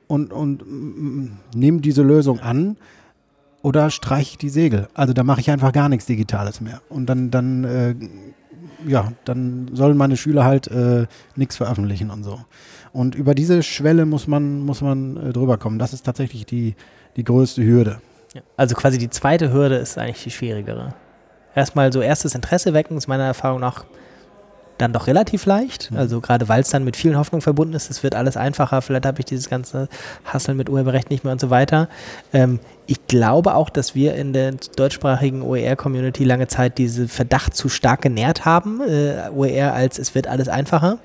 und, 0.08 0.32
und 0.32 0.62
mm, 0.66 1.38
nehme 1.54 1.80
diese 1.80 2.02
Lösung 2.02 2.40
an 2.40 2.76
oder 3.62 3.90
streiche 3.90 4.32
ich 4.32 4.38
die 4.38 4.48
Segel? 4.48 4.88
Also 4.94 5.12
da 5.12 5.22
mache 5.22 5.40
ich 5.40 5.50
einfach 5.50 5.72
gar 5.72 5.88
nichts 5.88 6.06
Digitales 6.06 6.60
mehr. 6.60 6.80
Und 6.88 7.06
dann, 7.06 7.30
dann 7.30 7.64
äh, 7.64 7.94
ja, 8.86 9.12
dann 9.24 9.70
sollen 9.72 9.96
meine 9.96 10.16
Schüler 10.16 10.44
halt 10.44 10.66
äh, 10.66 11.06
nichts 11.36 11.56
veröffentlichen 11.56 12.10
und 12.10 12.24
so. 12.24 12.40
Und 12.92 13.14
über 13.14 13.36
diese 13.36 13.62
Schwelle 13.62 14.06
muss 14.06 14.26
man, 14.26 14.60
muss 14.60 14.80
man 14.80 15.16
äh, 15.16 15.32
drüber 15.32 15.56
kommen. 15.56 15.78
Das 15.78 15.92
ist 15.92 16.04
tatsächlich 16.04 16.46
die, 16.46 16.74
die 17.16 17.22
größte 17.22 17.64
Hürde. 17.64 18.00
Also 18.56 18.74
quasi 18.74 18.98
die 18.98 19.10
zweite 19.10 19.52
Hürde 19.52 19.76
ist 19.76 19.98
eigentlich 19.98 20.24
die 20.24 20.30
schwierigere. 20.30 20.94
Erstmal 21.54 21.92
so 21.92 22.00
erstes 22.00 22.34
Interesse 22.34 22.72
wecken, 22.74 22.96
ist 22.96 23.08
meiner 23.08 23.24
Erfahrung 23.24 23.60
nach 23.60 23.84
dann 24.80 24.92
doch 24.92 25.06
relativ 25.06 25.46
leicht. 25.46 25.90
Mhm. 25.90 25.98
Also 25.98 26.20
gerade 26.20 26.48
weil 26.48 26.62
es 26.62 26.70
dann 26.70 26.84
mit 26.84 26.96
vielen 26.96 27.16
Hoffnungen 27.16 27.42
verbunden 27.42 27.74
ist, 27.74 27.90
es 27.90 28.02
wird 28.02 28.14
alles 28.14 28.36
einfacher, 28.36 28.82
vielleicht 28.82 29.06
habe 29.06 29.20
ich 29.20 29.26
dieses 29.26 29.48
ganze 29.48 29.88
Hasseln 30.24 30.56
mit 30.56 30.68
Urheberrecht 30.68 31.10
nicht 31.10 31.24
mehr 31.24 31.32
und 31.32 31.40
so 31.40 31.50
weiter. 31.50 31.88
Ähm, 32.32 32.60
ich 32.86 33.06
glaube 33.06 33.54
auch, 33.54 33.70
dass 33.70 33.94
wir 33.94 34.14
in 34.14 34.32
der 34.32 34.52
deutschsprachigen 34.76 35.42
OER-Community 35.42 36.24
lange 36.24 36.48
Zeit 36.48 36.78
diese 36.78 37.08
Verdacht 37.08 37.54
zu 37.54 37.68
stark 37.68 38.02
genährt 38.02 38.44
haben, 38.44 38.80
äh, 38.80 39.28
OER 39.34 39.74
als 39.74 39.98
es 39.98 40.14
wird 40.14 40.26
alles 40.26 40.48
einfacher. 40.48 40.98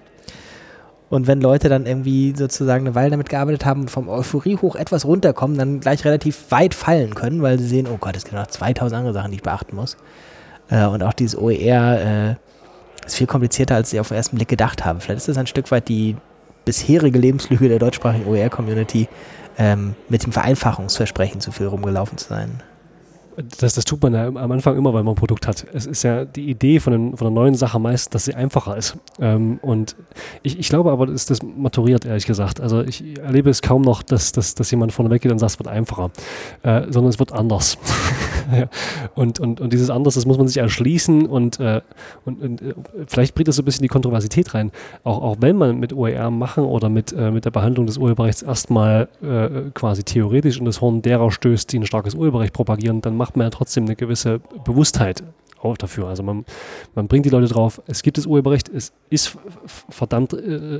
Und 1.10 1.28
wenn 1.28 1.40
Leute 1.40 1.70
dann 1.70 1.86
irgendwie 1.86 2.34
sozusagen 2.36 2.88
eine 2.88 2.96
Weile 2.96 3.12
damit 3.12 3.30
gearbeitet 3.30 3.64
haben, 3.64 3.88
vom 3.88 4.10
Euphorie 4.10 4.58
hoch 4.58 4.76
etwas 4.76 5.06
runterkommen, 5.06 5.58
dann 5.58 5.80
gleich 5.80 6.04
relativ 6.04 6.50
weit 6.50 6.74
fallen 6.74 7.14
können, 7.14 7.44
weil 7.44 7.60
sie 7.60 7.68
sehen, 7.68 7.88
oh 7.88 7.98
Gott, 7.98 8.18
es 8.18 8.24
gibt 8.24 8.36
noch 8.36 8.48
2000 8.48 8.98
andere 8.98 9.14
Sachen, 9.14 9.30
die 9.30 9.38
ich 9.38 9.44
beachten 9.44 9.76
muss. 9.76 9.98
Äh, 10.70 10.86
und 10.86 11.04
auch 11.04 11.14
dieses 11.14 11.38
OER 11.38 12.00
äh, 12.02 13.06
ist 13.06 13.16
viel 13.16 13.28
komplizierter, 13.28 13.76
als 13.76 13.94
ich 13.94 14.00
auf 14.00 14.10
den 14.10 14.18
ersten 14.18 14.36
Blick 14.36 14.48
gedacht 14.48 14.86
habe. 14.86 15.00
Vielleicht 15.00 15.20
ist 15.20 15.28
das 15.28 15.38
ein 15.38 15.48
Stück 15.48 15.72
weit 15.72 15.88
die 15.88 16.16
bisherige 16.66 17.20
Lebenslüge 17.20 17.70
der 17.70 17.80
deutschsprachigen 17.80 18.28
OER-Community, 18.28 19.08
ähm, 19.58 19.96
mit 20.10 20.24
dem 20.24 20.32
Vereinfachungsversprechen 20.32 21.40
zu 21.40 21.52
viel 21.52 21.68
rumgelaufen 21.68 22.18
zu 22.18 22.30
sein. 22.30 22.62
Das, 23.60 23.76
das 23.76 23.86
tut 23.86 24.02
man 24.02 24.14
ja 24.14 24.28
am 24.28 24.52
Anfang 24.52 24.78
immer, 24.78 24.94
weil 24.94 25.04
man 25.04 25.14
ein 25.14 25.18
Produkt 25.18 25.48
hat. 25.48 25.66
Es 25.74 25.86
ist 25.86 26.04
ja 26.04 26.26
die 26.26 26.50
Idee 26.50 26.80
von, 26.80 26.94
den, 26.94 27.18
von 27.18 27.26
der 27.26 27.34
neuen 27.34 27.56
Sache 27.56 27.80
meist, 27.80 28.16
dass 28.16 28.26
sie 28.26 28.34
einfacher 28.34 28.78
ist. 28.78 28.98
Ähm, 29.20 29.60
und 29.62 29.96
ich, 30.44 30.60
ich 30.60 30.70
glaube 30.70 30.92
aber, 30.92 31.08
dass 31.08 31.26
das 31.26 31.40
maturiert, 31.44 32.06
ehrlich 32.06 32.26
gesagt. 32.26 32.62
Also 32.62 32.82
ich 32.82 33.18
erlebe 33.20 33.50
es 33.50 33.62
kaum 33.62 33.82
noch, 33.82 34.04
dass, 34.04 34.32
dass, 34.32 34.56
dass 34.56 34.72
jemand 34.72 34.94
vorne 34.94 35.12
weggeht 35.12 35.32
und 35.32 35.40
sagt, 35.40 35.54
es 35.54 35.60
wird 35.60 35.68
einfacher, 35.68 36.12
äh, 36.64 36.84
sondern 36.90 37.10
es 37.10 37.20
wird 37.20 37.34
anders. 37.34 37.78
ja. 38.56 38.68
und, 39.16 39.40
und, 39.40 39.60
und 39.60 39.74
dieses 39.74 39.90
anders, 39.90 40.16
das 40.16 40.26
muss 40.26 40.38
man 40.38 40.48
sich 40.48 40.58
erschließen 40.58 41.26
und, 41.26 41.60
äh, 41.60 41.82
und, 42.24 42.42
und 42.42 42.62
äh, 42.62 42.74
vielleicht 43.08 43.36
bringt 43.36 43.48
das 43.48 43.58
so 43.58 43.62
ein 43.62 43.66
bisschen 43.66 43.84
die 43.84 43.90
Kontroversität 43.90 44.54
rein. 44.54 44.72
Auch, 45.04 45.22
auch 45.22 45.36
wenn 45.40 45.58
man 45.58 45.78
mit 45.78 45.94
OER 45.94 46.30
machen 46.32 46.64
oder 46.64 46.90
mit, 46.90 47.12
äh, 47.12 47.32
mit 47.32 47.46
der 47.46 47.52
Behandlung 47.52 47.86
des 47.86 47.98
Urheberrechts 47.98 48.44
erstmal 48.44 49.10
äh, 49.22 49.72
quasi 49.74 50.04
theoretisch 50.04 50.60
in 50.60 50.66
das 50.66 50.80
Horn 50.80 51.02
derer 51.02 51.32
stößt, 51.32 51.72
die 51.72 51.80
ein 51.80 51.86
starkes 51.86 52.14
Urheberrecht 52.14 52.54
propagieren, 52.54 53.02
dann 53.02 53.18
macht 53.18 53.25
man 53.34 53.46
ja 53.46 53.50
trotzdem 53.50 53.86
eine 53.86 53.96
gewisse 53.96 54.40
Bewusstheit 54.64 55.24
auch 55.66 55.78
dafür. 55.78 56.08
Also 56.08 56.24
man, 56.24 56.46
man 56.94 57.08
bringt 57.08 57.26
die 57.26 57.30
Leute 57.30 57.48
drauf, 57.48 57.82
es 57.88 58.04
gibt 58.04 58.18
das 58.18 58.26
Urheberrecht, 58.26 58.70
es 58.70 58.94
ist 59.10 59.38
verdammt 59.90 60.34
äh, 60.34 60.80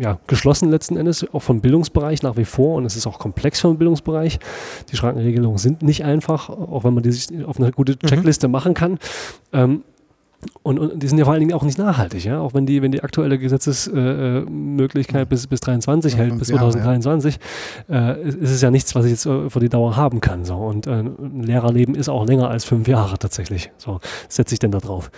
ja, 0.00 0.18
geschlossen 0.26 0.70
letzten 0.70 0.96
Endes, 0.96 1.26
auch 1.32 1.42
vom 1.42 1.60
Bildungsbereich 1.60 2.22
nach 2.22 2.36
wie 2.36 2.44
vor 2.44 2.76
und 2.76 2.84
es 2.84 2.96
ist 2.96 3.06
auch 3.06 3.18
komplex 3.18 3.60
vom 3.60 3.76
Bildungsbereich. 3.78 4.38
Die 4.90 4.96
Schrankenregelungen 4.96 5.58
sind 5.58 5.82
nicht 5.82 6.04
einfach, 6.04 6.48
auch 6.48 6.84
wenn 6.84 6.94
man 6.94 7.02
die 7.02 7.12
sich 7.12 7.44
auf 7.44 7.58
eine 7.58 7.72
gute 7.72 7.92
mhm. 7.92 8.06
Checkliste 8.06 8.48
mhm. 8.48 8.52
machen 8.52 8.74
kann. 8.74 8.98
Ähm, 9.52 9.82
und, 10.62 10.78
und, 10.78 11.02
die 11.02 11.08
sind 11.08 11.18
ja 11.18 11.24
vor 11.24 11.32
allen 11.32 11.40
Dingen 11.40 11.52
auch 11.52 11.62
nicht 11.62 11.78
nachhaltig, 11.78 12.24
ja. 12.24 12.40
Auch 12.40 12.54
wenn 12.54 12.66
die, 12.66 12.82
wenn 12.82 12.92
die 12.92 13.02
aktuelle 13.02 13.38
Gesetzesmöglichkeit 13.38 15.22
äh, 15.22 15.26
bis, 15.26 15.46
bis 15.46 15.60
23 15.60 16.12
ja, 16.12 16.18
hält, 16.18 16.38
bis 16.38 16.48
2023, 16.48 17.38
ja. 17.88 18.12
äh, 18.12 18.22
ist 18.28 18.50
es 18.50 18.60
ja 18.60 18.70
nichts, 18.70 18.94
was 18.94 19.04
ich 19.04 19.12
jetzt 19.12 19.26
äh, 19.26 19.50
für 19.50 19.60
die 19.60 19.68
Dauer 19.68 19.96
haben 19.96 20.20
kann. 20.20 20.44
So. 20.44 20.56
Und 20.56 20.86
äh, 20.86 21.00
ein 21.00 21.42
Lehrerleben 21.42 21.94
ist 21.94 22.08
auch 22.08 22.26
länger 22.26 22.48
als 22.48 22.64
fünf 22.64 22.88
Jahre 22.88 23.18
tatsächlich. 23.18 23.70
So 23.78 24.00
setze 24.28 24.54
ich 24.54 24.58
denn 24.58 24.70
da 24.70 24.78
drauf. 24.78 25.10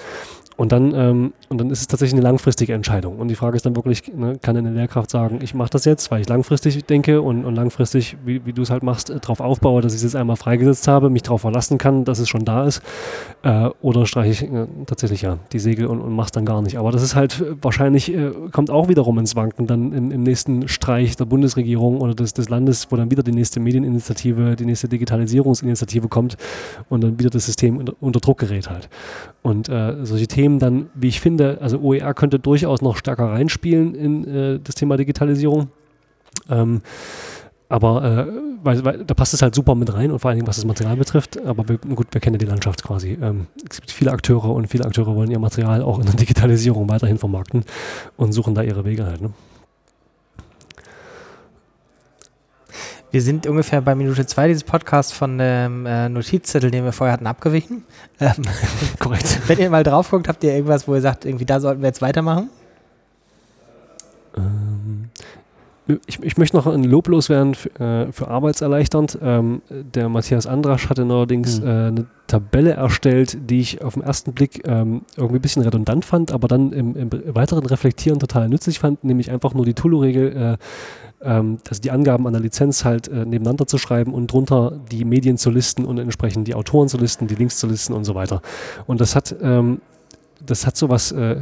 Und 0.58 0.72
dann, 0.72 0.92
ähm, 0.92 1.32
und 1.50 1.60
dann 1.60 1.70
ist 1.70 1.82
es 1.82 1.86
tatsächlich 1.86 2.14
eine 2.14 2.22
langfristige 2.22 2.74
Entscheidung. 2.74 3.20
Und 3.20 3.28
die 3.28 3.36
Frage 3.36 3.54
ist 3.54 3.64
dann 3.64 3.76
wirklich, 3.76 4.12
ne, 4.12 4.40
kann 4.42 4.56
eine 4.56 4.72
Lehrkraft 4.72 5.08
sagen, 5.08 5.38
ich 5.40 5.54
mache 5.54 5.70
das 5.70 5.84
jetzt, 5.84 6.10
weil 6.10 6.20
ich 6.20 6.28
langfristig 6.28 6.84
denke 6.84 7.22
und, 7.22 7.44
und 7.44 7.54
langfristig, 7.54 8.16
wie, 8.24 8.44
wie 8.44 8.52
du 8.52 8.62
es 8.62 8.70
halt 8.70 8.82
machst, 8.82 9.08
äh, 9.08 9.20
darauf 9.20 9.38
aufbaue, 9.38 9.82
dass 9.82 9.92
ich 9.92 9.98
es 9.98 10.02
jetzt 10.02 10.16
einmal 10.16 10.34
freigesetzt 10.34 10.88
habe, 10.88 11.10
mich 11.10 11.22
darauf 11.22 11.42
verlassen 11.42 11.78
kann, 11.78 12.04
dass 12.04 12.18
es 12.18 12.28
schon 12.28 12.44
da 12.44 12.66
ist. 12.66 12.82
Äh, 13.44 13.70
oder 13.82 14.04
streiche 14.04 14.30
ich 14.32 14.52
äh, 14.52 14.66
tatsächlich 14.84 15.22
ja 15.22 15.38
die 15.52 15.60
Segel 15.60 15.86
und, 15.86 16.00
und 16.00 16.12
mache 16.12 16.26
es 16.26 16.32
dann 16.32 16.44
gar 16.44 16.60
nicht. 16.60 16.76
Aber 16.76 16.90
das 16.90 17.04
ist 17.04 17.14
halt 17.14 17.40
äh, 17.40 17.54
wahrscheinlich, 17.62 18.12
äh, 18.12 18.32
kommt 18.50 18.70
auch 18.70 18.88
wiederum 18.88 19.16
ins 19.20 19.36
Wanken 19.36 19.68
dann 19.68 19.92
im, 19.92 20.10
im 20.10 20.24
nächsten 20.24 20.66
Streich 20.66 21.14
der 21.14 21.26
Bundesregierung 21.26 22.00
oder 22.00 22.16
des, 22.16 22.34
des 22.34 22.48
Landes, 22.48 22.88
wo 22.90 22.96
dann 22.96 23.12
wieder 23.12 23.22
die 23.22 23.30
nächste 23.30 23.60
Medieninitiative, 23.60 24.56
die 24.56 24.64
nächste 24.64 24.88
Digitalisierungsinitiative 24.88 26.08
kommt 26.08 26.36
und 26.88 27.04
dann 27.04 27.20
wieder 27.20 27.30
das 27.30 27.46
System 27.46 27.76
unter, 27.76 27.94
unter 28.00 28.18
Druck 28.18 28.38
gerät 28.38 28.68
halt. 28.68 28.88
Und 29.48 29.70
äh, 29.70 30.04
solche 30.04 30.26
Themen 30.26 30.58
dann, 30.58 30.90
wie 30.94 31.08
ich 31.08 31.22
finde, 31.22 31.56
also 31.62 31.78
OER 31.78 32.12
könnte 32.12 32.38
durchaus 32.38 32.82
noch 32.82 32.98
stärker 32.98 33.30
reinspielen 33.30 33.94
in 33.94 34.24
äh, 34.28 34.60
das 34.62 34.74
Thema 34.74 34.98
Digitalisierung. 34.98 35.68
Ähm, 36.50 36.82
aber 37.70 38.26
äh, 38.28 38.32
weil, 38.62 38.84
weil, 38.84 39.04
da 39.04 39.14
passt 39.14 39.32
es 39.32 39.40
halt 39.40 39.54
super 39.54 39.74
mit 39.74 39.92
rein 39.94 40.10
und 40.10 40.18
vor 40.18 40.28
allen 40.28 40.36
Dingen, 40.36 40.46
was 40.46 40.56
das 40.56 40.66
Material 40.66 40.96
betrifft. 40.96 41.42
Aber 41.46 41.66
wir, 41.66 41.78
gut, 41.78 42.08
wir 42.10 42.20
kennen 42.20 42.34
ja 42.34 42.38
die 42.38 42.44
Landschaft 42.44 42.84
quasi. 42.84 43.16
Ähm, 43.22 43.46
es 43.70 43.76
gibt 43.76 43.90
viele 43.90 44.12
Akteure 44.12 44.50
und 44.50 44.66
viele 44.66 44.84
Akteure 44.84 45.16
wollen 45.16 45.30
ihr 45.30 45.38
Material 45.38 45.80
auch 45.80 45.98
in 45.98 46.04
der 46.04 46.14
Digitalisierung 46.14 46.86
weiterhin 46.90 47.16
vermarkten 47.16 47.64
und 48.18 48.32
suchen 48.32 48.54
da 48.54 48.62
ihre 48.62 48.84
Wege 48.84 49.06
halt. 49.06 49.22
Ne? 49.22 49.30
Wir 53.10 53.22
sind 53.22 53.46
ungefähr 53.46 53.80
bei 53.80 53.94
Minute 53.94 54.26
zwei 54.26 54.48
dieses 54.48 54.64
Podcasts 54.64 55.12
von 55.12 55.38
dem 55.38 55.86
äh, 55.86 56.08
Notizzettel, 56.10 56.70
den 56.70 56.84
wir 56.84 56.92
vorher 56.92 57.14
hatten, 57.14 57.26
abgewichen. 57.26 57.84
Ähm, 58.20 58.34
Korrekt. 58.98 59.40
Wenn 59.48 59.58
ihr 59.58 59.70
mal 59.70 59.82
drauf 59.82 60.10
guckt, 60.10 60.28
habt 60.28 60.44
ihr 60.44 60.52
irgendwas, 60.52 60.86
wo 60.86 60.94
ihr 60.94 61.00
sagt, 61.00 61.24
irgendwie 61.24 61.46
da 61.46 61.58
sollten 61.58 61.80
wir 61.80 61.86
jetzt 61.88 62.02
weitermachen? 62.02 62.50
Ähm, 64.36 65.08
ich, 66.06 66.22
ich, 66.22 66.36
möchte 66.36 66.54
noch 66.54 66.66
ein 66.66 66.84
Lob 66.84 67.08
loswerden 67.08 67.54
für, 67.54 67.80
äh, 67.80 68.12
für 68.12 68.28
arbeitserleichternd. 68.28 69.18
Ähm, 69.22 69.62
der 69.70 70.10
Matthias 70.10 70.46
Andrasch 70.46 70.90
hatte 70.90 71.06
neuerdings 71.06 71.60
mhm. 71.60 71.66
äh, 71.66 71.70
eine 71.70 72.06
Tabelle 72.26 72.72
erstellt, 72.72 73.38
die 73.48 73.60
ich 73.60 73.82
auf 73.82 73.94
den 73.94 74.02
ersten 74.02 74.34
Blick 74.34 74.68
ähm, 74.68 75.00
irgendwie 75.16 75.36
ein 75.36 75.42
bisschen 75.42 75.62
redundant 75.62 76.04
fand, 76.04 76.30
aber 76.30 76.46
dann 76.46 76.72
im, 76.72 76.94
im, 76.94 77.10
weiteren 77.34 77.64
Reflektieren 77.64 78.18
total 78.18 78.50
nützlich 78.50 78.78
fand, 78.78 79.02
nämlich 79.02 79.30
einfach 79.30 79.54
nur 79.54 79.64
die 79.64 79.72
Tulu-Regel, 79.72 80.36
äh, 80.36 80.56
ähm, 81.22 81.58
also 81.68 81.80
die 81.80 81.90
Angaben 81.90 82.26
an 82.26 82.32
der 82.32 82.42
Lizenz 82.42 82.84
halt 82.84 83.08
äh, 83.08 83.24
nebeneinander 83.24 83.66
zu 83.66 83.78
schreiben 83.78 84.14
und 84.14 84.32
drunter 84.32 84.80
die 84.90 85.04
Medien 85.04 85.38
zu 85.38 85.50
listen 85.50 85.84
und 85.84 85.98
entsprechend 85.98 86.48
die 86.48 86.54
Autoren 86.54 86.88
zu 86.88 86.98
listen, 86.98 87.26
die 87.26 87.34
Links 87.34 87.58
zu 87.58 87.66
listen 87.66 87.92
und 87.92 88.04
so 88.04 88.14
weiter. 88.14 88.42
Und 88.86 89.00
das 89.00 89.14
hat 89.14 89.34
ähm, 89.42 89.80
das 90.44 90.66
hat 90.66 90.76
sowas 90.76 91.12
äh, 91.12 91.36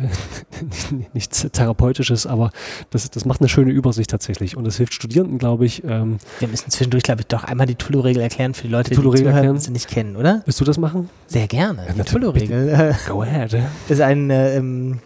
nichts 1.12 1.46
Therapeutisches, 1.52 2.26
aber 2.26 2.50
das, 2.90 3.10
das 3.10 3.24
macht 3.24 3.40
eine 3.40 3.48
schöne 3.48 3.70
Übersicht 3.70 4.10
tatsächlich. 4.10 4.56
Und 4.56 4.64
das 4.64 4.76
hilft 4.76 4.94
Studierenden, 4.94 5.38
glaube 5.38 5.66
ich. 5.66 5.84
Ähm, 5.84 6.18
Wir 6.38 6.48
müssen 6.48 6.70
zwischendurch, 6.70 7.02
glaube 7.02 7.20
ich, 7.22 7.26
doch 7.26 7.44
einmal 7.44 7.66
die 7.66 7.74
Tulu-Regel 7.74 8.22
erklären 8.22 8.54
für 8.54 8.62
die 8.62 8.72
Leute, 8.72 8.90
die, 8.90 8.96
die 8.96 9.02
zuhören, 9.02 9.58
sie 9.58 9.70
nicht 9.70 9.88
kennen, 9.88 10.16
oder? 10.16 10.42
Willst 10.44 10.60
du 10.60 10.64
das 10.64 10.78
machen? 10.78 11.10
Sehr 11.26 11.46
gerne. 11.46 11.86
Ja, 11.86 11.92
die 11.92 12.02
Tulu-Regel. 12.02 12.96
Go 13.08 13.22
ahead. 13.22 13.56
ist 13.88 14.00
ein 14.00 14.30
äh, 14.30 14.56
ähm, 14.56 15.00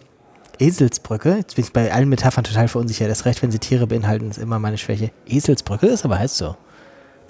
Eselsbrücke. 0.61 1.35
Jetzt 1.37 1.55
bin 1.55 1.65
ich 1.65 1.73
bei 1.73 1.91
allen 1.91 2.07
Metaphern 2.07 2.43
total 2.43 2.67
verunsichert. 2.67 3.09
Das 3.09 3.25
Recht, 3.25 3.41
wenn 3.41 3.51
sie 3.51 3.59
Tiere 3.59 3.87
beinhalten, 3.87 4.29
ist 4.29 4.37
immer 4.37 4.59
meine 4.59 4.77
Schwäche. 4.77 5.11
Eselsbrücke 5.25 5.87
ist 5.87 6.05
aber 6.05 6.19
heißt 6.19 6.37
so. 6.37 6.55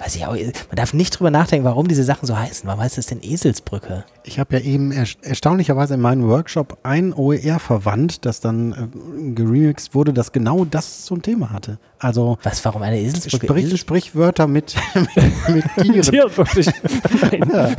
Weiß 0.04 0.16
ich 0.16 0.26
auch, 0.26 0.34
man 0.36 0.76
darf 0.76 0.94
nicht 0.94 1.12
drüber 1.20 1.30
nachdenken, 1.32 1.64
warum 1.66 1.88
diese 1.88 2.04
Sachen 2.04 2.26
so 2.26 2.38
heißen. 2.38 2.68
Warum 2.68 2.82
heißt 2.82 2.98
das 2.98 3.06
denn 3.06 3.20
Eselsbrücke? 3.22 4.04
Ich 4.24 4.40
habe 4.40 4.58
ja 4.58 4.64
eben 4.64 4.92
er 4.92 5.06
erstaunlicherweise 5.22 5.94
in 5.94 6.02
meinem 6.02 6.28
Workshop 6.28 6.80
ein 6.84 7.14
OER 7.14 7.60
verwandt, 7.60 8.26
das 8.26 8.40
dann 8.40 8.72
äh, 8.74 9.32
geremixed 9.34 9.94
wurde, 9.96 10.14
das 10.14 10.32
genau 10.32 10.66
das 10.66 11.06
zum 11.06 11.22
Thema 11.22 11.52
hatte. 11.52 11.78
Also 12.00 12.38
Was, 12.44 12.64
warum 12.66 12.82
eine 12.82 13.00
Eselsbrücke? 13.00 13.46
Sprich, 13.48 13.66
Esel- 13.66 13.78
Sprichwörter 13.78 14.48
mit, 14.48 14.76
mit, 14.96 15.56
mit 15.56 15.66
Tieren. 16.12 16.32
Ja, 17.54 17.72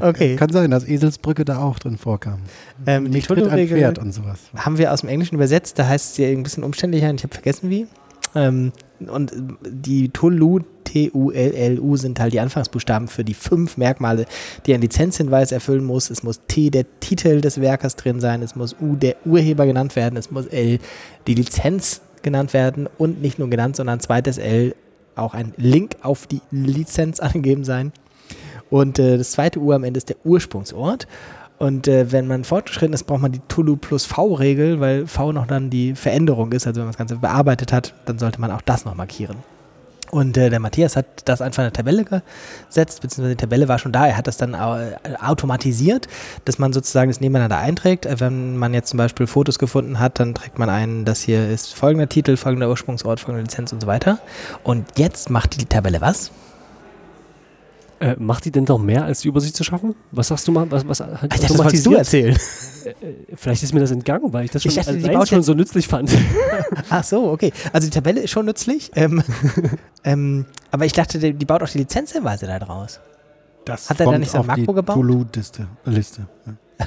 Okay. 0.00 0.36
kann 0.36 0.50
sein, 0.52 0.70
dass 0.70 0.84
Eselsbrücke 0.86 1.44
da 1.44 1.58
auch 1.58 1.78
drin 1.78 1.98
vorkam. 1.98 2.38
Ähm, 2.86 3.10
die 3.10 3.20
Pferd 3.22 3.98
und 3.98 4.12
sowas. 4.12 4.38
haben 4.56 4.78
wir 4.78 4.92
aus 4.92 5.00
dem 5.00 5.08
Englischen 5.08 5.34
übersetzt, 5.34 5.78
da 5.78 5.86
heißt 5.86 6.12
es 6.12 6.16
ja 6.18 6.28
ein 6.28 6.42
bisschen 6.42 6.64
umständlicher 6.64 7.08
und 7.10 7.16
ich 7.16 7.24
habe 7.24 7.34
vergessen 7.34 7.70
wie. 7.70 7.86
Ähm, 8.34 8.72
und 9.00 9.32
die 9.68 10.08
TULU, 10.08 10.60
T-U-L-L-U 10.84 11.96
sind 11.96 12.20
halt 12.20 12.32
die 12.32 12.40
Anfangsbuchstaben 12.40 13.08
für 13.08 13.24
die 13.24 13.34
fünf 13.34 13.76
Merkmale, 13.76 14.26
die 14.64 14.74
ein 14.74 14.80
Lizenzhinweis 14.80 15.52
erfüllen 15.52 15.84
muss. 15.84 16.10
Es 16.10 16.22
muss 16.22 16.40
T 16.48 16.70
der 16.70 16.86
Titel 17.00 17.40
des 17.40 17.60
Werkers 17.60 17.96
drin 17.96 18.20
sein, 18.20 18.42
es 18.42 18.56
muss 18.56 18.76
U 18.80 18.96
der 18.96 19.16
Urheber 19.26 19.66
genannt 19.66 19.96
werden, 19.96 20.16
es 20.16 20.30
muss 20.30 20.46
L 20.46 20.78
die 21.26 21.34
Lizenz 21.34 22.00
genannt 22.22 22.54
werden 22.54 22.88
und 22.98 23.20
nicht 23.20 23.38
nur 23.38 23.50
genannt, 23.50 23.76
sondern 23.76 24.00
zweites 24.00 24.38
L 24.38 24.74
auch 25.16 25.34
ein 25.34 25.52
Link 25.56 25.96
auf 26.02 26.26
die 26.26 26.40
Lizenz 26.50 27.20
angegeben 27.20 27.64
sein. 27.64 27.92
Und 28.70 28.98
äh, 28.98 29.18
das 29.18 29.32
zweite 29.32 29.60
U 29.60 29.72
am 29.72 29.84
Ende 29.84 29.98
ist 29.98 30.08
der 30.08 30.16
Ursprungsort. 30.24 31.06
Und 31.58 31.88
äh, 31.88 32.12
wenn 32.12 32.26
man 32.26 32.44
fortgeschritten 32.44 32.92
ist, 32.92 33.04
braucht 33.04 33.22
man 33.22 33.32
die 33.32 33.40
Tulu 33.48 33.76
plus 33.76 34.04
V-Regel, 34.04 34.80
weil 34.80 35.06
V 35.06 35.32
noch 35.32 35.46
dann 35.46 35.70
die 35.70 35.94
Veränderung 35.94 36.52
ist. 36.52 36.66
Also 36.66 36.80
wenn 36.80 36.86
man 36.86 36.92
das 36.92 36.98
Ganze 36.98 37.16
bearbeitet 37.16 37.72
hat, 37.72 37.94
dann 38.04 38.18
sollte 38.18 38.40
man 38.40 38.50
auch 38.50 38.60
das 38.60 38.84
noch 38.84 38.94
markieren. 38.94 39.36
Und 40.10 40.36
äh, 40.36 40.50
der 40.50 40.60
Matthias 40.60 40.96
hat 40.96 41.06
das 41.24 41.40
einfach 41.40 41.62
in 41.62 41.64
eine 41.64 41.72
Tabelle 41.72 42.04
gesetzt, 42.04 43.02
beziehungsweise 43.02 43.34
die 43.34 43.40
Tabelle 43.40 43.68
war 43.68 43.78
schon 43.78 43.92
da. 43.92 44.06
Er 44.06 44.16
hat 44.16 44.26
das 44.26 44.36
dann 44.36 44.54
äh, 44.54 44.96
automatisiert, 45.20 46.06
dass 46.44 46.58
man 46.58 46.72
sozusagen 46.72 47.10
das 47.10 47.20
nebeneinander 47.20 47.58
einträgt. 47.58 48.06
Äh, 48.06 48.20
Wenn 48.20 48.56
man 48.56 48.72
jetzt 48.72 48.90
zum 48.90 48.98
Beispiel 48.98 49.26
Fotos 49.26 49.58
gefunden 49.58 49.98
hat, 49.98 50.20
dann 50.20 50.34
trägt 50.34 50.58
man 50.58 50.70
ein, 50.70 51.04
das 51.04 51.22
hier 51.22 51.48
ist 51.48 51.74
folgender 51.74 52.08
Titel, 52.08 52.36
folgender 52.36 52.68
Ursprungsort, 52.68 53.18
folgende 53.18 53.42
Lizenz 53.42 53.72
und 53.72 53.80
so 53.80 53.86
weiter. 53.86 54.18
Und 54.62 54.86
jetzt 54.96 55.30
macht 55.30 55.60
die 55.60 55.66
Tabelle 55.66 56.00
was? 56.00 56.30
Äh, 57.98 58.14
macht 58.18 58.44
die 58.44 58.50
denn 58.50 58.64
noch 58.64 58.78
mehr, 58.78 59.04
als 59.04 59.20
die 59.20 59.28
Übersicht 59.28 59.56
zu 59.56 59.64
schaffen? 59.64 59.94
Was 60.12 60.28
sagst 60.28 60.46
du 60.46 60.52
mal? 60.52 60.70
Was, 60.70 60.86
was 60.86 61.00
hat 61.00 61.30
Ach, 61.30 61.38
das 61.38 61.56
wolltest 61.56 61.86
du 61.86 61.94
erzählen. 61.94 62.36
Vielleicht 63.34 63.62
ist 63.62 63.72
mir 63.72 63.80
das 63.80 63.90
entgangen, 63.90 64.32
weil 64.34 64.44
ich 64.44 64.50
das 64.50 64.62
schon, 64.62 64.70
Ich 64.70 64.76
dachte, 64.76 64.96
die 64.96 65.04
allein 65.04 65.18
baut 65.18 65.28
schon 65.28 65.42
so 65.42 65.54
nützlich 65.54 65.88
fand. 65.88 66.10
Ach 66.90 67.02
so, 67.02 67.30
okay. 67.30 67.52
Also 67.72 67.86
die 67.86 67.90
Tabelle 67.90 68.20
ist 68.20 68.30
schon 68.30 68.44
nützlich. 68.44 68.90
Ähm, 68.94 69.22
ähm, 70.04 70.44
aber 70.70 70.84
ich 70.84 70.92
dachte, 70.92 71.18
die, 71.18 71.32
die 71.32 71.46
baut 71.46 71.62
auch 71.62 71.68
die 71.68 71.78
Lizenzhinweise 71.78 72.46
da 72.46 72.58
draus. 72.58 73.00
Das 73.64 73.88
Hat 73.88 73.98
er 73.98 74.10
da 74.10 74.18
nicht 74.18 74.30
sein 74.30 74.42
auf 74.42 74.46
Makro 74.46 74.72
die 74.72 74.74
gebaut? 74.74 74.96
To-Do-Liste. 74.96 75.66
Liste. 75.86 76.26
Ja. 76.46 76.86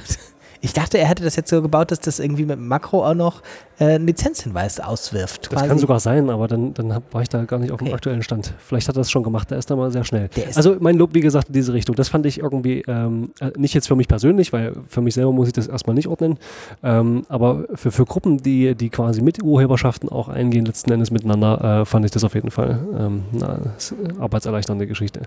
Ich 0.62 0.72
dachte, 0.72 0.98
er 0.98 1.06
hätte 1.06 1.24
das 1.24 1.36
jetzt 1.36 1.48
so 1.48 1.62
gebaut, 1.62 1.90
dass 1.90 2.00
das 2.00 2.18
irgendwie 2.18 2.44
mit 2.44 2.56
dem 2.56 2.68
Makro 2.68 3.04
auch 3.04 3.14
noch 3.14 3.42
äh, 3.78 3.94
einen 3.94 4.06
Lizenzhinweis 4.06 4.78
auswirft. 4.78 5.50
Das 5.52 5.66
kann 5.66 5.78
sogar 5.78 6.00
sein, 6.00 6.28
aber 6.28 6.48
dann, 6.48 6.74
dann 6.74 6.94
hab, 6.94 7.14
war 7.14 7.22
ich 7.22 7.28
da 7.30 7.44
gar 7.44 7.58
nicht 7.58 7.72
auf 7.72 7.78
dem 7.78 7.86
Okay. 7.86 7.94
aktuellen 7.94 8.22
Stand. 8.22 8.52
Vielleicht 8.58 8.88
hat 8.88 8.96
er 8.96 9.00
das 9.00 9.10
schon 9.10 9.22
gemacht, 9.22 9.50
der 9.50 9.58
ist 9.58 9.70
da 9.70 9.76
mal 9.76 9.90
sehr 9.90 10.04
schnell. 10.04 10.28
Also 10.54 10.76
mein 10.80 10.96
Lob, 10.96 11.14
wie 11.14 11.20
gesagt, 11.20 11.48
in 11.48 11.54
diese 11.54 11.72
Richtung. 11.72 11.96
Das 11.96 12.08
fand 12.08 12.26
ich 12.26 12.38
irgendwie, 12.40 12.82
ähm, 12.86 13.32
äh, 13.40 13.50
nicht 13.56 13.72
jetzt 13.74 13.88
für 13.88 13.96
mich 13.96 14.06
persönlich, 14.06 14.52
weil 14.52 14.74
für 14.88 15.00
mich 15.00 15.14
selber 15.14 15.32
muss 15.32 15.46
ich 15.46 15.54
das 15.54 15.66
erstmal 15.66 15.94
nicht 15.94 16.08
ordnen, 16.08 16.38
ähm, 16.82 17.22
aber 17.28 17.64
für, 17.74 17.90
für 17.90 18.04
Gruppen, 18.04 18.38
die, 18.38 18.74
die 18.74 18.90
quasi 18.90 19.22
mit 19.22 19.42
Urheberschaften 19.42 20.08
auch 20.10 20.28
eingehen, 20.28 20.66
letzten 20.66 20.92
Endes 20.92 21.10
miteinander, 21.10 21.80
äh, 21.80 21.84
fand 21.86 22.04
ich 22.04 22.10
das 22.10 22.22
auf 22.24 22.34
jeden 22.34 22.50
Fall 22.50 22.78
ähm, 22.98 23.22
eine 23.34 23.72
arbeitserleichternde 24.20 24.86
Geschichte. 24.86 25.22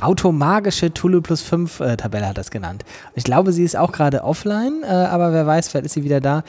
Automagische 0.00 0.92
Tulu 0.92 1.20
plus 1.20 1.42
5 1.42 1.80
äh, 1.80 1.96
Tabelle 1.96 2.28
hat 2.28 2.38
das 2.38 2.50
genannt. 2.50 2.84
Ich 3.14 3.24
glaube, 3.24 3.52
sie 3.52 3.64
ist 3.64 3.76
auch 3.76 3.92
gerade 3.92 4.24
offline, 4.24 4.82
äh, 4.82 4.86
aber 4.86 5.32
wer 5.32 5.46
weiß, 5.46 5.68
vielleicht 5.68 5.86
ist 5.86 5.94
sie 5.94 6.04
wieder 6.04 6.20
da. 6.20 6.42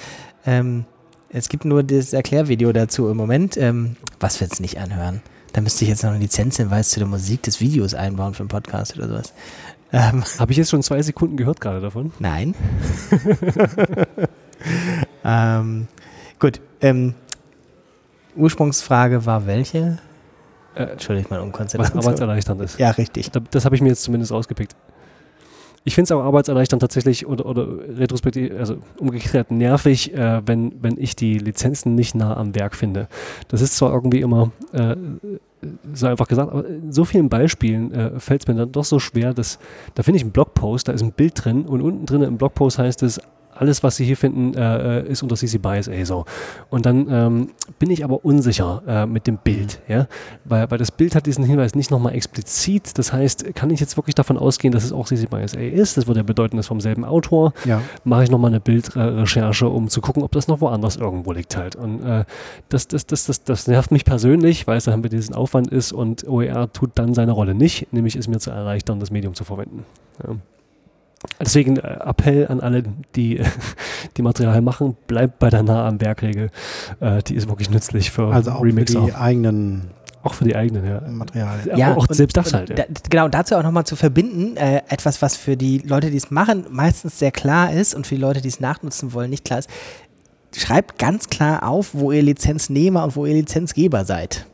Ähm, 0.46 0.86
es 1.30 1.50
gibt 1.50 1.66
nur 1.66 1.84
das 1.84 2.14
Erklärvideo 2.14 2.74
dazu 2.74 3.10
im 3.10 3.18
Moment. 3.18 3.58
Ähm, 3.58 3.96
was 4.20 4.40
wir 4.40 4.48
jetzt 4.48 4.60
nicht 4.60 4.80
anhören? 4.80 5.22
Da 5.54 5.62
müsste 5.62 5.84
ich 5.84 5.90
jetzt 5.90 6.04
noch 6.04 6.12
einen 6.12 6.22
Lizenzhinweis 6.22 6.90
zu 6.90 7.00
der 7.00 7.08
Musik 7.08 7.44
des 7.44 7.60
Videos 7.60 7.94
einbauen 7.94 8.34
für 8.34 8.42
einen 8.42 8.50
Podcast 8.50 8.98
oder 8.98 9.08
sowas. 9.08 9.34
Ähm, 9.92 10.24
Habe 10.40 10.52
ich 10.52 10.58
jetzt 10.58 10.70
schon 10.70 10.84
zwei 10.84 11.02
Sekunden 11.02 11.38
gehört 11.38 11.62
gerade 11.62 11.82
davon? 11.82 12.12
Nein. 12.20 12.56
ähm, 15.26 15.88
gut. 16.40 16.62
Ähm, 16.82 17.16
Ursprungsfrage 18.36 19.26
war 19.26 19.46
welche? 19.46 20.00
Äh, 20.76 20.84
Entschuldigt 20.84 21.30
meine 21.30 21.42
was 21.42 21.48
Unkonzentration. 21.48 22.00
arbeitserleichternd 22.04 22.62
ist. 22.62 22.80
Ja, 22.80 22.92
richtig. 22.92 23.32
Da- 23.32 23.42
Das 23.52 23.66
habe 23.66 23.76
ich 23.76 23.82
mir 23.82 23.90
jetzt 23.90 24.04
zumindest 24.04 24.32
rausgepickt. 24.32 24.76
Ich 25.84 25.96
finde 25.96 26.06
es 26.06 26.12
aber 26.12 26.24
arbeitserleichternd 26.26 26.80
tatsächlich 26.80 27.26
oder, 27.26 27.46
oder 27.48 27.68
retrospektiv, 27.98 28.54
also 28.58 28.78
umgekehrt 29.00 29.50
nervig, 29.50 30.14
äh, 30.14 30.42
wenn, 30.46 30.74
wenn 30.82 30.96
ich 31.00 31.16
die 31.16 31.40
Lizenzen 31.40 31.96
nicht 31.96 32.14
nah 32.14 32.38
am 32.38 32.54
Werk 32.54 32.76
finde. 32.76 33.08
Das 33.48 33.62
ist 33.62 33.76
zwar 33.78 33.92
irgendwie 33.92 34.22
immer 34.22 34.52
äh, 34.74 34.96
so 35.94 36.06
einfach 36.06 36.28
gesagt, 36.28 36.52
aber 36.52 36.68
in 36.68 36.92
so 36.92 37.04
vielen 37.04 37.30
Beispielen 37.30 37.92
äh, 37.94 38.20
fällt 38.20 38.44
es 38.44 38.48
mir 38.48 38.54
dann 38.54 38.72
doch 38.72 38.84
so 38.86 39.00
schwer, 39.00 39.34
dass 39.34 39.58
da 39.96 40.04
finde 40.04 40.18
ich 40.18 40.24
einen 40.24 40.32
Blogpost, 40.32 40.88
da 40.88 40.92
ist 40.92 41.02
ein 41.02 41.14
Bild 41.14 41.44
drin 41.44 41.66
und 41.66 41.82
unten 41.82 42.06
drin 42.06 42.22
im 42.22 42.38
Blogpost 42.38 42.78
heißt 42.78 43.02
es, 43.02 43.20
alles, 43.62 43.84
was 43.84 43.96
Sie 43.96 44.06
hier 44.06 44.18
finden, 44.18 44.56
äh, 44.56 45.04
ist 45.08 45.22
unter 45.22 45.36
CC 45.36 45.60
BY 45.60 45.84
SA 45.84 46.04
so. 46.04 46.26
Und 46.70 46.88
dann 46.88 47.08
ähm, 47.10 47.50
bin 47.78 47.92
ich 47.92 48.04
aber 48.04 48.26
unsicher 48.26 48.82
äh, 48.88 49.06
mit 49.06 49.28
dem 49.28 49.38
Bild, 49.38 49.82
ja, 49.88 50.08
weil, 50.46 50.70
weil 50.72 50.80
das 50.80 50.90
Bild 50.90 51.14
hat 51.14 51.28
diesen 51.28 51.44
Hinweis 51.44 51.76
nicht 51.76 51.92
nochmal 51.92 52.16
explizit. 52.16 52.98
Das 52.98 53.14
heißt, 53.14 53.54
kann 53.54 53.70
ich 53.70 53.80
jetzt 53.80 53.98
wirklich 53.98 54.16
davon 54.16 54.38
ausgehen, 54.40 54.74
dass 54.74 54.84
es 54.84 54.92
auch 54.92 55.06
CC 55.06 55.28
BY 55.28 55.48
SA 55.48 55.60
ist? 55.60 55.96
Das 55.96 56.08
würde 56.08 56.22
ja 56.22 56.24
bedeuten, 56.24 56.58
es 56.58 56.66
ist 56.66 56.70
vom 56.70 56.82
selben 56.82 57.06
Autor. 57.06 57.54
ja. 57.66 57.82
Mache 58.04 58.24
ich 58.24 58.32
nochmal 58.32 58.50
eine 58.50 58.60
Bildrecherche, 58.60 59.70
um 59.70 59.90
zu 59.90 60.02
gucken, 60.02 60.24
ob 60.24 60.32
das 60.32 60.48
noch 60.48 60.60
woanders 60.60 60.96
irgendwo 60.96 61.32
liegt 61.32 61.56
halt. 61.56 61.76
Und 61.76 62.04
äh, 62.04 62.26
das, 62.70 62.88
das, 62.88 63.06
das, 63.06 63.26
das, 63.26 63.44
das 63.44 63.68
nervt 63.68 63.92
mich 63.92 64.06
persönlich, 64.06 64.66
weil 64.66 64.78
es 64.78 64.86
dann 64.86 65.02
mit 65.02 65.14
diesen 65.14 65.36
Aufwand 65.36 65.68
ist 65.68 65.94
und 65.94 66.28
OER 66.28 66.74
tut 66.74 66.92
dann 66.96 67.14
seine 67.14 67.32
Rolle 67.32 67.54
nicht, 67.54 67.94
nämlich 67.94 68.16
es 68.16 68.28
mir 68.28 68.40
zu 68.40 68.50
erleichtern, 68.50 69.00
das 69.00 69.12
Medium 69.12 69.36
zu 69.36 69.44
verwenden. 69.44 69.86
Ja. 70.24 70.36
Deswegen 71.40 71.78
äh, 71.78 71.98
Appell 72.06 72.48
an 72.48 72.60
alle, 72.62 72.84
die, 73.16 73.42
die 74.18 74.22
Material 74.22 74.62
machen, 74.62 74.96
bleibt 75.08 75.40
bei 75.40 75.50
der 75.50 75.64
nah 75.64 75.88
am 75.88 76.02
Werkregel. 76.02 76.50
Äh, 77.00 77.22
die 77.24 77.36
ist 77.36 77.48
wirklich 77.48 77.70
nützlich 77.70 78.12
für 78.12 78.34
Also 78.34 78.52
auch 78.52 78.60
für 78.60 78.66
Remixer. 78.68 79.02
die 79.02 79.14
eigenen 79.14 79.92
auch 80.24 80.36
für 80.36 80.44
die 80.44 80.56
eigenen, 80.56 80.86
ja. 80.86 81.02
Materialien. 81.10 81.78
Ja, 81.78 81.96
auch 81.96 82.08
und- 82.08 82.16
selbst 82.16 82.38
das 82.38 82.48
und 82.54 82.54
halt. 82.54 82.70
Ja. 82.70 82.76
Da, 82.76 82.84
genau, 83.10 83.28
dazu 83.28 83.56
auch 83.56 83.64
nochmal 83.64 83.86
zu 83.86 83.96
verbinden, 83.96 84.56
äh, 84.56 84.84
etwas, 84.88 85.20
was 85.24 85.36
für 85.36 85.58
die 85.58 85.80
Leute, 85.80 86.12
die 86.12 86.18
es 86.18 86.30
machen, 86.30 86.66
meistens 86.70 87.18
sehr 87.18 87.32
klar 87.32 87.74
ist 87.74 87.96
und 87.96 88.06
für 88.06 88.14
die 88.14 88.22
Leute, 88.22 88.40
die 88.40 88.48
es 88.50 88.60
nachnutzen 88.60 89.14
wollen, 89.14 89.32
nicht 89.32 89.46
klar 89.46 89.58
ist. 89.60 89.70
Schreibt 90.56 91.00
ganz 91.00 91.30
klar 91.30 91.68
auf, 91.68 91.90
wo 91.94 92.12
ihr 92.12 92.22
Lizenznehmer 92.22 93.04
und 93.04 93.16
wo 93.16 93.26
ihr 93.26 93.34
Lizenzgeber 93.34 94.06
seid. 94.06 94.46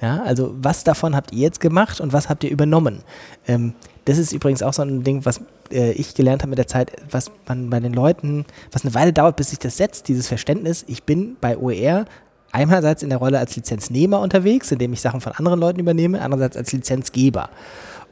Ja, 0.00 0.22
also 0.22 0.54
was 0.56 0.84
davon 0.84 1.14
habt 1.14 1.32
ihr 1.32 1.40
jetzt 1.40 1.60
gemacht 1.60 2.00
und 2.00 2.14
was 2.14 2.30
habt 2.30 2.42
ihr 2.44 2.50
übernommen? 2.50 3.00
Ähm, 3.46 3.74
das 4.06 4.16
ist 4.16 4.32
übrigens 4.32 4.62
auch 4.62 4.72
so 4.72 4.80
ein 4.80 5.02
Ding, 5.04 5.26
was 5.26 5.42
äh, 5.72 5.92
ich 5.92 6.14
gelernt 6.14 6.42
habe 6.42 6.50
mit 6.50 6.58
der 6.58 6.66
Zeit, 6.66 6.92
was 7.10 7.30
man 7.46 7.70
bei 7.70 7.80
den 7.80 7.92
Leuten, 7.92 8.44
was 8.72 8.84
eine 8.84 8.94
Weile 8.94 9.12
dauert, 9.12 9.36
bis 9.36 9.50
sich 9.50 9.58
das 9.58 9.76
setzt, 9.76 10.08
dieses 10.08 10.28
Verständnis, 10.28 10.84
ich 10.86 11.04
bin 11.04 11.36
bei 11.40 11.56
OER 11.56 12.04
einerseits 12.52 13.02
in 13.02 13.10
der 13.10 13.18
Rolle 13.18 13.38
als 13.38 13.54
Lizenznehmer 13.56 14.20
unterwegs, 14.20 14.72
indem 14.72 14.92
ich 14.92 15.00
Sachen 15.00 15.20
von 15.20 15.32
anderen 15.32 15.60
Leuten 15.60 15.80
übernehme, 15.80 16.20
andererseits 16.20 16.56
als 16.56 16.72
Lizenzgeber. 16.72 17.50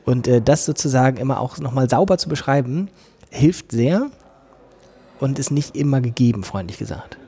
Und 0.05 0.27
äh, 0.29 0.41
das 0.41 0.65
sozusagen 0.65 1.17
immer 1.17 1.41
auch 1.41 1.59
nochmal 1.59 1.91
sauber 1.91 2.19
zu 2.19 2.29
beschreiben, 2.29 2.89
hilft 3.31 3.73
sehr 3.73 4.11
und 5.21 5.39
ist 5.39 5.51
nicht 5.51 5.77
immer 5.77 6.01
gegeben, 6.01 6.45
freundlich 6.45 6.79
gesagt. 6.79 7.19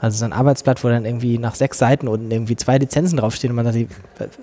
Also 0.00 0.18
so 0.18 0.24
ein 0.26 0.32
Arbeitsblatt, 0.32 0.84
wo 0.84 0.88
dann 0.88 1.06
irgendwie 1.06 1.38
nach 1.38 1.54
sechs 1.54 1.78
Seiten 1.78 2.06
unten 2.06 2.30
irgendwie 2.30 2.56
zwei 2.56 2.76
Lizenzen 2.76 3.16
draufstehen 3.16 3.50
und 3.50 3.56
man 3.56 3.72
sagt, 3.72 3.86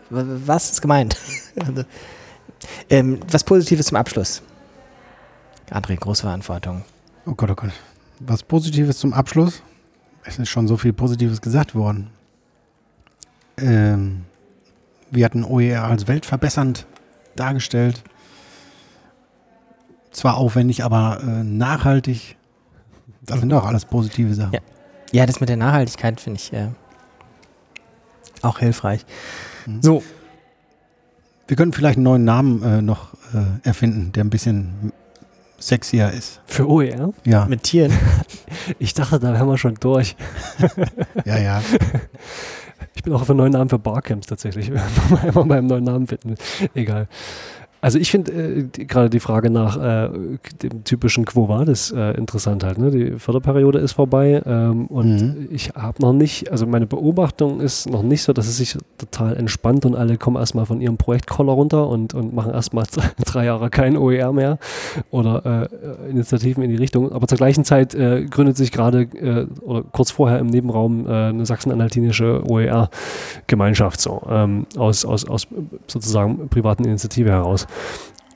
was 0.09 0.71
ist 0.71 0.81
gemeint? 0.81 1.15
also, 1.65 1.83
ähm, 2.89 3.19
was 3.29 3.43
Positives 3.43 3.87
zum 3.87 3.97
Abschluss. 3.97 4.41
André, 5.69 5.95
große 5.95 6.23
Verantwortung. 6.23 6.83
Oh 7.25 7.33
Gott, 7.33 7.51
oh 7.51 7.55
Gott. 7.55 7.71
Was 8.19 8.43
Positives 8.43 8.97
zum 8.99 9.13
Abschluss? 9.13 9.61
Es 10.23 10.39
ist 10.39 10.49
schon 10.49 10.67
so 10.67 10.77
viel 10.77 10.93
Positives 10.93 11.41
gesagt 11.41 11.75
worden. 11.75 12.09
Ähm, 13.57 14.25
wir 15.11 15.25
hatten 15.25 15.43
OER 15.43 15.83
als 15.83 16.07
weltverbessernd 16.07 16.85
dargestellt. 17.35 18.03
Zwar 20.11 20.37
aufwendig, 20.37 20.83
aber 20.83 21.19
äh, 21.21 21.43
nachhaltig. 21.43 22.37
Das 23.21 23.39
sind 23.39 23.49
doch 23.49 23.65
alles 23.65 23.85
positive 23.85 24.33
Sachen. 24.33 24.53
Ja. 24.53 24.59
Ja, 25.11 25.25
das 25.27 25.39
mit 25.39 25.47
der 25.49 25.57
Nachhaltigkeit 25.57 26.19
finde 26.19 26.39
ich 26.39 26.51
äh, 26.53 26.69
auch 28.41 28.57
hilfreich. 28.59 29.05
Mhm. 29.67 29.81
So, 29.83 30.03
Wir 31.47 31.57
können 31.57 31.73
vielleicht 31.73 31.97
einen 31.97 32.03
neuen 32.03 32.23
Namen 32.23 32.63
äh, 32.63 32.81
noch 32.81 33.13
äh, 33.33 33.67
erfinden, 33.67 34.11
der 34.13 34.23
ein 34.23 34.29
bisschen 34.29 34.91
sexier 35.67 36.11
ist. 36.11 36.41
Für 36.45 36.69
OER? 36.69 37.13
Ja, 37.25 37.45
mit 37.45 37.63
Tieren. 37.63 37.91
Ich 38.79 38.93
dachte, 38.93 39.19
da 39.19 39.33
wären 39.33 39.47
wir 39.47 39.57
schon 39.57 39.75
durch. 39.75 40.15
ja, 41.25 41.37
ja. 41.39 41.61
Ich 42.93 43.03
bin 43.03 43.11
auch 43.11 43.25
für 43.25 43.33
neuen 43.33 43.51
Namen 43.51 43.69
für 43.69 43.79
Barcamps 43.79 44.27
tatsächlich. 44.27 44.69
Immer 45.27 45.45
beim 45.45 45.65
neuen 45.65 45.83
Namen 45.83 46.07
finden. 46.07 46.35
Egal. 46.75 47.07
Also 47.83 47.99
ich 47.99 48.11
finde 48.11 48.31
äh, 48.31 48.85
gerade 48.85 49.09
die 49.09 49.19
Frage 49.19 49.49
nach 49.49 49.75
äh, 49.75 50.09
dem 50.61 50.85
typischen 50.85 51.25
Quo 51.25 51.49
Vadis 51.49 51.91
äh, 51.91 52.11
interessant 52.11 52.63
halt. 52.63 52.77
Ne? 52.77 52.91
Die 52.91 53.19
Förderperiode 53.19 53.79
ist 53.79 53.91
vorbei 53.91 54.41
ähm, 54.45 54.87
und 54.87 55.21
mhm. 55.21 55.47
ich 55.51 55.71
habe 55.75 56.01
noch 56.01 56.13
nicht, 56.13 56.49
also 56.49 56.65
meine 56.65 56.87
Beobachtung 56.87 57.59
ist 57.59 57.89
noch 57.89 58.01
nicht 58.01 58.23
so, 58.23 58.31
dass 58.31 58.47
es 58.47 58.55
sich 58.55 58.77
total 58.97 59.35
entspannt 59.35 59.85
und 59.85 59.95
alle 59.95 60.17
kommen 60.17 60.37
erstmal 60.37 60.65
von 60.65 60.79
ihrem 60.79 60.95
Projektkoller 60.95 61.51
runter 61.51 61.89
und, 61.89 62.13
und 62.13 62.33
machen 62.33 62.53
erstmal 62.53 62.85
drei 63.25 63.43
Jahre 63.43 63.69
kein 63.69 63.97
OER 63.97 64.31
mehr 64.31 64.59
oder 65.11 65.67
äh, 65.73 66.09
Initiativen 66.09 66.63
in 66.63 66.69
die 66.69 66.77
Richtung. 66.77 67.11
Aber 67.11 67.27
zur 67.27 67.37
gleichen 67.37 67.65
Zeit 67.65 67.93
äh, 67.95 68.23
gründet 68.23 68.55
sich 68.55 68.71
gerade 68.71 69.01
äh, 69.01 69.45
oder 69.59 69.83
kurz 69.91 70.09
vorher 70.09 70.39
im 70.39 70.47
Nebenraum 70.47 71.05
eine 71.05 71.45
sachsen-anhaltinische 71.45 72.43
OER-Gemeinschaft 72.49 73.99
so 73.99 74.21
ähm, 74.29 74.67
aus, 74.77 75.03
aus, 75.03 75.27
aus 75.27 75.47
sozusagen 75.87 76.47
privaten 76.47 76.85
Initiative 76.85 77.29
heraus. 77.29 77.67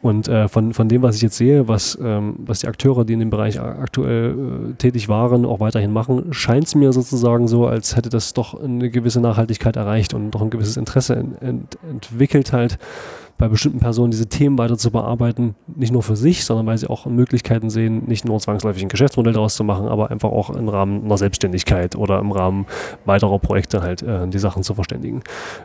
Und 0.02 0.28
äh, 0.28 0.48
von, 0.48 0.74
von 0.74 0.88
dem, 0.88 1.02
was 1.02 1.16
ich 1.16 1.22
jetzt 1.22 1.38
sehe, 1.38 1.68
was, 1.68 1.98
ähm, 2.02 2.36
was 2.38 2.60
die 2.60 2.68
Akteure, 2.68 3.04
die 3.04 3.14
in 3.14 3.20
dem 3.20 3.30
Bereich 3.30 3.60
aktuell 3.60 4.72
äh, 4.72 4.74
tätig 4.76 5.10
waren, 5.10 5.44
auch 5.46 5.60
weiterhin 5.60 5.92
machen, 5.92 6.34
scheint 6.34 6.68
es 6.68 6.76
mir 6.76 6.94
sozusagen 6.94 7.48
so, 7.48 7.66
als 7.66 7.96
hätte 7.96 8.10
das 8.10 8.34
doch 8.34 8.62
eine 8.62 8.90
gewisse 8.90 9.22
Nachhaltigkeit 9.22 9.76
erreicht 9.76 10.14
und 10.14 10.32
doch 10.32 10.42
ein 10.42 10.50
gewisses 10.50 10.78
Interesse 10.78 11.16
ent, 11.16 11.42
ent, 11.42 11.78
entwickelt 11.90 12.54
halt 12.54 12.78
bei 13.38 13.48
bestimmten 13.48 13.80
Personen 13.80 14.10
diese 14.10 14.28
Themen 14.28 14.58
weiter 14.58 14.78
zu 14.78 14.90
bearbeiten, 14.90 15.56
nicht 15.68 15.94
nur 15.94 16.02
für 16.02 16.16
sich, 16.16 16.44
sondern 16.44 16.66
weil 16.66 16.78
sie 16.78 16.90
auch 16.90 17.06
Möglichkeiten 17.06 17.70
sehen, 17.70 18.04
nicht 18.08 18.26
nur 18.26 18.40
zwangsläufig 18.40 18.82
ein 18.82 18.90
Geschäftsmodell 18.90 19.34
daraus 19.34 19.56
zu 19.56 19.64
machen, 19.64 19.88
aber 19.88 20.10
einfach 20.10 20.30
auch 20.32 20.50
im 20.50 20.68
Rahmen 20.70 21.06
einer 21.06 21.18
Selbstständigkeit 21.18 21.96
oder 21.96 22.20
im 22.20 22.32
Rahmen 22.32 22.66
weiterer 23.06 23.38
Projekte 23.38 23.82
halt 23.82 24.02
äh, 24.02 24.28
die 24.28 24.40
Sachen 24.40 24.64
zu 24.64 24.74
verständigen. 24.74 25.22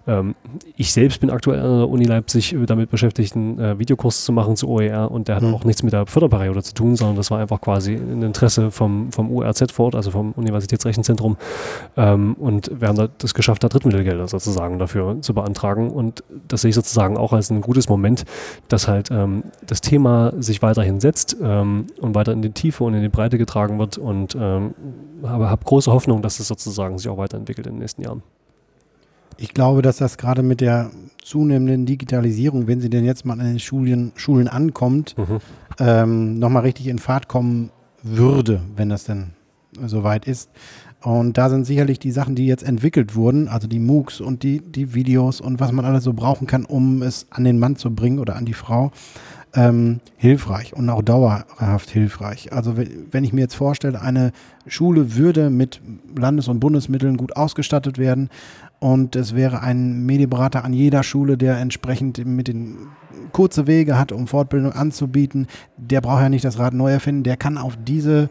Ähm, 0.07 0.35
ich 0.77 0.93
selbst 0.93 1.21
bin 1.21 1.31
aktuell 1.31 1.61
an 1.61 1.79
der 1.79 1.89
Uni 1.89 2.05
Leipzig 2.05 2.55
damit 2.67 2.91
beschäftigt, 2.91 3.35
einen 3.35 3.59
äh, 3.59 3.79
Videokurs 3.79 4.25
zu 4.25 4.33
machen 4.33 4.57
zu 4.57 4.69
OER 4.69 5.11
und 5.11 5.29
der 5.29 5.37
hat 5.37 5.43
mhm. 5.43 5.55
auch 5.55 5.65
nichts 5.65 5.83
mit 5.83 5.95
der 5.95 6.07
Förderperiode 6.07 6.63
zu 6.63 6.75
tun, 6.75 6.95
sondern 6.97 7.17
das 7.17 7.31
war 7.31 7.39
einfach 7.39 7.61
quasi 7.61 7.95
ein 7.95 8.23
Interesse 8.23 8.71
vom, 8.71 9.11
vom 9.13 9.31
URZ 9.31 9.73
fort, 9.73 9.95
also 9.95 10.11
vom 10.11 10.33
Universitätsrechenzentrum 10.33 11.39
ähm, 11.97 12.35
und 12.35 12.71
wir 12.79 12.89
haben 12.89 12.97
da 12.97 13.09
das 13.17 13.33
geschafft, 13.33 13.65
da 13.65 13.69
Drittmittelgelder 13.69 14.29
sozusagen 14.29 14.79
dafür 14.79 15.23
zu 15.23 15.33
beantragen 15.33 15.91
und 15.91 16.23
das 16.49 16.61
sehe 16.61 16.69
ich 16.69 16.75
sozusagen 16.75 17.17
auch 17.17 17.33
als 17.33 17.51
ein 17.51 17.62
ein 17.62 17.62
gutes 17.63 17.89
Moment, 17.89 18.25
dass 18.69 18.89
halt 18.89 19.11
ähm, 19.11 19.45
das 19.67 19.81
Thema 19.81 20.33
sich 20.39 20.63
weiterhin 20.63 21.01
setzt 21.01 21.37
ähm, 21.43 21.87
und 22.01 22.15
weiter 22.15 22.33
in 22.33 22.43
die 22.43 22.51
Tiefe 22.51 22.85
und 22.85 22.95
in 22.95 23.03
die 23.03 23.09
Breite 23.09 23.39
getragen 23.39 23.79
wird 23.79 23.99
und 23.99 24.35
ähm, 24.35 24.75
habe, 25.23 25.51
habe 25.51 25.65
große 25.65 25.91
Hoffnung, 25.93 26.23
dass 26.23 26.41
es 26.41 26.49
sozusagen 26.49 26.99
sich 26.99 27.09
auch 27.09 27.19
weiterentwickelt 27.19 27.67
in 27.67 27.75
den 27.75 27.81
nächsten 27.81 28.03
Jahren. 28.03 28.23
Ich 29.39 29.55
glaube, 29.55 29.83
dass 29.83 29.97
das 29.97 30.19
gerade 30.19 30.43
mit 30.43 30.61
der 30.61 30.91
zunehmenden 31.23 31.87
Digitalisierung, 31.87 32.67
wenn 32.67 32.81
sie 32.81 32.91
denn 32.91 33.05
jetzt 33.05 33.25
mal 33.25 33.35
an 33.41 33.47
den 33.47 33.59
Schulen, 33.59 34.13
Schulen 34.15 34.49
ankommt, 34.49 35.17
mhm. 35.17 35.39
ähm, 35.79 36.39
nochmal 36.39 36.63
richtig 36.63 36.89
in 36.89 36.99
Fahrt 36.99 37.29
kommen 37.29 37.71
würde, 38.03 38.61
wenn 38.77 38.89
das 38.89 39.05
denn 39.05 39.31
soweit 39.87 40.27
ist. 40.27 40.51
Und 41.03 41.37
da 41.37 41.51
sind 41.51 41.65
sicherlich 41.65 41.99
die 41.99 42.13
Sachen, 42.13 42.35
die 42.35 42.47
jetzt 42.47 42.63
entwickelt 42.63 43.17
wurden, 43.17 43.49
also 43.49 43.67
die 43.67 43.81
MOOCs 43.81 44.21
und 44.21 44.43
die, 44.45 44.61
die 44.61 44.95
Videos 44.95 45.41
und 45.41 45.59
was 45.59 45.73
man 45.73 45.85
alles 45.85 46.05
so 46.05 46.13
brauchen 46.13 46.47
kann, 46.47 46.65
um 46.65 47.03
es 47.03 47.27
an 47.31 47.45
den 47.45 47.59
Mann 47.59 47.77
zu 47.77 47.93
bringen 47.93 48.21
oder 48.21 48.37
an 48.37 48.45
die 48.45 48.55
Frau, 48.55 48.93
ähm, 49.55 50.01
hilfreich 50.17 50.75
und 50.75 50.89
auch 50.89 51.03
dauerhaft 51.03 51.91
hilfreich. 51.91 52.53
Also 52.53 52.75
wenn 52.77 53.25
ich 53.25 53.33
mir 53.33 53.43
jetzt 53.43 53.55
vorstelle, 53.55 54.01
eine 54.01 54.33
Schule 54.67 55.17
würde 55.17 55.51
mit 55.51 55.81
Landes- 56.17 56.49
und 56.49 56.61
Bundesmitteln 56.61 57.17
gut 57.17 57.37
ausgestattet 57.37 57.99
werden 57.99 58.31
und 58.79 59.17
es 59.17 59.35
wäre 59.35 59.61
ein 59.61 60.07
Medienberater 60.07 60.65
an 60.65 60.73
jeder 60.73 61.03
Schule, 61.03 61.37
der 61.37 61.59
entsprechend 61.59 62.25
mit 62.25 62.49
den 62.49 62.77
kurze 63.33 63.67
Wege 63.67 63.99
hat, 63.99 64.13
um 64.13 64.27
Fortbildung 64.27 64.73
anzubieten, 64.73 65.47
der 65.77 66.01
braucht 66.01 66.23
ja 66.23 66.29
nicht 66.29 66.45
das 66.45 66.59
Rad 66.59 66.75
neu 66.75 66.91
erfinden, 66.91 67.25
der 67.25 67.37
kann 67.37 67.59
auf 67.59 67.77
diese 67.85 68.31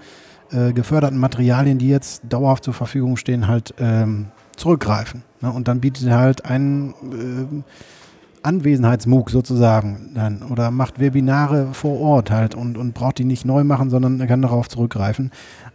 äh, 0.52 0.74
geförderten 0.74 1.18
Materialien, 1.18 1.78
die 1.78 1.90
jetzt 1.90 2.24
dauerhaft 2.28 2.64
zur 2.64 2.74
Verfügung 2.74 3.18
stehen, 3.18 3.48
halt 3.48 3.74
ähm, 3.80 4.28
zurückgreifen. 4.56 5.24
Ne? 5.42 5.52
Und 5.52 5.68
dann 5.68 5.82
bietet 5.82 6.08
er 6.08 6.20
halt 6.20 6.46
einen 6.46 6.92
äh, 6.92 7.64
Anwesenheitsmug 8.44 9.30
sozusagen 9.30 10.12
dann 10.16 10.42
oder 10.44 10.72
macht 10.72 11.00
Webinare 11.00 11.70
vor 11.74 12.00
Ort 12.00 12.32
halt 12.32 12.56
und, 12.56 12.78
und 12.78 12.94
braucht 12.94 13.20
die 13.20 13.26
nicht 13.26 13.46
neu 13.46 13.64
machen, 13.64 13.90
sondern 13.90 14.20
er 14.20 14.28
kann 14.28 14.42
darauf 14.42 14.68
zurückgreifen. 14.68 15.32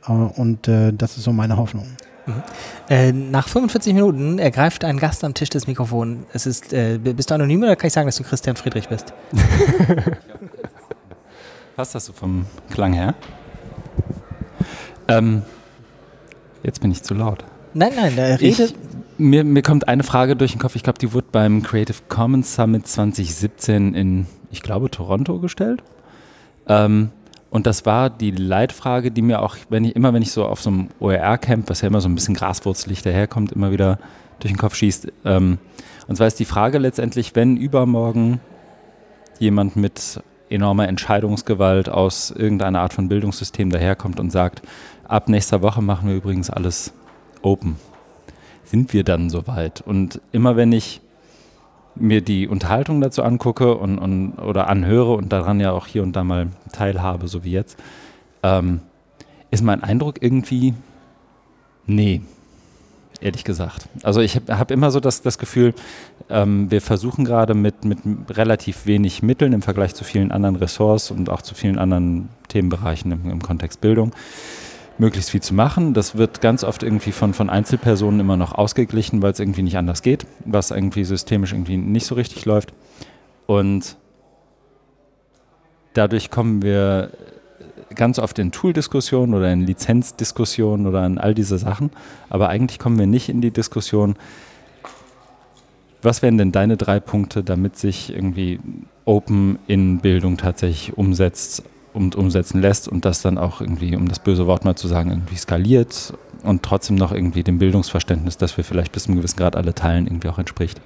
Äh, 0.06 0.12
und 0.12 0.68
äh, 0.68 0.92
das 0.92 1.16
ist 1.16 1.24
so 1.24 1.32
meine 1.32 1.56
Hoffnung. 1.56 1.86
Mhm. 2.26 2.42
Äh, 2.88 3.12
nach 3.12 3.48
45 3.48 3.94
Minuten 3.94 4.38
ergreift 4.38 4.84
ein 4.84 4.98
Gast 4.98 5.22
am 5.24 5.34
Tisch 5.34 5.50
das 5.50 5.66
Mikrofon. 5.66 6.26
Es 6.32 6.46
ist, 6.46 6.72
äh, 6.72 6.98
bist 6.98 7.30
du 7.30 7.34
anonym 7.34 7.62
oder 7.62 7.76
kann 7.76 7.86
ich 7.86 7.92
sagen, 7.92 8.06
dass 8.06 8.16
du 8.16 8.24
Christian 8.24 8.56
Friedrich 8.56 8.88
bist? 8.88 9.14
Passt 11.76 11.94
das 11.94 12.06
so 12.06 12.12
vom 12.12 12.46
Klang 12.70 12.94
her? 12.94 13.14
Ähm, 15.08 15.42
jetzt 16.62 16.80
bin 16.80 16.90
ich 16.90 17.02
zu 17.02 17.14
laut. 17.14 17.44
Nein, 17.74 17.92
nein, 17.94 18.16
der 18.16 18.40
redet. 18.40 18.74
mir, 19.18 19.44
mir 19.44 19.62
kommt 19.62 19.88
eine 19.88 20.02
Frage 20.02 20.36
durch 20.36 20.52
den 20.52 20.60
Kopf. 20.60 20.76
Ich 20.76 20.82
glaube, 20.82 20.98
die 20.98 21.12
wurde 21.12 21.26
beim 21.30 21.62
Creative 21.62 21.98
Commons 22.08 22.54
Summit 22.54 22.86
2017 22.86 23.94
in, 23.94 24.26
ich 24.50 24.62
glaube, 24.62 24.90
Toronto 24.90 25.38
gestellt. 25.38 25.82
Ähm, 26.68 27.10
und 27.50 27.66
das 27.66 27.86
war 27.86 28.10
die 28.10 28.32
Leitfrage, 28.32 29.10
die 29.10 29.22
mir 29.22 29.40
auch, 29.40 29.56
wenn 29.68 29.84
ich 29.84 29.94
immer, 29.96 30.12
wenn 30.12 30.22
ich 30.22 30.32
so 30.32 30.44
auf 30.44 30.60
so 30.60 30.70
einem 30.70 30.88
OER-Camp, 31.00 31.70
was 31.70 31.80
ja 31.80 31.88
immer 31.88 32.00
so 32.00 32.08
ein 32.08 32.14
bisschen 32.14 32.34
graswurzelig 32.34 33.02
daherkommt, 33.02 33.52
immer 33.52 33.70
wieder 33.70 33.98
durch 34.40 34.52
den 34.52 34.58
Kopf 34.58 34.74
schießt. 34.74 35.08
Ähm, 35.24 35.58
und 36.08 36.16
zwar 36.16 36.26
ist 36.26 36.38
die 36.38 36.44
Frage 36.44 36.78
letztendlich, 36.78 37.34
wenn 37.34 37.56
übermorgen 37.56 38.40
jemand 39.38 39.76
mit 39.76 40.20
enormer 40.50 40.88
Entscheidungsgewalt 40.88 41.88
aus 41.88 42.30
irgendeiner 42.30 42.80
Art 42.80 42.92
von 42.92 43.08
Bildungssystem 43.08 43.70
daherkommt 43.70 44.20
und 44.20 44.30
sagt, 44.30 44.62
ab 45.06 45.28
nächster 45.28 45.62
Woche 45.62 45.82
machen 45.82 46.08
wir 46.08 46.16
übrigens 46.16 46.50
alles 46.50 46.92
open. 47.42 47.76
Sind 48.64 48.92
wir 48.92 49.04
dann 49.04 49.30
soweit? 49.30 49.80
Und 49.80 50.20
immer 50.32 50.56
wenn 50.56 50.72
ich 50.72 51.00
mir 51.94 52.20
die 52.20 52.46
Unterhaltung 52.48 53.00
dazu 53.00 53.22
angucke 53.22 53.76
und, 53.76 53.98
und, 53.98 54.38
oder 54.38 54.68
anhöre 54.68 55.14
und 55.14 55.32
daran 55.32 55.60
ja 55.60 55.72
auch 55.72 55.86
hier 55.86 56.02
und 56.02 56.14
da 56.14 56.24
mal 56.24 56.48
teilhabe, 56.72 57.28
so 57.28 57.42
wie 57.42 57.52
jetzt, 57.52 57.78
ähm, 58.42 58.80
ist 59.50 59.62
mein 59.62 59.82
Eindruck 59.82 60.20
irgendwie, 60.20 60.74
nee, 61.86 62.20
ehrlich 63.26 63.44
gesagt. 63.44 63.88
Also 64.02 64.20
ich 64.20 64.36
habe 64.36 64.58
hab 64.58 64.70
immer 64.70 64.90
so 64.90 65.00
das, 65.00 65.20
das 65.20 65.36
Gefühl, 65.36 65.74
ähm, 66.30 66.70
wir 66.70 66.80
versuchen 66.80 67.24
gerade 67.24 67.54
mit, 67.54 67.84
mit 67.84 67.98
relativ 68.30 68.86
wenig 68.86 69.22
Mitteln 69.22 69.52
im 69.52 69.62
Vergleich 69.62 69.94
zu 69.94 70.04
vielen 70.04 70.30
anderen 70.30 70.56
Ressorts 70.56 71.10
und 71.10 71.28
auch 71.28 71.42
zu 71.42 71.54
vielen 71.54 71.78
anderen 71.78 72.28
Themenbereichen 72.48 73.10
im, 73.12 73.30
im 73.30 73.42
Kontext 73.42 73.80
Bildung 73.80 74.12
möglichst 74.98 75.30
viel 75.30 75.42
zu 75.42 75.52
machen. 75.52 75.92
Das 75.92 76.16
wird 76.16 76.40
ganz 76.40 76.64
oft 76.64 76.82
irgendwie 76.82 77.12
von, 77.12 77.34
von 77.34 77.50
Einzelpersonen 77.50 78.20
immer 78.20 78.36
noch 78.36 78.52
ausgeglichen, 78.52 79.20
weil 79.20 79.32
es 79.32 79.40
irgendwie 79.40 79.62
nicht 79.62 79.76
anders 79.76 80.02
geht, 80.02 80.24
was 80.44 80.70
irgendwie 80.70 81.04
systemisch 81.04 81.52
irgendwie 81.52 81.76
nicht 81.76 82.06
so 82.06 82.14
richtig 82.14 82.44
läuft. 82.44 82.72
Und 83.46 83.96
dadurch 85.92 86.30
kommen 86.30 86.62
wir 86.62 87.10
ganz 87.96 88.18
oft 88.18 88.38
in 88.38 88.52
Tool-Diskussionen 88.52 89.34
oder 89.34 89.52
in 89.52 89.62
Lizenzdiskussionen 89.62 90.86
oder 90.86 91.04
in 91.04 91.18
all 91.18 91.34
diese 91.34 91.58
Sachen. 91.58 91.90
Aber 92.28 92.48
eigentlich 92.48 92.78
kommen 92.78 92.98
wir 92.98 93.06
nicht 93.06 93.28
in 93.28 93.40
die 93.40 93.50
Diskussion, 93.50 94.16
was 96.02 96.22
wären 96.22 96.38
denn 96.38 96.52
deine 96.52 96.76
drei 96.76 97.00
Punkte, 97.00 97.42
damit 97.42 97.76
sich 97.76 98.12
irgendwie 98.14 98.60
Open 99.04 99.58
in 99.66 99.98
Bildung 99.98 100.36
tatsächlich 100.36 100.96
umsetzt 100.96 101.64
und 101.94 102.14
umsetzen 102.14 102.60
lässt 102.60 102.88
und 102.88 103.04
das 103.04 103.22
dann 103.22 103.38
auch 103.38 103.60
irgendwie, 103.60 103.96
um 103.96 104.06
das 104.06 104.18
böse 104.18 104.46
Wort 104.46 104.64
mal 104.64 104.76
zu 104.76 104.86
sagen, 104.86 105.10
irgendwie 105.10 105.36
skaliert 105.36 106.12
und 106.42 106.62
trotzdem 106.62 106.96
noch 106.96 107.10
irgendwie 107.10 107.42
dem 107.42 107.58
Bildungsverständnis, 107.58 108.36
das 108.36 108.56
wir 108.56 108.64
vielleicht 108.64 108.92
bis 108.92 109.04
zu 109.04 109.08
einem 109.08 109.18
gewissen 109.18 109.38
Grad 109.38 109.56
alle 109.56 109.74
teilen, 109.74 110.06
irgendwie 110.06 110.28
auch 110.28 110.38
entspricht. 110.38 110.80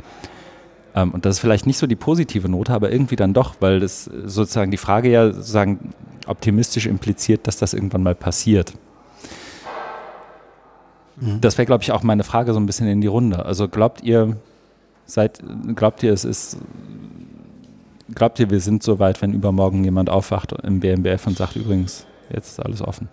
Ähm, 0.94 1.10
und 1.10 1.24
das 1.24 1.36
ist 1.36 1.40
vielleicht 1.40 1.66
nicht 1.66 1.78
so 1.78 1.86
die 1.86 1.96
positive 1.96 2.48
Note, 2.48 2.72
aber 2.72 2.92
irgendwie 2.92 3.16
dann 3.16 3.34
doch, 3.34 3.56
weil 3.60 3.80
das 3.80 4.04
sozusagen 4.04 4.70
die 4.70 4.76
Frage 4.76 5.10
ja 5.10 5.32
sozusagen 5.32 5.92
optimistisch 6.26 6.86
impliziert, 6.86 7.46
dass 7.46 7.56
das 7.56 7.74
irgendwann 7.74 8.02
mal 8.02 8.14
passiert. 8.14 8.74
Mhm. 11.20 11.40
Das 11.40 11.58
wäre, 11.58 11.66
glaube 11.66 11.82
ich, 11.82 11.92
auch 11.92 12.02
meine 12.02 12.24
Frage 12.24 12.52
so 12.52 12.60
ein 12.60 12.66
bisschen 12.66 12.88
in 12.88 13.00
die 13.00 13.06
Runde. 13.06 13.44
Also 13.44 13.68
glaubt 13.68 14.02
ihr, 14.02 14.36
seid, 15.06 15.42
glaubt 15.74 16.02
ihr, 16.02 16.12
es 16.12 16.24
ist, 16.24 16.58
glaubt 18.14 18.38
ihr, 18.38 18.50
wir 18.50 18.60
sind 18.60 18.82
so 18.82 18.98
weit, 18.98 19.20
wenn 19.22 19.32
übermorgen 19.32 19.84
jemand 19.84 20.10
aufwacht 20.10 20.52
im 20.52 20.80
BMBF 20.80 21.26
und 21.26 21.36
sagt 21.36 21.56
übrigens, 21.56 22.06
jetzt 22.32 22.52
ist 22.52 22.60
alles 22.60 22.82
offen? 22.82 23.08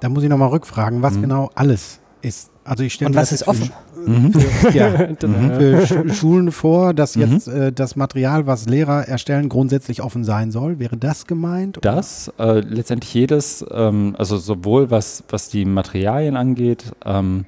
Da 0.00 0.08
muss 0.08 0.22
ich 0.22 0.28
nochmal 0.28 0.48
rückfragen, 0.48 1.02
was 1.02 1.14
mhm. 1.14 1.22
genau 1.22 1.50
alles 1.54 2.00
ist. 2.22 2.51
Also 2.64 2.84
ich 2.84 2.94
stelle 2.94 3.10
Und 3.10 3.16
was 3.16 3.32
ist 3.32 3.48
offen? 3.48 3.70
Mhm. 4.06 4.32
Für, 4.32 4.70
ja, 4.70 5.08
mhm. 5.26 5.54
für 5.54 6.14
Schulen 6.14 6.52
vor, 6.52 6.94
dass 6.94 7.16
mhm. 7.16 7.22
jetzt 7.22 7.48
äh, 7.48 7.72
das 7.72 7.96
Material, 7.96 8.46
was 8.46 8.66
Lehrer 8.66 9.08
erstellen, 9.08 9.48
grundsätzlich 9.48 10.02
offen 10.02 10.24
sein 10.24 10.50
soll. 10.50 10.78
Wäre 10.78 10.96
das 10.96 11.26
gemeint? 11.26 11.78
Oder? 11.78 11.94
Das, 11.94 12.32
äh, 12.38 12.60
letztendlich 12.60 13.12
jedes, 13.14 13.64
ähm, 13.70 14.14
also 14.18 14.36
sowohl 14.36 14.90
was, 14.90 15.24
was 15.28 15.48
die 15.48 15.64
Materialien 15.64 16.36
angeht, 16.36 16.84
ähm, 17.04 17.46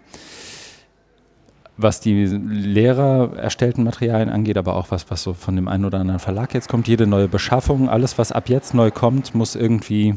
was 1.77 2.01
die 2.01 2.27
Lehrer 2.27 3.37
erstellten 3.37 3.83
Materialien 3.83 4.29
angeht, 4.29 4.57
aber 4.57 4.77
auch 4.77 4.91
was, 4.91 5.11
was 5.11 5.23
so 5.23 5.35
von 5.35 5.57
dem 5.57 5.67
einen 5.67 5.85
oder 5.85 5.99
anderen 5.99 6.21
Verlag 6.21 6.55
jetzt 6.55 6.69
kommt. 6.69 6.87
Jede 6.87 7.07
neue 7.07 7.27
Beschaffung, 7.27 7.89
alles, 7.89 8.17
was 8.17 8.31
ab 8.31 8.49
jetzt 8.49 8.75
neu 8.75 8.91
kommt, 8.93 9.35
muss 9.35 9.57
irgendwie 9.57 10.15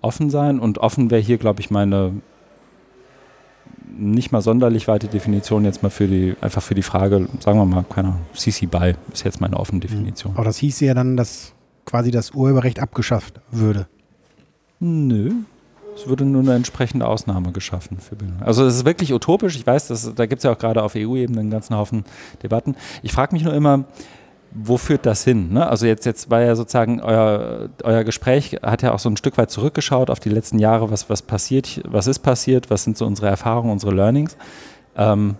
offen 0.00 0.30
sein. 0.30 0.58
Und 0.58 0.78
offen 0.78 1.10
wäre 1.10 1.20
hier, 1.20 1.36
glaube 1.36 1.60
ich, 1.60 1.70
meine 1.70 2.12
nicht 3.98 4.32
mal 4.32 4.42
sonderlich 4.42 4.88
weite 4.88 5.08
Definition 5.08 5.64
jetzt 5.64 5.82
mal 5.82 5.90
für 5.90 6.06
die, 6.06 6.36
einfach 6.40 6.62
für 6.62 6.74
die 6.74 6.82
Frage, 6.82 7.28
sagen 7.40 7.58
wir 7.58 7.64
mal, 7.64 7.84
keine 7.84 8.08
Ahnung, 8.08 8.20
CC 8.34 8.66
BY 8.66 8.94
ist 9.12 9.24
jetzt 9.24 9.40
meine 9.40 9.56
offene 9.56 9.80
Definition. 9.80 10.34
Aber 10.34 10.44
das 10.44 10.58
hieß 10.58 10.80
ja 10.80 10.94
dann, 10.94 11.16
dass 11.16 11.52
quasi 11.84 12.10
das 12.10 12.32
Urheberrecht 12.32 12.80
abgeschafft 12.80 13.40
würde. 13.50 13.86
Nö. 14.80 15.32
Es 15.94 16.06
würde 16.06 16.26
nur 16.26 16.42
eine 16.42 16.54
entsprechende 16.54 17.06
Ausnahme 17.06 17.52
geschaffen 17.52 17.98
für 17.98 18.16
Bildung. 18.16 18.42
Also 18.42 18.66
es 18.66 18.76
ist 18.76 18.84
wirklich 18.84 19.14
utopisch. 19.14 19.56
Ich 19.56 19.66
weiß, 19.66 19.88
dass, 19.88 20.14
da 20.14 20.26
gibt 20.26 20.40
es 20.40 20.42
ja 20.44 20.52
auch 20.52 20.58
gerade 20.58 20.82
auf 20.82 20.94
EU-Ebene 20.94 21.40
einen 21.40 21.50
ganzen 21.50 21.74
Haufen 21.74 22.04
Debatten. 22.42 22.76
Ich 23.02 23.12
frage 23.12 23.34
mich 23.34 23.42
nur 23.42 23.54
immer, 23.54 23.86
wo 24.52 24.78
führt 24.78 25.06
das 25.06 25.24
hin? 25.24 25.52
Ne? 25.52 25.68
Also 25.68 25.86
jetzt, 25.86 26.06
jetzt 26.06 26.30
war 26.30 26.40
ja 26.40 26.54
sozusagen 26.54 27.00
euer, 27.00 27.68
euer 27.82 28.04
Gespräch, 28.04 28.58
hat 28.62 28.82
ja 28.82 28.92
auch 28.92 28.98
so 28.98 29.08
ein 29.08 29.16
Stück 29.16 29.36
weit 29.38 29.50
zurückgeschaut 29.50 30.10
auf 30.10 30.20
die 30.20 30.28
letzten 30.28 30.58
Jahre, 30.58 30.90
was, 30.90 31.10
was 31.10 31.22
passiert, 31.22 31.82
was 31.84 32.06
ist 32.06 32.20
passiert, 32.20 32.70
was 32.70 32.84
sind 32.84 32.96
so 32.96 33.06
unsere 33.06 33.28
Erfahrungen, 33.28 33.70
unsere 33.70 33.94
Learnings. 33.94 34.36
Ähm, 34.96 35.36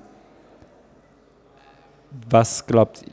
was 2.29 2.67
glaubt, 2.67 3.05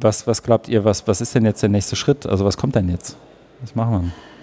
was, 0.00 0.26
was 0.26 0.42
glaubt 0.42 0.68
ihr, 0.68 0.84
was, 0.84 1.06
was 1.08 1.20
ist 1.20 1.34
denn 1.34 1.44
jetzt 1.44 1.62
der 1.62 1.68
nächste 1.68 1.96
Schritt? 1.96 2.26
Also 2.26 2.44
was 2.44 2.56
kommt 2.56 2.74
denn 2.74 2.88
jetzt? 2.88 3.16
Was 3.60 3.74
machen 3.74 3.92
wir? 3.92 4.35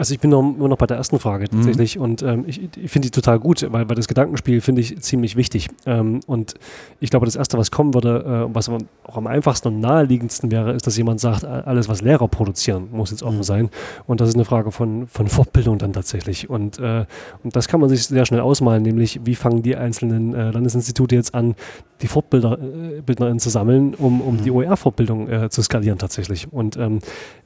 Also 0.00 0.14
ich 0.14 0.20
bin 0.20 0.30
noch, 0.30 0.40
immer 0.40 0.68
noch 0.68 0.78
bei 0.78 0.86
der 0.86 0.96
ersten 0.96 1.18
Frage 1.18 1.44
Mhm. 1.44 1.56
tatsächlich 1.56 1.98
und 1.98 2.22
ähm, 2.22 2.44
ich, 2.46 2.58
ich 2.82 2.90
finde 2.90 3.06
die 3.08 3.10
total 3.10 3.38
gut, 3.38 3.66
weil, 3.70 3.86
weil 3.86 3.96
das 3.96 4.08
Gedankenspiel 4.08 4.62
finde 4.62 4.80
ich 4.80 4.98
ziemlich 5.02 5.36
wichtig. 5.36 5.68
Ähm, 5.84 6.20
und 6.26 6.54
ich 7.00 7.10
glaube, 7.10 7.26
das 7.26 7.36
Erste, 7.36 7.58
was 7.58 7.70
kommen 7.70 7.92
würde, 7.92 8.46
äh, 8.50 8.54
was 8.54 8.70
auch 8.70 9.16
am 9.16 9.26
einfachsten 9.26 9.68
und 9.68 9.80
naheliegendsten 9.80 10.50
wäre, 10.50 10.72
ist, 10.72 10.86
dass 10.86 10.96
jemand 10.96 11.20
sagt, 11.20 11.44
alles, 11.44 11.90
was 11.90 12.00
Lehrer 12.00 12.28
produzieren, 12.28 12.88
muss 12.92 13.10
jetzt 13.10 13.22
offen 13.22 13.38
Mhm. 13.38 13.42
sein. 13.42 13.70
Und 14.06 14.22
das 14.22 14.30
ist 14.30 14.36
eine 14.36 14.46
Frage 14.46 14.72
von, 14.72 15.06
von 15.06 15.28
Fortbildung 15.28 15.76
dann 15.76 15.92
tatsächlich. 15.92 16.48
Und, 16.48 16.78
äh, 16.78 17.04
und 17.44 17.54
das 17.54 17.68
kann 17.68 17.80
man 17.80 17.90
sich 17.90 18.06
sehr 18.06 18.24
schnell 18.24 18.40
ausmalen, 18.40 18.82
nämlich 18.82 19.20
wie 19.24 19.34
fangen 19.34 19.62
die 19.62 19.76
einzelnen 19.76 20.32
äh, 20.34 20.50
Landesinstitute 20.50 21.14
jetzt 21.14 21.34
an, 21.34 21.54
die 22.00 22.06
Fortbilder, 22.06 22.58
äh, 22.58 23.36
zu 23.36 23.50
sammeln, 23.50 23.94
um, 23.94 24.22
um 24.22 24.36
Mhm. 24.36 24.42
die 24.44 24.50
OER-Fortbildung 24.50 25.28
äh, 25.28 25.50
zu 25.50 25.60
skalieren 25.60 25.98
tatsächlich. 25.98 26.50
Und 26.50 26.78
ähm, 26.78 27.00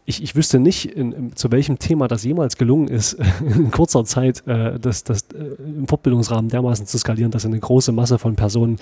ich, 0.06 0.22
ich 0.22 0.36
wüsste 0.36 0.60
nicht, 0.60 0.84
in, 0.84 1.12
in, 1.12 1.36
zu 1.36 1.50
welchem 1.50 1.78
Thema 1.78 2.08
das 2.08 2.24
jemals 2.44 2.56
gelungen 2.58 2.88
ist, 2.88 3.14
in 3.40 3.70
kurzer 3.70 4.04
Zeit 4.04 4.46
äh, 4.46 4.78
das, 4.78 5.04
das 5.04 5.22
äh, 5.32 5.62
im 5.64 5.88
Fortbildungsrahmen 5.88 6.50
dermaßen 6.50 6.86
zu 6.86 6.98
skalieren, 6.98 7.30
dass 7.30 7.46
eine 7.46 7.58
große 7.58 7.92
Masse 7.92 8.18
von 8.18 8.36
Personen 8.36 8.76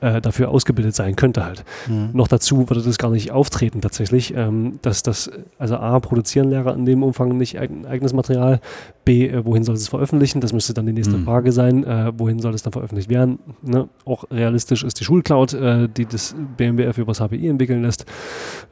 äh, 0.00 0.20
dafür 0.20 0.50
ausgebildet 0.50 0.94
sein 0.94 1.16
könnte 1.16 1.44
halt. 1.44 1.64
Mhm. 1.88 2.10
Noch 2.12 2.28
dazu 2.28 2.68
würde 2.68 2.82
das 2.82 2.98
gar 2.98 3.10
nicht 3.10 3.30
auftreten 3.30 3.80
tatsächlich, 3.80 4.34
ähm, 4.34 4.78
dass 4.82 5.02
das, 5.02 5.30
also 5.58 5.76
A, 5.76 5.98
produzieren 6.00 6.50
Lehrer 6.50 6.74
in 6.74 6.84
dem 6.84 7.02
Umfang 7.02 7.36
nicht 7.38 7.58
eigen, 7.58 7.86
eigenes 7.86 8.12
Material, 8.12 8.60
B, 9.06 9.26
äh, 9.28 9.42
wohin 9.46 9.64
soll 9.64 9.74
es 9.76 9.88
veröffentlichen, 9.88 10.42
das 10.42 10.52
müsste 10.52 10.74
dann 10.74 10.84
die 10.84 10.92
nächste 10.92 11.16
Mhm. 11.16 11.24
Frage 11.24 11.52
sein, 11.52 11.84
äh, 11.84 12.12
wohin 12.18 12.40
soll 12.40 12.52
es 12.52 12.62
dann 12.62 12.72
veröffentlicht 12.74 13.08
werden. 13.08 13.38
Ne? 13.62 13.88
Auch 14.04 14.24
realistisch 14.30 14.84
ist 14.84 15.00
die 15.00 15.04
Schulcloud, 15.04 15.54
äh, 15.54 15.88
die 15.88 16.04
das 16.04 16.34
BMWF 16.58 16.98
übers 16.98 17.20
HPI 17.20 17.48
entwickeln 17.48 17.80
lässt. 17.82 18.04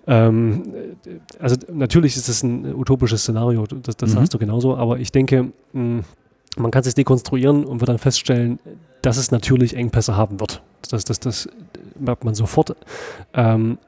Ähm, 0.06 0.74
äh, 1.06 1.18
also 1.40 1.56
natürlich 1.72 2.16
ist 2.16 2.28
es 2.28 2.42
ein 2.42 2.74
utopisches 2.74 3.22
Szenario, 3.22 3.64
das, 3.66 3.96
das 3.96 4.10
Mhm. 4.10 4.14
sagst 4.14 4.34
du 4.34 4.38
genauso, 4.38 4.76
aber 4.76 4.98
ich 4.98 5.10
denke, 5.12 5.52
mh, 5.72 6.02
man 6.56 6.70
kann 6.70 6.82
es 6.84 6.94
dekonstruieren 6.94 7.64
und 7.64 7.80
wird 7.80 7.88
dann 7.88 7.98
feststellen, 7.98 8.58
dass 9.02 9.16
es 9.16 9.30
natürlich 9.30 9.74
Engpässe 9.76 10.16
haben 10.16 10.40
wird. 10.40 10.62
Das, 10.90 11.04
das, 11.04 11.18
das 11.20 11.48
merkt 11.98 12.24
man 12.24 12.34
sofort. 12.34 12.76
Ähm, 13.34 13.78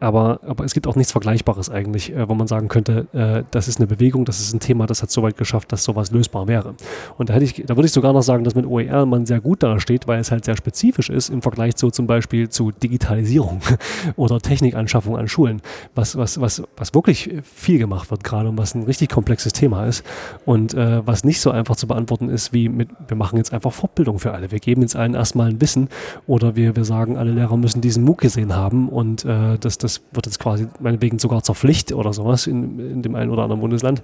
aber, 0.00 0.40
aber 0.46 0.64
es 0.64 0.74
gibt 0.74 0.86
auch 0.86 0.96
nichts 0.96 1.12
Vergleichbares 1.12 1.70
eigentlich, 1.70 2.14
äh, 2.14 2.28
wo 2.28 2.34
man 2.34 2.46
sagen 2.46 2.68
könnte, 2.68 3.06
äh, 3.12 3.44
das 3.50 3.68
ist 3.68 3.78
eine 3.78 3.86
Bewegung, 3.86 4.24
das 4.24 4.40
ist 4.40 4.52
ein 4.54 4.60
Thema, 4.60 4.86
das 4.86 5.02
hat 5.02 5.10
so 5.10 5.22
weit 5.22 5.36
geschafft, 5.36 5.72
dass 5.72 5.84
sowas 5.84 6.10
lösbar 6.10 6.46
wäre. 6.46 6.74
Und 7.16 7.30
da, 7.30 7.34
hätte 7.34 7.44
ich, 7.44 7.64
da 7.66 7.76
würde 7.76 7.86
ich 7.86 7.92
sogar 7.92 8.12
noch 8.12 8.22
sagen, 8.22 8.44
dass 8.44 8.54
mit 8.54 8.66
OER 8.66 9.06
man 9.06 9.26
sehr 9.26 9.40
gut 9.40 9.62
da 9.62 9.80
steht, 9.80 10.06
weil 10.06 10.20
es 10.20 10.30
halt 10.30 10.44
sehr 10.44 10.56
spezifisch 10.56 11.10
ist 11.10 11.30
im 11.30 11.42
Vergleich 11.42 11.76
zu 11.76 11.90
zum 11.90 12.06
Beispiel 12.06 12.48
zu 12.48 12.70
Digitalisierung 12.70 13.60
oder 14.16 14.40
Technikanschaffung 14.40 15.16
an 15.16 15.26
Schulen, 15.26 15.62
was, 15.94 16.16
was, 16.16 16.40
was, 16.40 16.62
was 16.76 16.94
wirklich 16.94 17.30
viel 17.42 17.78
gemacht 17.78 18.10
wird 18.10 18.22
gerade 18.22 18.48
und 18.48 18.58
was 18.58 18.74
ein 18.74 18.84
richtig 18.84 19.08
komplexes 19.08 19.52
Thema 19.52 19.86
ist 19.86 20.04
und 20.44 20.74
äh, 20.74 21.04
was 21.06 21.24
nicht 21.24 21.40
so 21.40 21.50
einfach 21.50 21.76
zu 21.76 21.88
beantworten 21.88 22.28
ist, 22.28 22.52
wie 22.52 22.68
mit, 22.68 22.88
wir 23.08 23.16
machen 23.16 23.36
jetzt 23.36 23.52
einfach 23.52 23.72
Fortbildung 23.72 24.18
für 24.18 24.32
alle. 24.32 24.50
Wir 24.50 24.60
geben 24.60 24.82
jetzt 24.82 24.94
allen 24.94 25.14
erstmal 25.14 25.48
ein 25.48 25.60
Wissen 25.60 25.88
oder 26.26 26.54
wir, 26.54 26.76
wir 26.76 26.84
sagen, 26.84 27.16
alle 27.16 27.32
Lehrer 27.32 27.56
müssen 27.56 27.80
diesen 27.80 28.04
MOOC 28.04 28.18
gesehen 28.18 28.54
haben 28.54 28.88
und 28.88 29.24
äh, 29.24 29.58
das, 29.58 29.78
das 29.78 29.87
wird 30.12 30.26
jetzt 30.26 30.38
quasi 30.38 30.68
meinetwegen 30.80 31.18
sogar 31.18 31.42
zur 31.42 31.54
Pflicht 31.54 31.92
oder 31.92 32.12
sowas 32.12 32.46
in, 32.46 32.78
in 32.78 33.02
dem 33.02 33.14
einen 33.14 33.30
oder 33.30 33.42
anderen 33.42 33.60
Bundesland. 33.60 34.02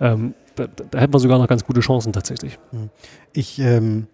Ähm, 0.00 0.34
da, 0.54 0.66
da 0.66 0.98
hätten 0.98 1.12
wir 1.12 1.20
sogar 1.20 1.38
noch 1.38 1.48
ganz 1.48 1.64
gute 1.64 1.80
Chancen 1.80 2.12
tatsächlich. 2.12 2.58
Ich, 3.32 3.58
ähm, 3.58 4.06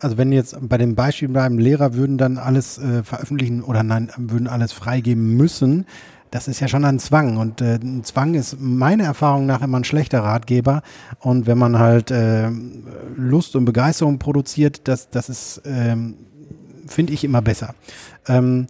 also 0.00 0.18
wenn 0.18 0.32
jetzt 0.32 0.56
bei 0.60 0.78
dem 0.78 0.94
Beispiel 0.94 1.28
bleiben, 1.28 1.58
Lehrer 1.58 1.94
würden 1.94 2.18
dann 2.18 2.38
alles 2.38 2.78
äh, 2.78 3.02
veröffentlichen 3.02 3.62
oder 3.62 3.82
nein, 3.82 4.10
würden 4.16 4.48
alles 4.48 4.72
freigeben 4.72 5.36
müssen, 5.36 5.86
das 6.30 6.48
ist 6.48 6.60
ja 6.60 6.68
schon 6.68 6.84
ein 6.84 6.98
Zwang. 6.98 7.36
Und 7.36 7.60
äh, 7.60 7.76
ein 7.76 8.04
Zwang 8.04 8.34
ist 8.34 8.60
meiner 8.60 9.04
Erfahrung 9.04 9.46
nach 9.46 9.62
immer 9.62 9.78
ein 9.78 9.84
schlechter 9.84 10.20
Ratgeber. 10.20 10.82
Und 11.20 11.46
wenn 11.46 11.58
man 11.58 11.78
halt 11.78 12.10
äh, 12.10 12.50
Lust 13.16 13.56
und 13.56 13.64
Begeisterung 13.64 14.18
produziert, 14.18 14.86
das, 14.88 15.08
das 15.10 15.28
ist, 15.28 15.62
ähm, 15.64 16.14
finde 16.86 17.12
ich, 17.12 17.24
immer 17.24 17.42
besser. 17.42 17.74
Ähm, 18.28 18.66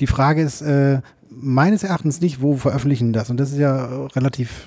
die 0.00 0.06
Frage 0.06 0.42
ist 0.42 0.62
äh, 0.62 1.00
meines 1.30 1.82
Erachtens 1.82 2.20
nicht, 2.20 2.42
wo 2.42 2.56
veröffentlichen 2.56 3.12
das? 3.12 3.30
Und 3.30 3.38
das 3.38 3.52
ist 3.52 3.58
ja 3.58 4.06
relativ 4.08 4.66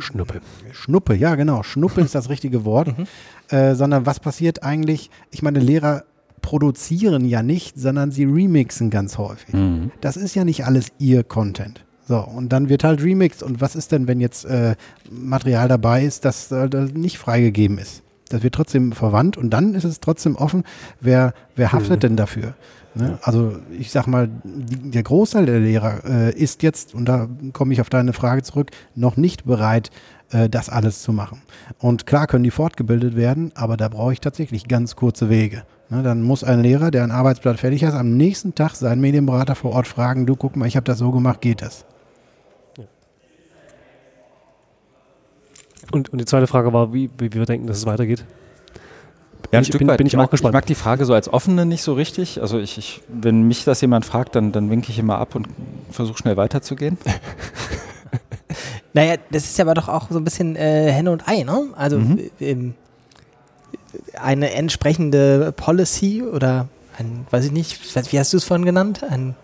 Schnuppe. 0.00 0.40
Schnuppe, 0.72 1.14
ja 1.14 1.34
genau. 1.36 1.62
Schnuppe 1.62 2.00
ist 2.00 2.14
das 2.14 2.28
richtige 2.28 2.64
Wort. 2.64 2.94
Äh, 3.48 3.74
sondern 3.74 4.06
was 4.06 4.18
passiert 4.20 4.62
eigentlich? 4.62 5.10
Ich 5.30 5.42
meine, 5.42 5.60
Lehrer 5.60 6.04
produzieren 6.42 7.24
ja 7.24 7.42
nicht, 7.42 7.78
sondern 7.78 8.10
sie 8.10 8.24
remixen 8.24 8.90
ganz 8.90 9.18
häufig. 9.18 9.54
Mhm. 9.54 9.90
Das 10.00 10.16
ist 10.16 10.34
ja 10.34 10.44
nicht 10.44 10.64
alles 10.64 10.88
ihr 10.98 11.22
Content. 11.22 11.84
So, 12.08 12.18
und 12.18 12.48
dann 12.52 12.68
wird 12.68 12.82
halt 12.82 13.02
remixed. 13.02 13.42
Und 13.42 13.60
was 13.60 13.76
ist 13.76 13.92
denn, 13.92 14.08
wenn 14.08 14.20
jetzt 14.20 14.44
äh, 14.44 14.74
Material 15.10 15.68
dabei 15.68 16.04
ist, 16.04 16.24
das, 16.24 16.50
äh, 16.50 16.68
nicht 16.92 17.18
freigegeben 17.18 17.78
ist? 17.78 18.02
Das 18.30 18.42
wird 18.42 18.54
trotzdem 18.54 18.92
verwandt 18.92 19.36
und 19.36 19.50
dann 19.50 19.74
ist 19.74 19.84
es 19.84 20.00
trotzdem 20.00 20.36
offen, 20.36 20.64
wer, 21.00 21.34
wer 21.56 21.72
haftet 21.72 21.96
Mhm. 21.98 22.00
denn 22.00 22.16
dafür? 22.16 22.54
Ne? 22.94 23.18
Also 23.22 23.56
ich 23.70 23.90
sag 23.90 24.06
mal, 24.06 24.28
die, 24.42 24.90
der 24.90 25.02
Großteil 25.02 25.46
der 25.46 25.60
Lehrer 25.60 26.04
äh, 26.04 26.34
ist 26.34 26.62
jetzt, 26.62 26.94
und 26.94 27.04
da 27.06 27.28
komme 27.52 27.72
ich 27.72 27.80
auf 27.80 27.90
deine 27.90 28.12
Frage 28.12 28.42
zurück, 28.42 28.70
noch 28.94 29.16
nicht 29.16 29.44
bereit, 29.44 29.90
äh, 30.30 30.48
das 30.48 30.68
alles 30.68 31.02
zu 31.02 31.12
machen. 31.12 31.42
Und 31.78 32.06
klar 32.06 32.26
können 32.26 32.44
die 32.44 32.50
fortgebildet 32.50 33.16
werden, 33.16 33.52
aber 33.54 33.76
da 33.76 33.88
brauche 33.88 34.12
ich 34.12 34.20
tatsächlich 34.20 34.66
ganz 34.66 34.96
kurze 34.96 35.28
Wege. 35.28 35.62
Ne, 35.88 36.02
dann 36.02 36.22
muss 36.22 36.44
ein 36.44 36.60
Lehrer, 36.60 36.90
der 36.90 37.04
ein 37.04 37.10
Arbeitsblatt 37.10 37.58
fertig 37.58 37.84
hat, 37.84 37.94
am 37.94 38.16
nächsten 38.16 38.54
Tag 38.54 38.74
seinen 38.74 39.00
Medienberater 39.00 39.54
vor 39.54 39.72
Ort 39.72 39.88
fragen, 39.88 40.26
du 40.26 40.36
guck 40.36 40.56
mal, 40.56 40.66
ich 40.66 40.76
habe 40.76 40.84
das 40.84 40.98
so 40.98 41.10
gemacht, 41.10 41.40
geht 41.40 41.62
das? 41.62 41.84
Und, 45.92 46.10
und 46.10 46.20
die 46.20 46.24
zweite 46.24 46.46
Frage 46.46 46.72
war, 46.72 46.92
wie, 46.92 47.10
wie 47.18 47.32
wir 47.32 47.44
denken, 47.46 47.66
dass 47.66 47.78
es 47.78 47.86
weitergeht. 47.86 48.24
Ja, 49.52 49.58
ein 49.58 49.62
ich- 49.62 49.68
Stück 49.68 49.80
bin- 49.80 49.88
weit. 49.88 49.98
bin 49.98 50.06
ich 50.06 50.16
auch 50.16 50.20
mag, 50.22 50.30
gespannt. 50.30 50.52
Ich 50.52 50.54
mag 50.54 50.66
die 50.66 50.74
Frage 50.76 51.04
so 51.04 51.14
als 51.14 51.32
offene 51.32 51.66
nicht 51.66 51.82
so 51.82 51.94
richtig. 51.94 52.40
Also 52.40 52.58
ich, 52.58 52.78
ich 52.78 53.02
wenn 53.08 53.42
mich 53.42 53.64
das 53.64 53.80
jemand 53.80 54.04
fragt, 54.04 54.36
dann, 54.36 54.52
dann 54.52 54.70
winke 54.70 54.90
ich 54.90 54.98
immer 54.98 55.18
ab 55.18 55.34
und 55.34 55.48
versuche 55.90 56.18
schnell 56.18 56.36
weiterzugehen. 56.36 56.98
Naja, 58.92 59.14
das 59.30 59.44
ist 59.44 59.56
ja 59.56 59.64
aber 59.64 59.74
doch 59.74 59.88
auch 59.88 60.10
so 60.10 60.18
ein 60.18 60.24
bisschen 60.24 60.56
äh, 60.56 60.90
Henne 60.90 61.12
und 61.12 61.28
Ei, 61.28 61.44
ne? 61.44 61.66
Also 61.76 61.98
Mhm. 61.98 62.30
ähm, 62.40 62.74
eine 64.20 64.52
entsprechende 64.52 65.52
Policy 65.52 66.22
oder 66.24 66.66
ein, 66.98 67.24
weiß 67.30 67.44
ich 67.44 67.52
nicht, 67.52 67.80
ich 67.96 68.12
wie 68.12 68.18
hast 68.18 68.32
du 68.32 68.36
es 68.36 68.44
vorhin 68.44 68.64
genannt? 68.66 69.04
Ein, 69.08 69.36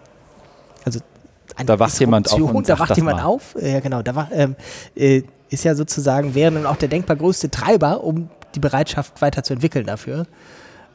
also 0.85 0.99
eine 1.55 1.67
Da 1.67 1.79
wacht 1.79 1.99
jemand 2.01 2.33
auf 2.33 2.41
und 2.41 2.69
Da 2.69 2.77
wacht 2.81 2.91
das 2.91 2.97
jemand 2.97 3.19
mal. 3.19 3.25
auf, 3.25 3.55
ja 3.61 3.79
genau, 3.79 4.03
da 4.03 4.17
wach, 4.17 4.29
ähm, 4.33 4.57
äh, 4.97 5.23
ist 5.49 5.63
ja 5.63 5.77
sozusagen, 5.77 6.35
wäre 6.35 6.51
dann 6.53 6.67
auch 6.67 6.77
der 6.77 6.89
denkbar 6.89 7.17
größte 7.17 7.49
Treiber, 7.49 8.03
um 8.03 8.29
die 8.57 8.61
Bereitschaft 8.61 9.23
weiterzuentwickeln 9.23 9.87
dafür. 9.87 10.27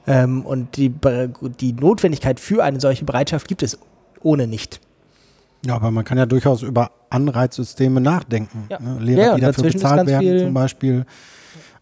Ähm, 0.07 0.45
und 0.45 0.77
die, 0.77 0.91
die 1.59 1.73
Notwendigkeit 1.73 2.39
für 2.39 2.63
eine 2.63 2.79
solche 2.79 3.05
Bereitschaft 3.05 3.47
gibt 3.47 3.63
es 3.63 3.77
ohne 4.21 4.47
nicht. 4.47 4.81
Ja, 5.65 5.75
aber 5.75 5.91
man 5.91 6.03
kann 6.03 6.17
ja 6.17 6.25
durchaus 6.25 6.63
über 6.63 6.91
Anreizsysteme 7.11 8.01
nachdenken. 8.01 8.65
Ja. 8.69 8.79
Ne? 8.79 8.97
Lehrer, 8.99 9.21
Ja, 9.21 9.35
die 9.35 9.41
dafür 9.41 9.63
bezahlt 9.65 10.07
werden 10.07 10.39
zum 10.39 10.53
Beispiel. 10.53 11.05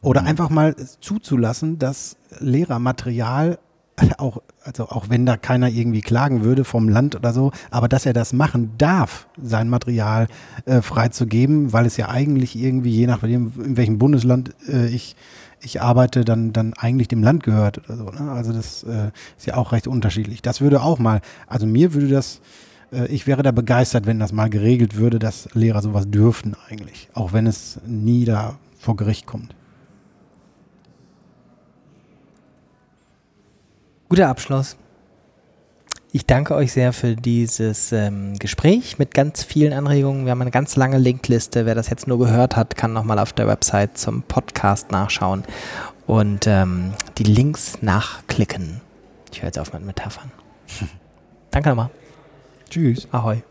Oder 0.01 0.23
einfach 0.23 0.49
mal 0.49 0.75
zuzulassen, 0.99 1.79
dass 1.79 2.17
Lehrermaterial 2.39 3.57
auch 4.17 4.41
Also 4.63 4.89
auch 4.89 5.09
wenn 5.09 5.25
da 5.25 5.37
keiner 5.37 5.69
irgendwie 5.69 6.01
klagen 6.01 6.43
würde 6.43 6.63
vom 6.63 6.89
Land 6.89 7.15
oder 7.15 7.33
so, 7.33 7.51
aber 7.71 7.87
dass 7.87 8.05
er 8.05 8.13
das 8.13 8.33
machen 8.33 8.71
darf, 8.77 9.27
sein 9.41 9.69
Material 9.69 10.27
äh, 10.65 10.81
freizugeben, 10.81 11.73
weil 11.73 11.85
es 11.85 11.97
ja 11.97 12.09
eigentlich 12.09 12.55
irgendwie, 12.55 12.91
je 12.91 13.07
nachdem, 13.07 13.53
in 13.63 13.77
welchem 13.77 13.97
Bundesland 13.97 14.53
äh, 14.67 14.87
ich, 14.87 15.15
ich 15.61 15.81
arbeite, 15.81 16.25
dann, 16.25 16.53
dann 16.53 16.73
eigentlich 16.73 17.07
dem 17.07 17.23
Land 17.23 17.43
gehört 17.43 17.79
oder 17.79 17.97
so. 17.97 18.03
Ne? 18.05 18.31
Also 18.31 18.53
das 18.53 18.83
äh, 18.83 19.11
ist 19.37 19.45
ja 19.45 19.57
auch 19.57 19.71
recht 19.71 19.87
unterschiedlich. 19.87 20.41
Das 20.41 20.61
würde 20.61 20.81
auch 20.81 20.99
mal, 20.99 21.21
also 21.47 21.65
mir 21.65 21.93
würde 21.93 22.07
das, 22.07 22.41
äh, 22.91 23.07
ich 23.07 23.27
wäre 23.27 23.43
da 23.43 23.51
begeistert, 23.51 24.05
wenn 24.05 24.19
das 24.19 24.31
mal 24.31 24.49
geregelt 24.49 24.95
würde, 24.95 25.19
dass 25.19 25.49
Lehrer 25.53 25.81
sowas 25.81 26.09
dürften 26.09 26.55
eigentlich, 26.69 27.09
auch 27.13 27.33
wenn 27.33 27.47
es 27.47 27.79
nie 27.85 28.25
da 28.25 28.57
vor 28.77 28.95
Gericht 28.95 29.25
kommt. 29.25 29.55
Guter 34.07 34.29
Abschluss. 34.29 34.75
Ich 36.11 36.25
danke 36.25 36.55
euch 36.55 36.71
sehr 36.73 36.91
für 36.91 37.15
dieses 37.15 37.91
ähm, 37.91 38.33
Gespräch 38.39 38.97
mit 38.97 39.13
ganz 39.13 39.43
vielen 39.43 39.73
Anregungen. 39.73 40.25
Wir 40.25 40.31
haben 40.31 40.41
eine 40.41 40.49
ganz 40.49 40.75
lange 40.75 40.97
Linkliste. 40.97 41.67
Wer 41.67 41.75
das 41.75 41.91
jetzt 41.91 42.07
nur 42.07 42.17
gehört 42.17 42.55
hat, 42.55 42.75
kann 42.75 42.93
nochmal 42.93 43.19
auf 43.19 43.31
der 43.31 43.45
Website 43.45 43.95
zum 43.95 44.23
Podcast 44.23 44.91
nachschauen 44.91 45.43
und 46.07 46.47
ähm, 46.47 46.93
die 47.19 47.25
Links 47.25 47.83
nachklicken. 47.83 48.81
Ich 49.31 49.43
höre 49.43 49.49
jetzt 49.49 49.59
auf 49.59 49.71
mit 49.71 49.85
Metaphern. 49.85 50.31
danke 51.51 51.69
nochmal. 51.69 51.91
Tschüss. 52.71 53.07
Ahoi. 53.11 53.43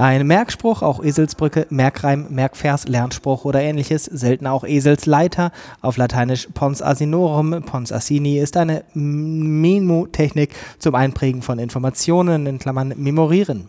Ein 0.00 0.28
Merkspruch, 0.28 0.82
auch 0.82 1.02
Eselsbrücke, 1.02 1.66
Merkreim, 1.70 2.28
Merkvers, 2.30 2.86
Lernspruch 2.86 3.44
oder 3.44 3.60
ähnliches, 3.60 4.04
seltener 4.04 4.52
auch 4.52 4.62
Eselsleiter, 4.62 5.50
auf 5.80 5.96
Lateinisch 5.96 6.46
Pons 6.54 6.82
Asinorum, 6.82 7.64
Pons 7.66 7.90
Asini, 7.90 8.38
ist 8.38 8.56
eine 8.56 8.84
Memo-Technik 8.94 10.54
zum 10.78 10.94
Einprägen 10.94 11.42
von 11.42 11.58
Informationen, 11.58 12.46
in 12.46 12.60
Klammern 12.60 12.94
memorieren. 12.96 13.66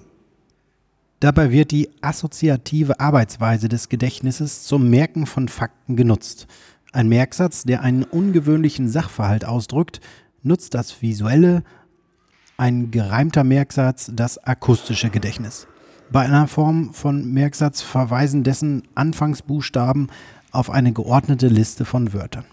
Dabei 1.20 1.52
wird 1.52 1.72
die 1.72 1.90
assoziative 2.02 3.00
Arbeitsweise 3.00 3.68
des 3.68 3.90
Gedächtnisses 3.90 4.66
zum 4.66 4.88
Merken 4.88 5.26
von 5.26 5.48
Fakten 5.48 5.96
genutzt. 5.96 6.46
Ein 6.94 7.10
Merksatz, 7.10 7.64
der 7.64 7.82
einen 7.82 8.04
ungewöhnlichen 8.04 8.88
Sachverhalt 8.88 9.46
ausdrückt, 9.46 10.00
nutzt 10.44 10.76
das 10.76 11.02
visuelle, 11.02 11.64
ein 12.56 12.92
gereimter 12.92 13.44
Merksatz 13.44 14.12
das 14.14 14.38
akustische 14.38 15.10
Gedächtnis. 15.10 15.66
Bei 16.12 16.22
einer 16.22 16.48
Form 16.48 16.92
von 16.94 17.32
Merksatz 17.34 17.82
verweisen 17.82 18.44
dessen 18.44 18.82
Anfangsbuchstaben 18.96 20.08
auf 20.52 20.72
eine 20.72 20.92
geordnete 20.92 21.48
Liste 21.48 21.86
von 21.86 22.14
Wörtern. 22.14 22.46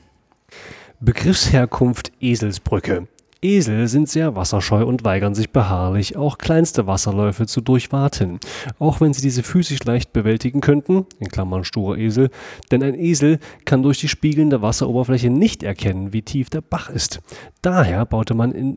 Begriffsherkunft 1.01 2.13
Eselsbrücke. 2.21 3.09
Esel 3.41 3.89
sind 3.89 4.11
sehr 4.11 4.37
wasserscheu 4.37 4.85
und 4.85 5.05
weigern 5.05 5.35
sich 5.35 5.53
beharrlich, 5.53 6.17
auch 6.17 6.37
kleinste 6.37 6.87
Wasserläufe 6.87 7.47
zu 7.47 7.63
durchwaten, 7.63 8.41
auch 8.79 9.01
wenn 9.01 9.15
sie 9.15 9.23
diese 9.23 9.43
physisch 9.43 9.85
leicht 9.85 10.13
bewältigen 10.13 10.61
könnten, 10.61 11.07
in 11.19 11.29
Klammern 11.29 11.65
sturer 11.65 11.97
Esel, 11.97 12.29
denn 12.71 12.83
ein 12.83 12.95
Esel 12.95 13.39
kann 13.65 13.83
durch 13.83 13.99
die 14.01 14.09
spiegelnde 14.09 14.61
Wasseroberfläche 14.61 15.31
nicht 15.31 15.63
erkennen, 15.63 16.13
wie 16.13 16.23
tief 16.23 16.51
der 16.51 16.61
Bach 16.61 16.91
ist. 16.91 17.21
Daher 17.63 18.05
baute 18.05 18.35
man 18.35 18.53
in 18.53 18.75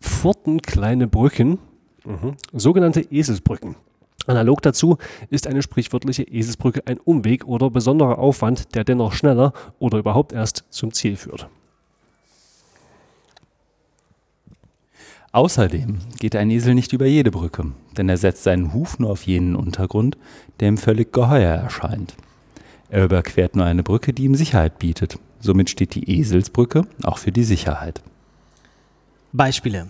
Furten 0.00 0.62
kleine 0.62 1.06
Brücken, 1.06 1.58
mhm, 2.04 2.36
sogenannte 2.52 3.02
Eselsbrücken. 3.02 3.76
Analog 4.26 4.62
dazu 4.62 4.98
ist 5.30 5.46
eine 5.46 5.62
sprichwörtliche 5.62 6.22
Eselsbrücke 6.22 6.82
ein 6.86 6.98
Umweg 6.98 7.46
oder 7.46 7.70
besonderer 7.70 8.18
Aufwand, 8.18 8.74
der 8.74 8.84
dennoch 8.84 9.12
schneller 9.12 9.52
oder 9.78 9.98
überhaupt 9.98 10.32
erst 10.32 10.64
zum 10.70 10.92
Ziel 10.92 11.16
führt. 11.16 11.48
Außerdem 15.32 15.98
geht 16.18 16.34
ein 16.34 16.50
Esel 16.50 16.74
nicht 16.74 16.92
über 16.92 17.06
jede 17.06 17.30
Brücke, 17.30 17.66
denn 17.96 18.08
er 18.08 18.16
setzt 18.16 18.42
seinen 18.42 18.74
Huf 18.74 18.98
nur 18.98 19.10
auf 19.10 19.22
jenen 19.22 19.54
Untergrund, 19.54 20.18
der 20.58 20.68
ihm 20.68 20.76
völlig 20.76 21.12
geheuer 21.12 21.54
erscheint. 21.54 22.16
Er 22.88 23.04
überquert 23.04 23.54
nur 23.54 23.64
eine 23.64 23.84
Brücke, 23.84 24.12
die 24.12 24.24
ihm 24.24 24.34
Sicherheit 24.34 24.80
bietet. 24.80 25.18
Somit 25.38 25.70
steht 25.70 25.94
die 25.94 26.18
Eselsbrücke 26.18 26.84
auch 27.04 27.18
für 27.18 27.30
die 27.30 27.44
Sicherheit. 27.44 28.02
Beispiele. 29.32 29.88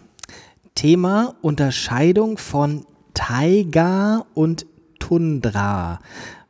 Thema 0.74 1.34
Unterscheidung 1.40 2.36
von 2.36 2.84
Taiga 3.20 4.24
und 4.32 4.64
Tundra. 4.98 6.00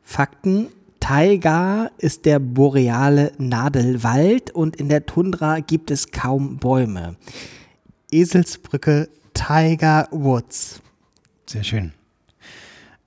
Fakten. 0.01 0.67
Taiga 1.01 1.91
ist 1.97 2.25
der 2.25 2.39
boreale 2.39 3.33
Nadelwald 3.37 4.51
und 4.51 4.77
in 4.77 4.87
der 4.87 5.05
Tundra 5.05 5.59
gibt 5.59 5.91
es 5.91 6.11
kaum 6.11 6.59
Bäume. 6.59 7.17
Eselsbrücke 8.09 9.09
Tiger 9.33 10.07
Woods. 10.11 10.81
Sehr 11.45 11.65
schön. 11.65 11.91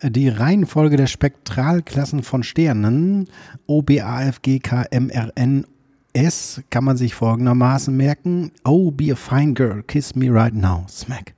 Die 0.03 0.29
Reihenfolge 0.29 0.99
der 0.99 1.07
Spektralklassen 1.07 2.23
von 2.23 2.43
Sternen 2.43 3.31
O, 3.67 3.81
B, 3.81 4.03
A, 4.03 4.25
F, 4.25 4.43
G, 4.43 4.59
K, 4.59 4.83
M, 4.91 5.09
R, 5.09 5.33
N, 5.37 5.67
S 6.13 6.61
kann 6.69 6.85
man 6.85 6.99
sich 6.99 7.15
folgendermaßen 7.15 7.97
merken. 7.97 8.53
Oh, 8.63 8.91
be 8.91 9.11
a 9.11 9.17
fine 9.17 9.55
girl, 9.55 9.83
kiss 9.83 10.15
me 10.15 10.29
right 10.31 10.55
now. 10.55 10.85
Smack. 10.87 11.33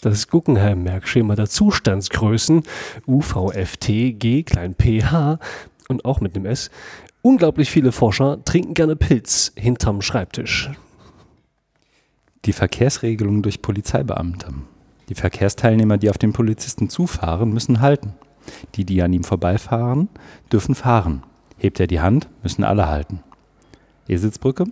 Das 0.00 0.28
Guggenheim-Merkschema 0.28 1.34
der 1.34 1.48
Zustandsgrößen 1.48 2.62
UVFT, 3.08 4.46
klein 4.46 4.76
ph 4.80 5.38
und 5.88 6.04
auch 6.04 6.20
mit 6.20 6.36
einem 6.36 6.46
S. 6.46 6.70
Unglaublich 7.20 7.68
viele 7.68 7.90
Forscher 7.90 8.44
trinken 8.44 8.74
gerne 8.74 8.94
Pilz 8.94 9.52
hinterm 9.56 10.00
Schreibtisch. 10.00 10.70
Die 12.44 12.52
Verkehrsregelung 12.52 13.42
durch 13.42 13.60
Polizeibeamte. 13.60 14.54
Die 15.08 15.16
Verkehrsteilnehmer, 15.16 15.98
die 15.98 16.10
auf 16.10 16.18
den 16.18 16.32
Polizisten 16.32 16.88
zufahren, 16.88 17.52
müssen 17.52 17.80
halten. 17.80 18.14
Die, 18.76 18.84
die 18.84 19.02
an 19.02 19.12
ihm 19.12 19.24
vorbeifahren, 19.24 20.08
dürfen 20.52 20.76
fahren. 20.76 21.24
Hebt 21.56 21.80
er 21.80 21.88
die 21.88 22.00
Hand, 22.00 22.28
müssen 22.44 22.62
alle 22.62 22.86
halten. 22.86 23.24
Eselsbrücke. 24.08 24.64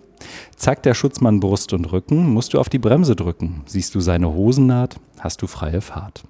Zackt 0.55 0.85
der 0.85 0.93
Schutzmann 0.93 1.39
Brust 1.39 1.73
und 1.73 1.91
Rücken, 1.91 2.33
musst 2.33 2.53
du 2.53 2.59
auf 2.59 2.69
die 2.69 2.79
Bremse 2.79 3.15
drücken. 3.15 3.61
Siehst 3.65 3.95
du 3.95 3.99
seine 3.99 4.33
Hosennaht, 4.33 4.97
hast 5.19 5.41
du 5.41 5.47
freie 5.47 5.81
Fahrt. 5.81 6.23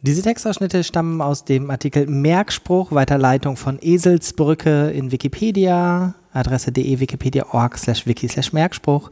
Diese 0.00 0.22
Textausschnitte 0.22 0.84
stammen 0.84 1.20
aus 1.20 1.44
dem 1.44 1.70
Artikel 1.70 2.06
Merkspruch, 2.06 2.92
Weiterleitung 2.92 3.56
von 3.56 3.78
Eselsbrücke 3.80 4.90
in 4.90 5.10
Wikipedia, 5.10 6.14
Adresse 6.32 6.70
de 6.70 7.00
wikipedia.org 7.00 7.76
slash 7.76 8.06
wiki 8.06 8.28
slash 8.28 8.52
Merkspruch. 8.52 9.10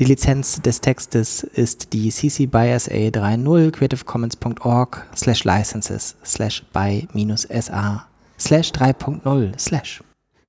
Die 0.00 0.04
Lizenz 0.04 0.60
des 0.60 0.80
Textes 0.80 1.44
ist 1.44 1.92
die 1.92 2.10
CC 2.10 2.46
BY 2.46 2.78
SA 2.80 2.94
3.0 2.94 3.70
creativecommons.org 3.70 5.06
slash 5.14 5.44
licenses 5.44 6.16
slash 6.24 6.64
by 6.72 7.06
minus 7.12 7.42
SA 7.42 8.08
slash 8.36 8.72
3.0 8.72 9.56
slash. 9.56 10.02